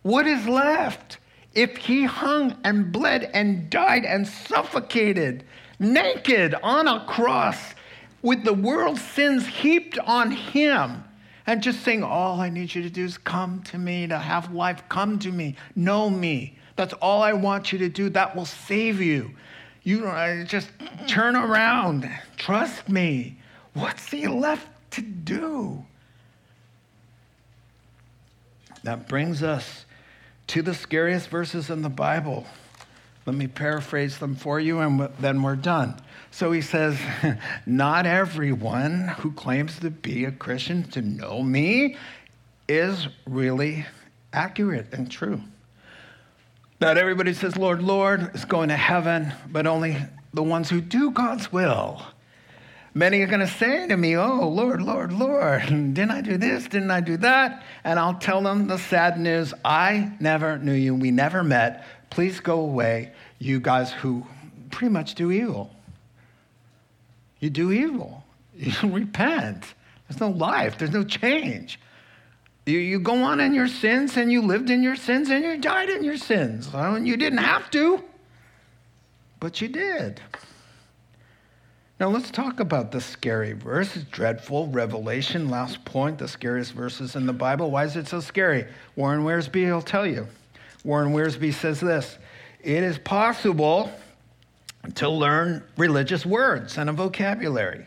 What 0.03 0.27
is 0.27 0.47
left? 0.47 1.17
If 1.55 1.77
he 1.77 2.03
hung 2.03 2.57
and 2.63 2.91
bled 2.91 3.31
and 3.33 3.67
died 3.71 4.05
and 4.05 4.27
suffocated 4.27 5.43
naked 5.79 6.53
on 6.61 6.87
a 6.87 7.03
cross 7.07 7.73
with 8.21 8.43
the 8.43 8.53
world's 8.53 9.01
sins 9.01 9.47
heaped 9.47 9.97
on 9.97 10.29
him, 10.29 11.03
and 11.47 11.61
just 11.61 11.81
saying, 11.81 12.03
All 12.03 12.39
I 12.39 12.49
need 12.49 12.73
you 12.73 12.81
to 12.83 12.89
do 12.89 13.05
is 13.05 13.17
come 13.17 13.61
to 13.63 13.77
me, 13.77 14.07
to 14.07 14.17
have 14.17 14.53
life, 14.53 14.83
come 14.89 15.19
to 15.19 15.31
me, 15.31 15.55
know 15.75 16.09
me. 16.09 16.57
That's 16.75 16.93
all 16.93 17.21
I 17.21 17.33
want 17.33 17.71
you 17.71 17.79
to 17.79 17.89
do. 17.89 18.09
That 18.09 18.35
will 18.35 18.45
save 18.45 19.01
you. 19.01 19.31
You 19.83 20.01
just 20.45 20.69
turn 21.07 21.35
around, 21.35 22.09
trust 22.37 22.87
me. 22.87 23.37
What's 23.73 24.09
he 24.09 24.27
left 24.27 24.67
to 24.91 25.01
do? 25.01 25.83
That 28.83 29.07
brings 29.07 29.43
us 29.43 29.85
to 30.47 30.61
the 30.61 30.73
scariest 30.73 31.29
verses 31.29 31.69
in 31.69 31.81
the 31.81 31.89
Bible. 31.89 32.45
Let 33.31 33.37
me 33.37 33.47
paraphrase 33.47 34.17
them 34.17 34.35
for 34.35 34.59
you, 34.59 34.79
and 34.79 35.07
then 35.17 35.41
we're 35.41 35.55
done. 35.55 35.95
So 36.31 36.51
he 36.51 36.59
says, 36.59 36.99
Not 37.65 38.05
everyone 38.05 39.07
who 39.19 39.31
claims 39.31 39.79
to 39.79 39.89
be 39.89 40.25
a 40.25 40.33
Christian, 40.33 40.83
to 40.89 41.01
know 41.01 41.41
me, 41.41 41.95
is 42.67 43.07
really 43.25 43.85
accurate 44.33 44.87
and 44.91 45.09
true. 45.09 45.41
Not 46.81 46.97
everybody 46.97 47.33
says, 47.33 47.55
Lord, 47.55 47.81
Lord, 47.81 48.35
is 48.35 48.43
going 48.43 48.67
to 48.67 48.75
heaven, 48.75 49.31
but 49.47 49.65
only 49.65 49.95
the 50.33 50.43
ones 50.43 50.69
who 50.69 50.81
do 50.81 51.11
God's 51.11 51.53
will. 51.53 52.01
Many 52.93 53.21
are 53.21 53.27
going 53.27 53.39
to 53.39 53.47
say 53.47 53.87
to 53.87 53.95
me, 53.95 54.17
Oh, 54.17 54.49
Lord, 54.49 54.81
Lord, 54.81 55.13
Lord, 55.13 55.67
didn't 55.69 56.11
I 56.11 56.19
do 56.19 56.35
this? 56.35 56.65
Didn't 56.65 56.91
I 56.91 56.99
do 56.99 57.15
that? 57.15 57.63
And 57.85 57.97
I'll 57.97 58.15
tell 58.15 58.41
them 58.41 58.67
the 58.67 58.77
sad 58.77 59.17
news 59.17 59.53
I 59.63 60.11
never 60.19 60.57
knew 60.57 60.73
you. 60.73 60.95
We 60.95 61.11
never 61.11 61.45
met. 61.45 61.85
Please 62.11 62.39
go 62.39 62.59
away, 62.59 63.11
you 63.39 63.59
guys 63.59 63.91
who 63.91 64.27
pretty 64.69 64.91
much 64.91 65.15
do 65.15 65.31
evil. 65.31 65.71
You 67.39 67.49
do 67.49 67.71
evil. 67.71 68.23
You 68.53 68.93
repent. 68.93 69.73
There's 70.07 70.19
no 70.19 70.29
life, 70.29 70.77
there's 70.77 70.91
no 70.91 71.03
change. 71.03 71.79
You, 72.65 72.77
you 72.77 72.99
go 72.99 73.23
on 73.23 73.39
in 73.39 73.55
your 73.55 73.67
sins 73.67 74.17
and 74.17 74.31
you 74.31 74.41
lived 74.41 74.69
in 74.69 74.83
your 74.83 74.97
sins 74.97 75.29
and 75.29 75.43
you 75.43 75.57
died 75.57 75.89
in 75.89 76.03
your 76.03 76.17
sins. 76.17 76.69
and 76.73 77.07
you 77.07 77.17
didn't 77.17 77.39
have 77.39 77.71
to, 77.71 78.03
but 79.39 79.61
you 79.61 79.69
did. 79.69 80.21
Now 81.99 82.09
let's 82.09 82.29
talk 82.29 82.59
about 82.59 82.91
the 82.91 82.99
scary 82.99 83.53
verse. 83.53 83.93
Dreadful. 84.11 84.67
Revelation, 84.67 85.49
last 85.49 85.83
point, 85.85 86.17
the 86.17 86.27
scariest 86.27 86.73
verses 86.73 87.15
in 87.15 87.25
the 87.25 87.33
Bible. 87.33 87.71
Why 87.71 87.85
is 87.85 87.95
it 87.95 88.07
so 88.07 88.19
scary? 88.19 88.65
Warren 88.95 89.23
Wiersbe 89.23 89.71
will 89.71 89.81
tell 89.81 90.05
you. 90.05 90.27
Warren 90.83 91.13
Wiersbe 91.13 91.53
says 91.53 91.79
this 91.79 92.17
It 92.61 92.83
is 92.83 92.97
possible 92.97 93.91
to 94.95 95.09
learn 95.09 95.63
religious 95.77 96.25
words 96.25 96.77
and 96.77 96.89
a 96.89 96.93
vocabulary. 96.93 97.85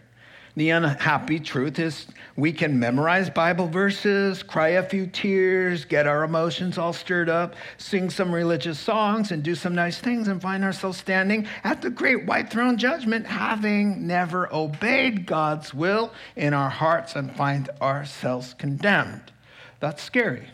The 0.57 0.71
unhappy 0.71 1.41
truth 1.41 1.81
is 1.81 2.07
we 2.37 2.53
can 2.53 2.79
memorize 2.79 3.29
Bible 3.29 3.67
verses, 3.67 4.45
cry 4.45 4.69
a 4.69 4.89
few 4.89 5.09
tears, 5.09 5.85
get 5.85 6.07
our 6.07 6.23
emotions 6.23 6.79
all 6.79 6.93
stirred 6.93 7.29
up, 7.29 7.57
sing 7.77 8.09
some 8.09 8.33
religious 8.33 8.79
songs, 8.79 9.33
and 9.33 9.43
do 9.43 9.57
some 9.57 9.75
nice 9.75 9.99
things, 9.99 10.29
and 10.29 10.41
find 10.41 10.63
ourselves 10.63 10.99
standing 10.99 11.49
at 11.65 11.83
the 11.83 11.91
great 11.91 12.27
white 12.27 12.51
throne 12.51 12.77
judgment, 12.77 13.27
having 13.27 14.07
never 14.07 14.53
obeyed 14.55 15.27
God's 15.27 15.75
will 15.75 16.13
in 16.37 16.55
our 16.55 16.71
hearts 16.71 17.17
and 17.17 17.35
find 17.35 17.69
ourselves 17.83 18.55
condemned. 18.55 19.33
That's 19.81 20.05
scary. 20.05 20.47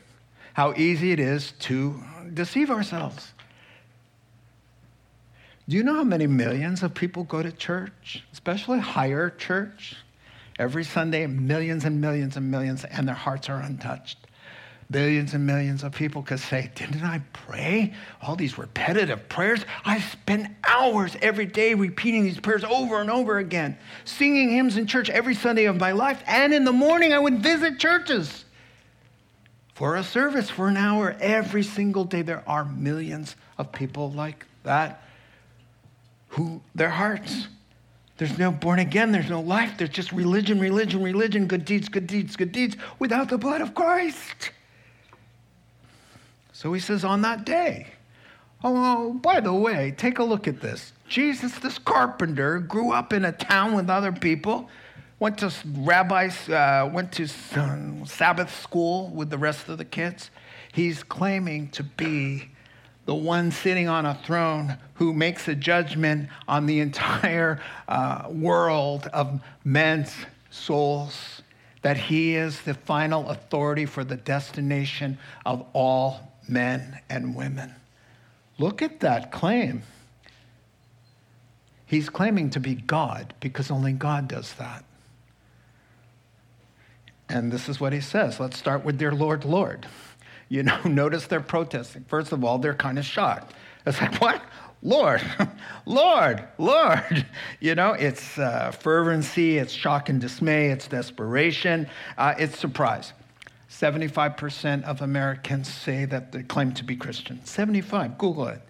How 0.54 0.72
easy 0.78 1.12
it 1.12 1.20
is 1.20 1.52
to 1.60 2.02
deceive 2.34 2.70
ourselves. 2.70 3.32
Do 5.68 5.76
you 5.76 5.84
know 5.84 5.94
how 5.94 6.04
many 6.04 6.26
millions 6.26 6.82
of 6.82 6.94
people 6.94 7.24
go 7.24 7.42
to 7.42 7.52
church, 7.52 8.24
especially 8.32 8.80
higher 8.80 9.30
church? 9.30 9.94
Every 10.58 10.84
Sunday, 10.84 11.26
millions 11.26 11.84
and 11.84 12.00
millions 12.00 12.36
and 12.36 12.50
millions, 12.50 12.84
and 12.84 13.06
their 13.06 13.14
hearts 13.14 13.48
are 13.48 13.60
untouched. 13.60 14.18
Billions 14.90 15.32
and 15.32 15.46
millions 15.46 15.84
of 15.84 15.92
people 15.92 16.22
could 16.22 16.40
say, 16.40 16.70
Didn't 16.74 17.04
I 17.04 17.20
pray? 17.32 17.94
All 18.20 18.34
these 18.34 18.58
repetitive 18.58 19.28
prayers. 19.28 19.64
I 19.84 20.00
spend 20.00 20.54
hours 20.64 21.16
every 21.22 21.46
day 21.46 21.74
repeating 21.74 22.24
these 22.24 22.40
prayers 22.40 22.64
over 22.64 23.00
and 23.00 23.08
over 23.08 23.38
again, 23.38 23.78
singing 24.04 24.50
hymns 24.50 24.76
in 24.76 24.88
church 24.88 25.08
every 25.08 25.36
Sunday 25.36 25.66
of 25.66 25.78
my 25.78 25.92
life. 25.92 26.22
And 26.26 26.52
in 26.52 26.64
the 26.64 26.72
morning, 26.72 27.12
I 27.12 27.20
would 27.20 27.38
visit 27.38 27.78
churches 27.78 28.44
for 29.80 29.96
a 29.96 30.04
service 30.04 30.50
for 30.50 30.68
an 30.68 30.76
hour 30.76 31.16
every 31.20 31.62
single 31.62 32.04
day. 32.04 32.20
There 32.20 32.42
are 32.46 32.66
millions 32.66 33.34
of 33.56 33.72
people 33.72 34.10
like 34.10 34.44
that 34.62 35.02
who 36.28 36.60
their 36.74 36.90
hearts. 36.90 37.48
There's 38.18 38.38
no 38.38 38.52
born 38.52 38.78
again, 38.78 39.10
there's 39.10 39.30
no 39.30 39.40
life, 39.40 39.78
there's 39.78 39.88
just 39.88 40.12
religion, 40.12 40.60
religion, 40.60 41.02
religion, 41.02 41.46
good 41.46 41.64
deeds, 41.64 41.88
good 41.88 42.06
deeds, 42.06 42.36
good 42.36 42.52
deeds, 42.52 42.76
without 42.98 43.30
the 43.30 43.38
blood 43.38 43.62
of 43.62 43.74
Christ. 43.74 44.50
So 46.52 46.74
he 46.74 46.80
says, 46.80 47.02
on 47.02 47.22
that 47.22 47.46
day, 47.46 47.86
oh, 48.62 49.14
by 49.14 49.40
the 49.40 49.54
way, 49.54 49.94
take 49.96 50.18
a 50.18 50.24
look 50.24 50.46
at 50.46 50.60
this. 50.60 50.92
Jesus, 51.08 51.58
this 51.58 51.78
carpenter, 51.78 52.58
grew 52.58 52.92
up 52.92 53.14
in 53.14 53.24
a 53.24 53.32
town 53.32 53.72
with 53.74 53.88
other 53.88 54.12
people, 54.12 54.68
went 55.20 55.38
to 55.38 55.52
rabbis, 55.76 56.48
uh, 56.48 56.90
went 56.92 57.12
to 57.12 57.28
Sabbath 57.28 58.60
school 58.60 59.10
with 59.10 59.30
the 59.30 59.38
rest 59.38 59.68
of 59.68 59.78
the 59.78 59.84
kids. 59.84 60.30
He's 60.72 61.02
claiming 61.02 61.68
to 61.70 61.84
be 61.84 62.48
the 63.04 63.14
one 63.14 63.50
sitting 63.50 63.88
on 63.88 64.06
a 64.06 64.14
throne 64.24 64.78
who 64.94 65.12
makes 65.12 65.46
a 65.46 65.54
judgment 65.54 66.28
on 66.48 66.66
the 66.66 66.80
entire 66.80 67.60
uh, 67.86 68.24
world 68.30 69.08
of 69.12 69.40
men's 69.62 70.14
souls, 70.50 71.42
that 71.82 71.96
he 71.96 72.34
is 72.34 72.60
the 72.62 72.74
final 72.74 73.28
authority 73.30 73.86
for 73.86 74.04
the 74.04 74.16
destination 74.16 75.18
of 75.44 75.66
all 75.72 76.32
men 76.48 76.98
and 77.08 77.34
women. 77.36 77.74
Look 78.58 78.82
at 78.82 79.00
that 79.00 79.32
claim. 79.32 79.82
He's 81.86 82.08
claiming 82.08 82.50
to 82.50 82.60
be 82.60 82.74
God 82.74 83.34
because 83.40 83.70
only 83.70 83.92
God 83.92 84.28
does 84.28 84.54
that. 84.54 84.84
And 87.30 87.52
this 87.52 87.68
is 87.68 87.80
what 87.80 87.92
he 87.92 88.00
says. 88.00 88.40
Let's 88.40 88.58
start 88.58 88.84
with 88.84 88.98
their 88.98 89.12
Lord, 89.12 89.44
Lord. 89.44 89.86
You 90.48 90.64
know, 90.64 90.80
notice 90.84 91.26
they're 91.26 91.40
protesting. 91.40 92.04
First 92.04 92.32
of 92.32 92.44
all, 92.44 92.58
they're 92.58 92.74
kind 92.74 92.98
of 92.98 93.04
shocked. 93.04 93.54
It's 93.86 94.00
like, 94.00 94.14
what? 94.20 94.42
Lord, 94.82 95.22
Lord, 95.86 96.42
Lord. 96.58 97.26
You 97.60 97.74
know, 97.74 97.92
it's 97.92 98.38
uh, 98.38 98.70
fervency, 98.70 99.58
it's 99.58 99.72
shock 99.72 100.08
and 100.08 100.20
dismay, 100.20 100.70
it's 100.70 100.88
desperation, 100.88 101.86
uh, 102.16 102.34
it's 102.38 102.58
surprise. 102.58 103.12
75% 103.70 104.82
of 104.84 105.02
Americans 105.02 105.72
say 105.72 106.06
that 106.06 106.32
they 106.32 106.42
claim 106.42 106.72
to 106.72 106.84
be 106.84 106.96
Christian. 106.96 107.44
75, 107.44 108.18
Google 108.18 108.48
it. 108.48 108.62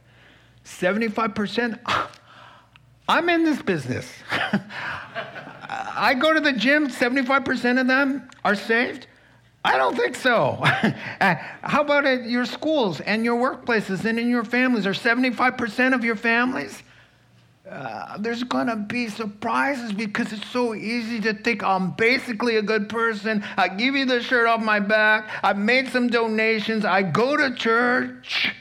75%, 0.65 1.79
I'm 3.09 3.29
in 3.29 3.45
this 3.45 3.61
business. 3.63 4.11
I 4.31 6.15
go 6.19 6.33
to 6.33 6.41
the 6.41 6.53
gym, 6.53 6.89
75% 6.89 7.81
of 7.81 7.87
them 7.87 8.29
are 8.45 8.55
saved. 8.55 9.07
I 9.65 9.77
don't 9.77 9.97
think 9.97 10.17
so. 10.17 10.63
Uh, 11.21 11.35
how 11.61 11.83
about 11.83 12.07
at 12.07 12.25
your 12.25 12.47
schools 12.47 13.03
and 13.03 13.27
your 13.27 13.39
workplaces 13.39 14.07
and 14.07 14.19
in 14.19 14.31
your 14.31 14.43
families? 14.43 14.87
Are 14.87 14.95
75% 14.95 15.95
of 15.95 16.03
your 16.03 16.17
families? 16.17 16.83
Uh, 17.71 18.17
there's 18.19 18.43
gonna 18.43 18.75
be 18.75 19.07
surprises 19.07 19.93
because 19.93 20.33
it's 20.33 20.47
so 20.49 20.75
easy 20.75 21.21
to 21.21 21.35
think 21.35 21.63
I'm 21.63 21.91
basically 21.91 22.57
a 22.57 22.63
good 22.63 22.89
person. 22.89 23.45
I 23.59 23.69
give 23.69 23.95
you 23.95 24.07
the 24.07 24.23
shirt 24.23 24.47
off 24.47 24.63
my 24.63 24.81
back. 24.81 25.29
I've 25.43 25.59
made 25.59 25.89
some 25.91 26.09
donations. 26.09 26.87
I 26.87 27.03
go 27.03 27.37
to 27.37 27.55
church. 27.55 28.55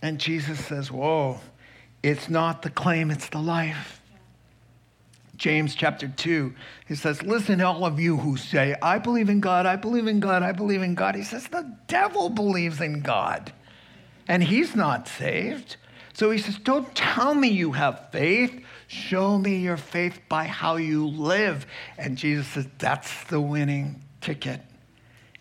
And 0.00 0.18
Jesus 0.18 0.64
says, 0.64 0.90
Whoa, 0.90 1.38
it's 2.02 2.28
not 2.28 2.62
the 2.62 2.70
claim, 2.70 3.10
it's 3.10 3.28
the 3.28 3.40
life. 3.40 4.00
James 5.36 5.76
chapter 5.76 6.08
2, 6.08 6.52
he 6.88 6.96
says, 6.96 7.22
Listen, 7.22 7.60
all 7.60 7.84
of 7.84 8.00
you 8.00 8.16
who 8.16 8.36
say, 8.36 8.74
I 8.82 8.98
believe 8.98 9.28
in 9.28 9.40
God, 9.40 9.66
I 9.66 9.76
believe 9.76 10.08
in 10.08 10.18
God, 10.18 10.42
I 10.42 10.50
believe 10.50 10.82
in 10.82 10.96
God. 10.96 11.14
He 11.14 11.22
says, 11.22 11.46
The 11.46 11.76
devil 11.86 12.28
believes 12.28 12.80
in 12.80 13.00
God, 13.00 13.52
and 14.26 14.42
he's 14.42 14.74
not 14.74 15.06
saved. 15.06 15.76
So 16.12 16.32
he 16.32 16.38
says, 16.38 16.58
Don't 16.58 16.92
tell 16.96 17.34
me 17.34 17.48
you 17.48 17.70
have 17.72 18.08
faith. 18.10 18.64
Show 18.88 19.38
me 19.38 19.58
your 19.58 19.76
faith 19.76 20.20
by 20.28 20.44
how 20.44 20.76
you 20.76 21.06
live. 21.06 21.66
And 21.96 22.18
Jesus 22.18 22.48
says, 22.48 22.66
That's 22.78 23.24
the 23.24 23.40
winning 23.40 24.02
ticket. 24.20 24.60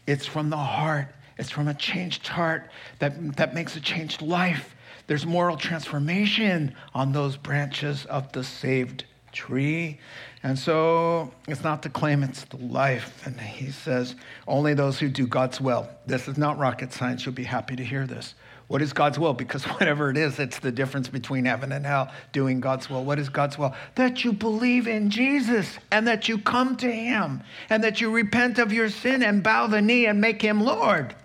It's 0.05 0.28
from 0.28 0.51
the 0.51 0.58
heart, 0.58 1.08
it's 1.39 1.49
from 1.49 1.68
a 1.68 1.74
changed 1.74 2.28
heart 2.28 2.70
that, 2.99 3.38
that 3.38 3.55
makes 3.55 3.76
a 3.76 3.82
changed 3.82 4.22
life. 4.22 4.76
There's 5.08 5.26
moral 5.26 5.58
transformation 5.58 6.76
on 6.93 7.14
those 7.14 7.38
branches 7.38 8.05
of 8.05 8.32
the 8.34 8.43
saved 8.43 9.05
tree. 9.32 9.99
And 10.43 10.58
so 10.58 11.32
it's 11.47 11.64
not 11.64 11.82
the 11.82 11.89
claim, 11.89 12.24
it's 12.24 12.43
the 12.45 12.58
life. 12.58 13.26
And 13.26 13.39
he 13.39 13.72
says, 13.72 14.16
only 14.47 14.74
those 14.74 14.99
who 14.99 15.10
do 15.10 15.26
God's 15.26 15.62
will. 15.62 15.89
This 16.05 16.28
is 16.28 16.38
not 16.38 16.58
rocket 16.58 16.91
science. 16.91 17.26
You'll 17.26 17.36
be 17.36 17.43
happy 17.43 17.76
to 17.76 17.84
hear 17.84 18.05
this. 18.05 18.36
What 18.68 18.82
is 18.82 18.91
God's 18.91 19.18
will? 19.18 19.34
Because 19.34 19.64
whatever 19.80 20.10
it 20.10 20.18
is, 20.18 20.39
it's 20.39 20.60
the 20.60 20.72
difference 20.72 21.08
between 21.08 21.45
heaven 21.45 21.72
and 21.72 21.86
hell, 21.86 22.12
doing 22.34 22.60
God's 22.60 22.89
will. 22.89 23.03
What 23.03 23.20
is 23.20 23.30
God's 23.30 23.58
will? 23.58 23.74
That 23.95 24.24
you 24.24 24.34
believe 24.34 24.88
in 24.88 25.10
Jesus 25.10 25.78
and 25.91 26.08
that 26.08 26.28
you 26.28 26.38
come 26.38 26.76
to 26.78 26.91
him 26.91 27.43
and 27.70 27.84
that 27.84 28.01
you 28.01 28.12
repent 28.12 28.60
of 28.60 28.74
your 28.74 28.89
sin 28.89 29.24
and 29.24 29.41
bow 29.41 29.68
the 29.68 29.82
knee 29.82 30.05
and 30.05 30.20
make 30.20 30.41
him 30.41 30.62
Lord. 30.62 31.16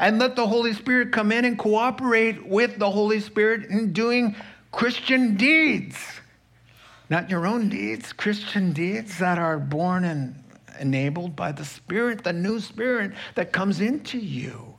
And 0.00 0.18
let 0.18 0.34
the 0.34 0.48
Holy 0.48 0.72
Spirit 0.72 1.12
come 1.12 1.30
in 1.30 1.44
and 1.44 1.56
cooperate 1.56 2.44
with 2.44 2.78
the 2.78 2.90
Holy 2.90 3.20
Spirit 3.20 3.70
in 3.70 3.92
doing 3.92 4.34
Christian 4.72 5.36
deeds 5.36 5.96
not 7.10 7.28
your 7.28 7.44
own 7.44 7.68
deeds, 7.68 8.12
Christian 8.12 8.72
deeds 8.72 9.18
that 9.18 9.36
are 9.36 9.58
born 9.58 10.04
and 10.04 10.42
enabled 10.78 11.34
by 11.34 11.50
the 11.50 11.64
Spirit, 11.64 12.22
the 12.22 12.32
new 12.32 12.60
Spirit 12.60 13.12
that 13.34 13.52
comes 13.52 13.80
into 13.80 14.16
you. 14.16 14.76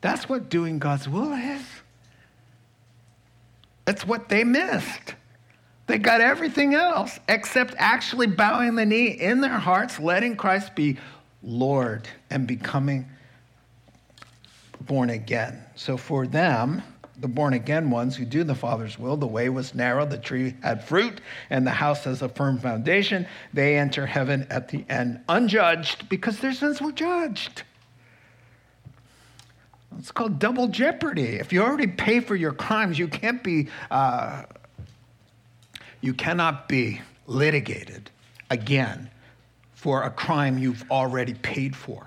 That's 0.00 0.28
what 0.28 0.48
doing 0.48 0.78
God's 0.78 1.06
will 1.08 1.32
is. 1.32 1.62
That's 3.84 4.06
what 4.06 4.30
they 4.30 4.42
missed. 4.42 5.14
They 5.86 5.98
got 5.98 6.20
everything 6.20 6.74
else 6.74 7.20
except 7.28 7.74
actually 7.76 8.26
bowing 8.26 8.74
the 8.74 8.86
knee 8.86 9.08
in 9.08 9.42
their 9.42 9.58
hearts, 9.58 10.00
letting 10.00 10.34
Christ 10.34 10.74
be 10.74 10.96
Lord 11.42 12.08
and 12.30 12.46
becoming 12.48 13.06
born 14.86 15.10
again. 15.10 15.62
So 15.74 15.96
for 15.96 16.26
them, 16.26 16.82
the 17.18 17.28
born 17.28 17.54
again 17.54 17.90
ones 17.90 18.16
who 18.16 18.24
do 18.24 18.44
the 18.44 18.54
Father's 18.54 18.98
will. 18.98 19.16
The 19.16 19.26
way 19.26 19.48
was 19.48 19.74
narrow, 19.74 20.04
the 20.04 20.18
tree 20.18 20.54
had 20.62 20.84
fruit, 20.84 21.20
and 21.50 21.66
the 21.66 21.70
house 21.70 22.04
has 22.04 22.22
a 22.22 22.28
firm 22.28 22.58
foundation. 22.58 23.26
They 23.52 23.78
enter 23.78 24.06
heaven 24.06 24.46
at 24.50 24.68
the 24.68 24.84
end 24.88 25.20
unjudged 25.28 26.08
because 26.08 26.40
their 26.40 26.52
sins 26.52 26.80
were 26.80 26.92
judged. 26.92 27.62
It's 29.98 30.12
called 30.12 30.38
double 30.38 30.68
jeopardy. 30.68 31.36
If 31.36 31.52
you 31.52 31.62
already 31.62 31.86
pay 31.86 32.20
for 32.20 32.36
your 32.36 32.52
crimes, 32.52 32.98
you 32.98 33.08
can't 33.08 33.42
be, 33.42 33.68
uh, 33.90 34.44
you 36.02 36.12
cannot 36.12 36.68
be 36.68 37.00
litigated 37.26 38.10
again 38.50 39.10
for 39.72 40.02
a 40.02 40.10
crime 40.10 40.58
you've 40.58 40.84
already 40.90 41.32
paid 41.32 41.74
for. 41.74 42.05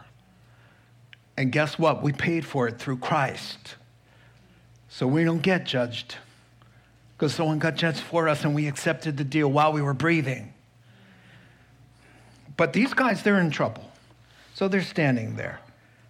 And 1.39 1.53
guess 1.53 1.79
what? 1.79 2.03
We 2.03 2.11
paid 2.11 2.45
for 2.45 2.67
it 2.67 2.79
through 2.79 2.97
Christ. 2.97 3.75
So 4.89 5.07
we 5.07 5.23
don't 5.23 5.41
get 5.41 5.65
judged 5.65 6.17
because 7.15 7.33
someone 7.33 7.59
got 7.59 7.75
judged 7.75 8.01
for 8.01 8.27
us 8.27 8.43
and 8.43 8.53
we 8.53 8.67
accepted 8.67 9.15
the 9.15 9.23
deal 9.23 9.47
while 9.49 9.71
we 9.71 9.81
were 9.81 9.93
breathing. 9.93 10.53
But 12.57 12.73
these 12.73 12.93
guys, 12.93 13.23
they're 13.23 13.39
in 13.39 13.51
trouble. 13.51 13.89
So 14.53 14.67
they're 14.67 14.81
standing 14.81 15.37
there. 15.37 15.61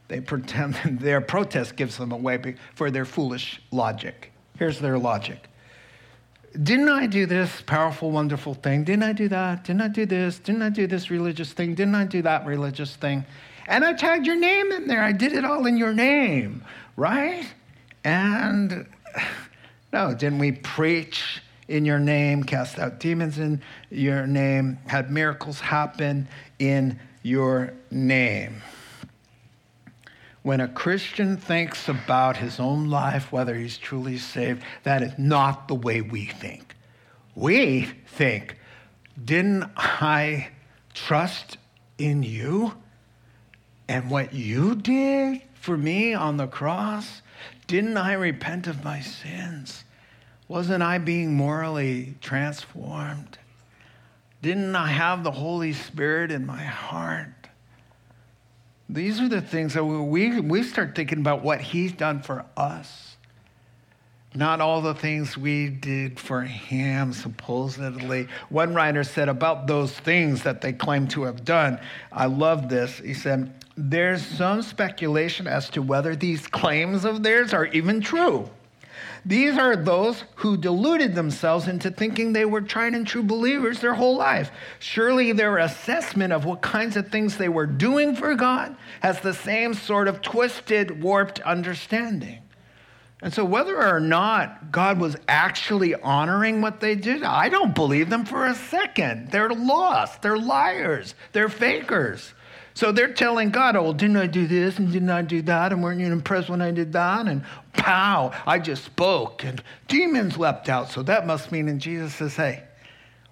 They 0.07 0.19
pretend 0.19 0.73
their 0.99 1.21
protest 1.21 1.75
gives 1.75 1.97
them 1.97 2.11
away 2.11 2.55
for 2.73 2.89
their 2.89 3.05
foolish 3.05 3.61
logic. 3.69 4.31
Here's 4.57 4.79
their 4.79 4.97
logic. 4.97 5.47
Didn't 6.63 6.89
I 6.89 7.05
do 7.05 7.27
this 7.27 7.61
powerful, 7.61 8.09
wonderful 8.09 8.55
thing? 8.55 8.83
Didn't 8.83 9.03
I 9.03 9.13
do 9.13 9.27
that? 9.27 9.63
Didn't 9.63 9.83
I 9.83 9.89
do 9.89 10.07
this? 10.07 10.39
Didn't 10.39 10.63
I 10.63 10.69
do 10.69 10.87
this 10.87 11.11
religious 11.11 11.53
thing? 11.53 11.75
Didn't 11.75 11.93
I 11.93 12.05
do 12.05 12.23
that 12.23 12.47
religious 12.47 12.95
thing? 12.95 13.25
And 13.69 13.85
I 13.85 13.93
tagged 13.93 14.25
your 14.25 14.35
name 14.35 14.71
in 14.71 14.87
there. 14.87 15.03
I 15.03 15.11
did 15.11 15.31
it 15.31 15.45
all 15.45 15.67
in 15.67 15.77
your 15.77 15.93
name, 15.93 16.63
right? 16.97 17.45
And 18.03 18.87
no, 19.93 20.15
didn't 20.15 20.39
we 20.39 20.53
preach 20.53 21.43
in 21.67 21.85
your 21.85 21.99
name, 21.99 22.43
cast 22.43 22.79
out 22.79 22.99
demons 22.99 23.37
in 23.37 23.61
your 23.91 24.25
name, 24.25 24.79
had 24.87 25.11
miracles 25.11 25.59
happen 25.59 26.27
in 26.57 26.99
your 27.21 27.73
name? 27.91 28.63
When 30.41 30.61
a 30.61 30.67
Christian 30.67 31.37
thinks 31.37 31.87
about 31.87 32.37
his 32.37 32.59
own 32.59 32.89
life, 32.89 33.31
whether 33.31 33.53
he's 33.53 33.77
truly 33.77 34.17
saved, 34.17 34.63
that 34.81 35.03
is 35.03 35.13
not 35.19 35.67
the 35.67 35.75
way 35.75 36.01
we 36.01 36.25
think. 36.25 36.75
We 37.35 37.87
think, 38.07 38.57
didn't 39.23 39.65
I 39.77 40.47
trust 40.95 41.57
in 41.99 42.23
you 42.23 42.73
and 43.89 44.11
what 44.11 44.33
you 44.33 44.75
did 44.75 45.41
for 45.55 45.75
me 45.75 46.13
on 46.13 46.37
the 46.37 46.45
cross? 46.45 47.23
Didn't 47.65 47.97
I 47.97 48.13
repent 48.13 48.67
of 48.67 48.83
my 48.83 49.01
sins? 49.01 49.83
Wasn't 50.47 50.83
I 50.83 50.99
being 50.99 51.33
morally 51.33 52.13
transformed? 52.21 53.39
Didn't 54.43 54.75
I 54.75 54.87
have 54.87 55.23
the 55.23 55.31
Holy 55.31 55.73
Spirit 55.73 56.31
in 56.31 56.45
my 56.45 56.63
heart? 56.63 57.49
These 58.87 59.19
are 59.19 59.27
the 59.27 59.41
things 59.41 59.73
that 59.73 59.83
we, 59.83 60.39
we 60.39 60.63
start 60.63 60.95
thinking 60.95 61.19
about 61.19 61.43
what 61.43 61.59
He's 61.59 61.91
done 61.91 62.21
for 62.21 62.45
us, 62.55 63.17
not 64.35 64.61
all 64.61 64.81
the 64.81 64.95
things 64.95 65.35
we 65.35 65.67
did 65.67 66.19
for 66.19 66.43
Him, 66.43 67.11
supposedly. 67.13 68.27
One 68.49 68.75
writer 68.75 69.03
said 69.03 69.29
about 69.29 69.65
those 69.65 69.91
things 69.91 70.43
that 70.43 70.61
they 70.61 70.73
claim 70.73 71.07
to 71.09 71.23
have 71.23 71.43
done, 71.43 71.79
I 72.11 72.27
love 72.27 72.69
this. 72.69 72.99
He 72.99 73.13
said, 73.13 73.53
There's 73.81 74.25
some 74.25 74.61
speculation 74.61 75.47
as 75.47 75.69
to 75.69 75.81
whether 75.81 76.13
these 76.13 76.47
claims 76.47 77.05
of 77.05 77.23
theirs 77.23 77.53
are 77.53 77.67
even 77.67 78.01
true. 78.01 78.49
These 79.25 79.57
are 79.57 79.77
those 79.77 80.25
who 80.35 80.57
deluded 80.57 81.15
themselves 81.15 81.69
into 81.69 81.89
thinking 81.89 82.33
they 82.33 82.43
were 82.43 82.59
tried 82.59 82.93
and 82.93 83.07
true 83.07 83.23
believers 83.23 83.79
their 83.79 83.93
whole 83.93 84.17
life. 84.17 84.51
Surely 84.79 85.31
their 85.31 85.59
assessment 85.59 86.33
of 86.33 86.43
what 86.43 86.61
kinds 86.61 86.97
of 86.97 87.07
things 87.07 87.37
they 87.37 87.47
were 87.47 87.65
doing 87.65 88.17
for 88.17 88.35
God 88.35 88.75
has 88.99 89.21
the 89.21 89.33
same 89.33 89.73
sort 89.73 90.09
of 90.09 90.21
twisted, 90.21 91.01
warped 91.01 91.39
understanding. 91.39 92.39
And 93.21 93.33
so, 93.33 93.45
whether 93.45 93.81
or 93.81 94.01
not 94.01 94.73
God 94.73 94.99
was 94.99 95.15
actually 95.29 95.95
honoring 95.95 96.59
what 96.59 96.81
they 96.81 96.95
did, 96.95 97.23
I 97.23 97.47
don't 97.47 97.75
believe 97.75 98.09
them 98.09 98.25
for 98.25 98.45
a 98.45 98.55
second. 98.55 99.31
They're 99.31 99.49
lost, 99.49 100.21
they're 100.21 100.37
liars, 100.37 101.15
they're 101.31 101.49
fakers. 101.49 102.33
So 102.79 102.93
they're 102.93 103.11
telling 103.11 103.49
God, 103.49 103.75
oh, 103.75 103.91
didn't 103.91 104.15
I 104.15 104.25
do 104.25 104.47
this 104.47 104.79
and 104.79 104.89
didn't 104.89 105.09
I 105.09 105.21
do 105.21 105.41
that? 105.41 105.73
And 105.73 105.83
weren't 105.83 105.99
you 105.99 106.05
impressed 106.13 106.49
when 106.49 106.61
I 106.61 106.71
did 106.71 106.93
that? 106.93 107.27
And 107.27 107.43
pow, 107.73 108.31
I 108.47 108.57
just 108.57 108.85
spoke 108.85 109.43
and 109.43 109.61
demons 109.89 110.37
leapt 110.37 110.69
out. 110.69 110.89
So 110.89 111.03
that 111.03 111.27
must 111.27 111.51
mean, 111.51 111.67
and 111.67 111.81
Jesus 111.81 112.15
says, 112.15 112.37
hey, 112.37 112.63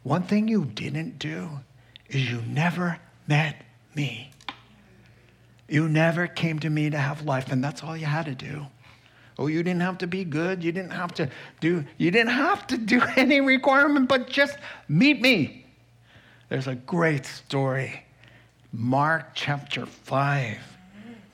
one 0.03 0.23
thing 0.23 0.49
you 0.49 0.65
didn't 0.65 1.17
do 1.17 1.49
is 2.09 2.29
you 2.29 2.41
never 2.41 2.99
met 3.25 3.63
me. 3.95 4.31
You 5.69 5.87
never 5.87 6.27
came 6.27 6.59
to 6.59 6.69
me 6.69 6.89
to 6.89 6.97
have 6.97 7.21
life, 7.21 7.49
and 7.49 7.63
that's 7.63 7.83
all 7.83 7.95
you 7.95 8.05
had 8.05 8.25
to 8.25 8.35
do. 8.35 8.65
Oh, 9.39 9.47
you 9.47 9.63
didn't 9.63 9.79
have 9.79 9.99
to 9.99 10.07
be 10.07 10.25
good. 10.25 10.61
You 10.61 10.73
didn't 10.73 10.91
have 10.91 11.13
to 11.13 11.29
do, 11.61 11.85
you 11.97 12.11
didn't 12.11 12.33
have 12.33 12.67
to 12.67 12.77
do 12.77 13.01
any 13.15 13.39
requirement, 13.39 14.09
but 14.09 14.27
just 14.27 14.57
meet 14.89 15.21
me. 15.21 15.65
There's 16.49 16.67
a 16.67 16.75
great 16.75 17.25
story 17.25 18.03
Mark 18.73 19.33
chapter 19.33 19.85
5. 19.85 20.57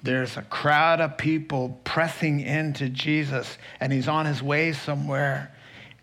There's 0.03 0.37
a 0.37 0.41
crowd 0.43 1.01
of 1.01 1.17
people 1.17 1.79
pressing 1.83 2.41
into 2.41 2.89
Jesus, 2.89 3.57
and 3.79 3.91
he's 3.91 4.07
on 4.07 4.25
his 4.25 4.43
way 4.43 4.73
somewhere. 4.73 5.51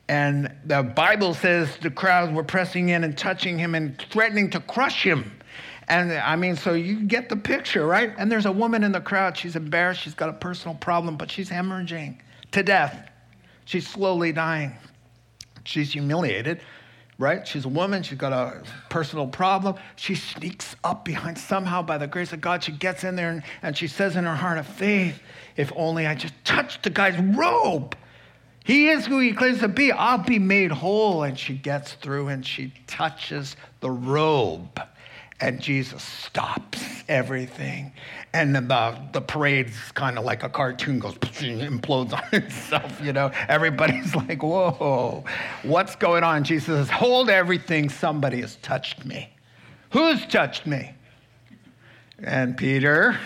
And 0.09 0.53
the 0.64 0.83
Bible 0.83 1.35
says 1.35 1.76
the 1.83 1.91
crowds 1.91 2.33
were 2.33 2.43
pressing 2.43 2.89
in 2.89 3.05
and 3.05 3.16
touching 3.16 3.59
him 3.59 3.74
and 3.74 3.97
threatening 4.11 4.51
to 4.51 4.61
crush 4.61 5.05
him. 5.05 5.31
And 5.87 6.12
I 6.12 6.35
mean, 6.37 6.57
so 6.57 6.72
you 6.72 7.01
get 7.01 7.28
the 7.28 7.37
picture, 7.37 7.87
right? 7.87 8.12
And 8.16 8.31
there's 8.31 8.47
a 8.47 8.53
woman 8.53 8.83
in 8.83 8.93
the 8.93 9.01
crowd. 9.01 9.37
She's 9.37 9.55
embarrassed. 9.55 10.01
She's 10.01 10.14
got 10.14 10.28
a 10.28 10.35
personal 10.35 10.76
problem, 10.76 11.16
but 11.16 11.31
she's 11.31 11.51
hemorrhaging 11.51 12.18
to 12.53 12.62
death. 12.62 13.09
She's 13.66 13.87
slowly 13.87 14.33
dying. 14.33 14.72
She's 15.64 15.93
humiliated 15.93 16.61
right? 17.21 17.47
She's 17.47 17.66
a 17.66 17.68
woman, 17.68 18.03
she's 18.03 18.18
got 18.18 18.33
a 18.33 18.62
personal 18.89 19.29
problem. 19.29 19.77
She 19.95 20.14
sneaks 20.14 20.75
up 20.83 21.05
behind 21.05 21.39
somehow 21.39 21.83
by 21.83 21.99
the 21.99 22.07
grace 22.07 22.33
of 22.33 22.41
God. 22.41 22.64
She 22.64 22.73
gets 22.73 23.05
in 23.05 23.14
there 23.14 23.31
and, 23.31 23.43
and 23.62 23.77
she 23.77 23.87
says 23.87 24.16
in 24.16 24.25
her 24.25 24.35
heart 24.35 24.59
of 24.59 24.66
faith, 24.66 25.21
if 25.57 25.71
only 25.77 26.07
I 26.07 26.14
just 26.14 26.35
touched 26.45 26.83
the 26.83 26.91
guy's 26.91 27.18
robe. 27.37 27.95
He 28.64 28.89
is 28.89 29.07
who 29.07 29.18
he 29.18 29.33
claims 29.33 29.61
to 29.61 29.68
be. 29.68 29.93
I'll 29.93 30.18
be 30.18 30.39
made 30.39 30.71
whole. 30.71 31.23
And 31.23 31.39
she 31.39 31.55
gets 31.55 31.93
through 31.93 32.29
and 32.29 32.45
she 32.45 32.73
touches 32.87 33.57
the 33.81 33.91
robe 33.91 34.81
and 35.41 35.61
Jesus 35.61 36.03
stops 36.03 36.82
everything. 37.09 37.93
And 38.32 38.55
the, 38.55 38.99
the 39.12 39.20
parade's 39.20 39.93
kind 39.93 40.18
of 40.18 40.24
like 40.24 40.43
a 40.43 40.49
cartoon 40.49 40.99
goes, 40.99 41.14
implodes 41.18 42.12
on 42.12 42.22
itself, 42.32 43.01
you 43.03 43.12
know. 43.12 43.30
Everybody's 43.49 44.14
like, 44.28 44.43
whoa, 44.43 45.24
what's 45.62 45.97
going 45.97 46.24
on? 46.24 46.45
Jesus 46.45 46.66
says, 46.66 46.91
hold 46.91 47.30
everything. 47.30 47.88
Somebody 47.88 48.41
has 48.43 48.57
touched 48.57 49.05
me. 49.05 49.30
Who's 49.91 50.24
touched 50.26 50.66
me? 50.66 50.95
And 52.22 52.57
Peter 52.57 53.18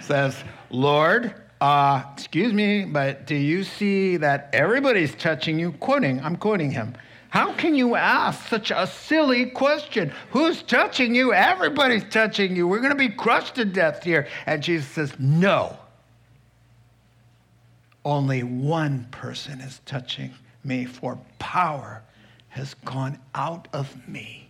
says, 0.00 0.42
Lord, 0.70 1.34
uh, 1.60 2.04
excuse 2.14 2.52
me, 2.52 2.84
but 2.84 3.26
do 3.26 3.34
you 3.34 3.64
see 3.64 4.16
that 4.16 4.48
everybody's 4.52 5.14
touching 5.14 5.58
you? 5.58 5.72
Quoting, 5.72 6.20
I'm 6.20 6.36
quoting 6.36 6.70
him. 6.70 6.94
How 7.28 7.52
can 7.52 7.74
you 7.74 7.94
ask 7.94 8.48
such 8.48 8.72
a 8.72 8.86
silly 8.86 9.46
question? 9.46 10.12
Who's 10.30 10.62
touching 10.62 11.14
you? 11.14 11.32
Everybody's 11.32 12.04
touching 12.04 12.56
you. 12.56 12.66
We're 12.66 12.80
going 12.80 12.90
to 12.90 12.96
be 12.96 13.08
crushed 13.08 13.54
to 13.56 13.64
death 13.64 14.02
here. 14.02 14.26
And 14.46 14.62
Jesus 14.62 14.88
says, 14.88 15.14
No. 15.18 15.76
Only 18.04 18.42
one 18.42 19.06
person 19.10 19.60
is 19.60 19.80
touching 19.84 20.32
me, 20.64 20.86
for 20.86 21.18
power 21.38 22.02
has 22.48 22.74
gone 22.84 23.18
out 23.34 23.68
of 23.72 24.08
me. 24.08 24.48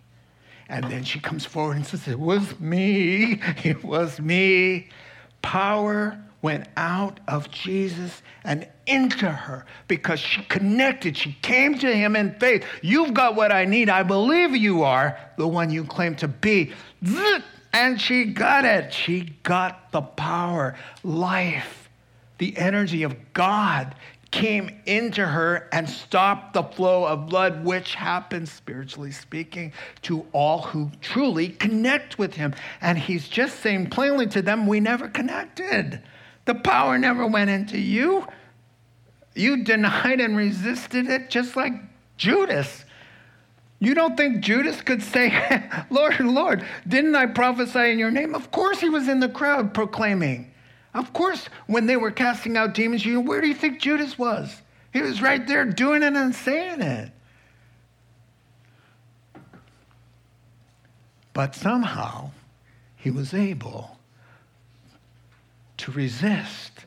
And 0.69 0.85
then 0.85 1.03
she 1.03 1.19
comes 1.19 1.45
forward 1.45 1.77
and 1.77 1.87
says, 1.87 2.09
It 2.09 2.19
was 2.19 2.59
me. 2.61 3.41
It 3.65 3.85
was 3.85 4.21
me. 4.21 4.89
Power 5.43 6.19
went 6.43 6.67
out 6.77 7.21
of 7.29 7.51
Jesus 7.51 8.23
and 8.45 8.67
into 8.87 9.31
her 9.31 9.65
because 9.89 10.21
she 10.21 10.43
connected. 10.43 11.17
She 11.17 11.33
came 11.43 11.79
to 11.79 11.95
him 11.95 12.17
in 12.17 12.35
faith. 12.35 12.65
You've 12.83 13.15
got 13.15 13.37
what 13.37 13.53
I 13.53 13.65
need. 13.65 13.89
I 13.91 14.03
believe 14.03 14.57
you 14.57 14.83
are 14.83 15.19
the 15.37 15.47
one 15.47 15.71
you 15.71 15.85
claim 15.85 16.15
to 16.17 16.29
be. 16.29 16.73
And 17.73 18.01
she 18.01 18.25
got 18.25 18.65
it. 18.65 18.93
She 18.93 19.33
got 19.43 19.93
the 19.93 20.03
power, 20.03 20.77
life, 21.05 21.89
the 22.39 22.57
energy 22.57 23.03
of 23.03 23.15
God 23.33 23.95
came 24.31 24.81
into 24.87 25.27
her 25.27 25.69
and 25.73 25.89
stopped 25.89 26.55
the 26.55 26.63
flow 26.63 27.05
of 27.05 27.27
blood, 27.29 27.65
which 27.65 27.95
happens, 27.95 28.51
spiritually 28.51 29.11
speaking, 29.11 29.73
to 30.03 30.25
all 30.33 30.63
who 30.63 30.91
truly 31.01 31.49
connect 31.49 32.19
with 32.19 32.35
him. 32.35 32.55
And 32.81 32.97
he's 32.97 33.29
just 33.29 33.61
saying 33.61 33.91
plainly 33.91 34.27
to 34.29 34.43
them, 34.43 34.67
We 34.67 34.81
never 34.81 35.09
connected. 35.09 36.01
The 36.51 36.57
power 36.57 36.99
never 36.99 37.29
went 37.29 37.49
into 37.49 37.79
you. 37.79 38.27
You 39.37 39.63
denied 39.63 40.21
and 40.21 40.37
resisted 40.37 41.09
it 41.09 41.31
just 41.31 41.55
like 41.55 41.75
Judas. 42.17 42.85
You 43.79 43.95
don't 43.95 44.17
think 44.17 44.41
Judas 44.41 44.83
could 44.83 45.01
say, 45.01 45.31
Lord, 45.91 46.19
Lord, 46.19 46.67
didn't 46.89 47.15
I 47.15 47.27
prophesy 47.27 47.93
in 47.93 48.01
your 48.01 48.11
name? 48.11 48.35
Of 48.35 48.51
course 48.51 48.81
he 48.81 48.89
was 48.89 49.07
in 49.07 49.21
the 49.21 49.29
crowd 49.29 49.73
proclaiming. 49.73 50.53
Of 50.93 51.13
course, 51.13 51.49
when 51.69 51.87
they 51.87 51.95
were 51.97 52.11
casting 52.11 52.57
out 52.57 52.75
demons, 52.75 53.07
you 53.07 53.21
where 53.21 53.41
do 53.41 53.47
you 53.47 53.55
think 53.55 53.81
Judas 53.81 54.19
was? 54.19 54.61
He 54.93 55.03
was 55.03 55.23
right 55.23 55.47
there 55.47 55.65
doing 55.65 56.03
it 56.03 56.17
and 56.17 56.35
saying 56.35 56.81
it. 56.81 57.13
But 61.33 61.55
somehow 61.55 62.33
he 62.97 63.13
was 63.13 63.35
able 63.35 64.00
to 65.81 65.93
resist 65.93 66.85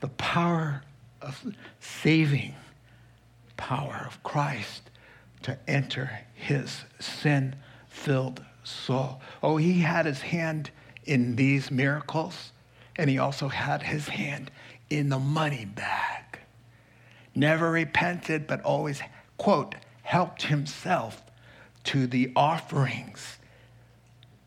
the 0.00 0.08
power 0.08 0.82
of 1.20 1.44
saving 1.78 2.54
power 3.56 4.04
of 4.04 4.20
Christ 4.24 4.90
to 5.42 5.56
enter 5.68 6.10
his 6.34 6.82
sin 6.98 7.54
filled 7.88 8.44
soul. 8.64 9.20
Oh, 9.44 9.58
he 9.58 9.80
had 9.80 10.06
his 10.06 10.20
hand 10.20 10.72
in 11.04 11.36
these 11.36 11.70
miracles, 11.70 12.50
and 12.96 13.08
he 13.08 13.18
also 13.18 13.46
had 13.46 13.84
his 13.84 14.08
hand 14.08 14.50
in 14.90 15.08
the 15.08 15.20
money 15.20 15.64
bag. 15.64 16.40
Never 17.36 17.70
repented, 17.70 18.48
but 18.48 18.60
always, 18.62 19.00
quote, 19.38 19.76
helped 20.02 20.42
himself 20.42 21.22
to 21.84 22.08
the 22.08 22.32
offerings 22.34 23.38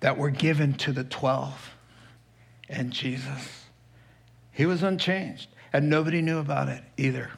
that 0.02 0.18
were 0.18 0.30
given 0.30 0.74
to 0.74 0.92
the 0.92 1.06
12 1.06 1.72
and 2.68 2.92
Jesus. 2.92 3.65
He 4.56 4.66
was 4.66 4.84
unchanged, 4.84 5.50
and 5.74 5.90
nobody 5.90 6.22
knew 6.22 6.40
about 6.40 6.70
it 6.70 6.82
either. 6.96 7.30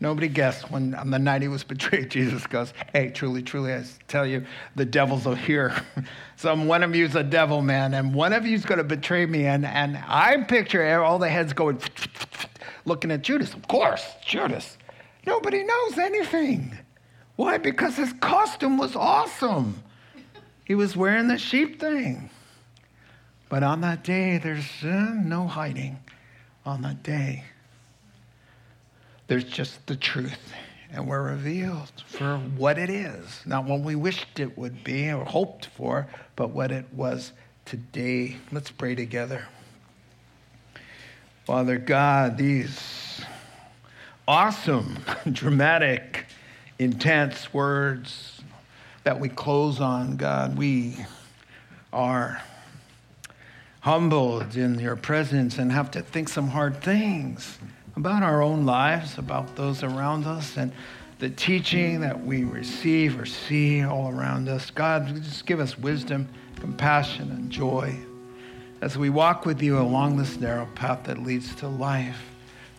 Nobody 0.00 0.26
guessed 0.26 0.68
when 0.68 0.96
on 0.96 1.10
the 1.10 1.18
night 1.18 1.42
he 1.42 1.48
was 1.48 1.62
betrayed, 1.62 2.10
Jesus 2.10 2.44
goes, 2.48 2.74
Hey, 2.92 3.10
truly, 3.10 3.40
truly, 3.40 3.72
I 3.72 3.84
tell 4.08 4.26
you, 4.26 4.44
the 4.74 4.84
devil's 4.84 5.28
are 5.28 5.36
here. 5.36 5.80
so 6.36 6.52
one 6.56 6.82
of 6.82 6.96
you's 6.96 7.14
a 7.14 7.22
devil, 7.22 7.62
man, 7.62 7.94
and 7.94 8.12
one 8.12 8.32
of 8.32 8.44
you's 8.44 8.64
going 8.64 8.78
to 8.78 8.84
betray 8.84 9.26
me. 9.26 9.46
And, 9.46 9.64
and 9.64 9.96
I 10.08 10.42
picture 10.42 11.00
all 11.00 11.20
the 11.20 11.28
heads 11.28 11.52
going, 11.52 11.80
looking 12.84 13.12
at 13.12 13.22
Judas. 13.22 13.54
Of 13.54 13.68
course, 13.68 14.04
Judas. 14.26 14.76
Nobody 15.24 15.62
knows 15.62 15.98
anything. 15.98 16.76
Why? 17.36 17.58
Because 17.58 17.96
his 17.96 18.12
costume 18.14 18.76
was 18.76 18.96
awesome. 18.96 19.84
He 20.64 20.74
was 20.74 20.96
wearing 20.96 21.28
the 21.28 21.38
sheep 21.38 21.78
thing. 21.78 22.28
But 23.48 23.62
on 23.62 23.82
that 23.82 24.02
day, 24.02 24.38
there's 24.38 24.82
uh, 24.82 25.14
no 25.14 25.46
hiding. 25.46 25.98
On 26.66 26.82
that 26.82 27.02
day, 27.02 27.44
there's 29.26 29.44
just 29.44 29.86
the 29.86 29.96
truth. 29.96 30.52
And 30.92 31.06
we're 31.06 31.22
revealed 31.22 31.92
for 32.06 32.38
what 32.38 32.76
it 32.76 32.90
is, 32.90 33.42
not 33.46 33.64
what 33.64 33.80
we 33.80 33.94
wished 33.94 34.40
it 34.40 34.58
would 34.58 34.82
be 34.82 35.12
or 35.12 35.24
hoped 35.24 35.66
for, 35.66 36.08
but 36.34 36.50
what 36.50 36.72
it 36.72 36.84
was 36.92 37.32
today. 37.64 38.38
Let's 38.50 38.72
pray 38.72 38.96
together. 38.96 39.46
Father 41.44 41.78
God, 41.78 42.36
these 42.36 43.22
awesome, 44.26 44.98
dramatic, 45.32 46.26
intense 46.80 47.54
words 47.54 48.42
that 49.04 49.20
we 49.20 49.28
close 49.28 49.80
on, 49.80 50.16
God, 50.16 50.58
we 50.58 50.96
are 51.92 52.42
humbled 53.80 54.56
in 54.56 54.78
your 54.78 54.96
presence 54.96 55.58
and 55.58 55.72
have 55.72 55.90
to 55.90 56.02
think 56.02 56.28
some 56.28 56.48
hard 56.48 56.82
things 56.82 57.58
about 57.96 58.22
our 58.22 58.42
own 58.42 58.64
lives, 58.64 59.18
about 59.18 59.56
those 59.56 59.82
around 59.82 60.26
us, 60.26 60.56
and 60.56 60.72
the 61.18 61.30
teaching 61.30 62.00
that 62.00 62.24
we 62.24 62.44
receive 62.44 63.18
or 63.18 63.26
see 63.26 63.82
all 63.82 64.08
around 64.08 64.48
us. 64.48 64.70
God, 64.70 65.22
just 65.22 65.44
give 65.44 65.60
us 65.60 65.78
wisdom, 65.78 66.28
compassion, 66.56 67.30
and 67.30 67.50
joy 67.50 67.94
as 68.80 68.96
we 68.96 69.10
walk 69.10 69.44
with 69.44 69.60
you 69.60 69.78
along 69.78 70.16
this 70.16 70.38
narrow 70.38 70.66
path 70.74 71.04
that 71.04 71.18
leads 71.18 71.54
to 71.56 71.68
life. 71.68 72.22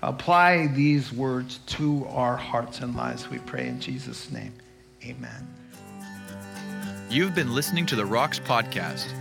Apply 0.02 0.68
these 0.68 1.14
words 1.14 1.60
to 1.68 2.06
our 2.10 2.36
hearts 2.36 2.80
and 2.80 2.95
lives, 2.95 3.30
we 3.30 3.38
pray 3.39 3.68
in 3.68 3.80
Jesus' 3.80 4.32
name. 4.32 4.54
Amen. 5.06 5.47
You've 7.10 7.36
been 7.36 7.54
listening 7.54 7.86
to 7.88 7.95
the 7.95 8.06
Rocks 8.06 8.39
podcast. 8.39 9.21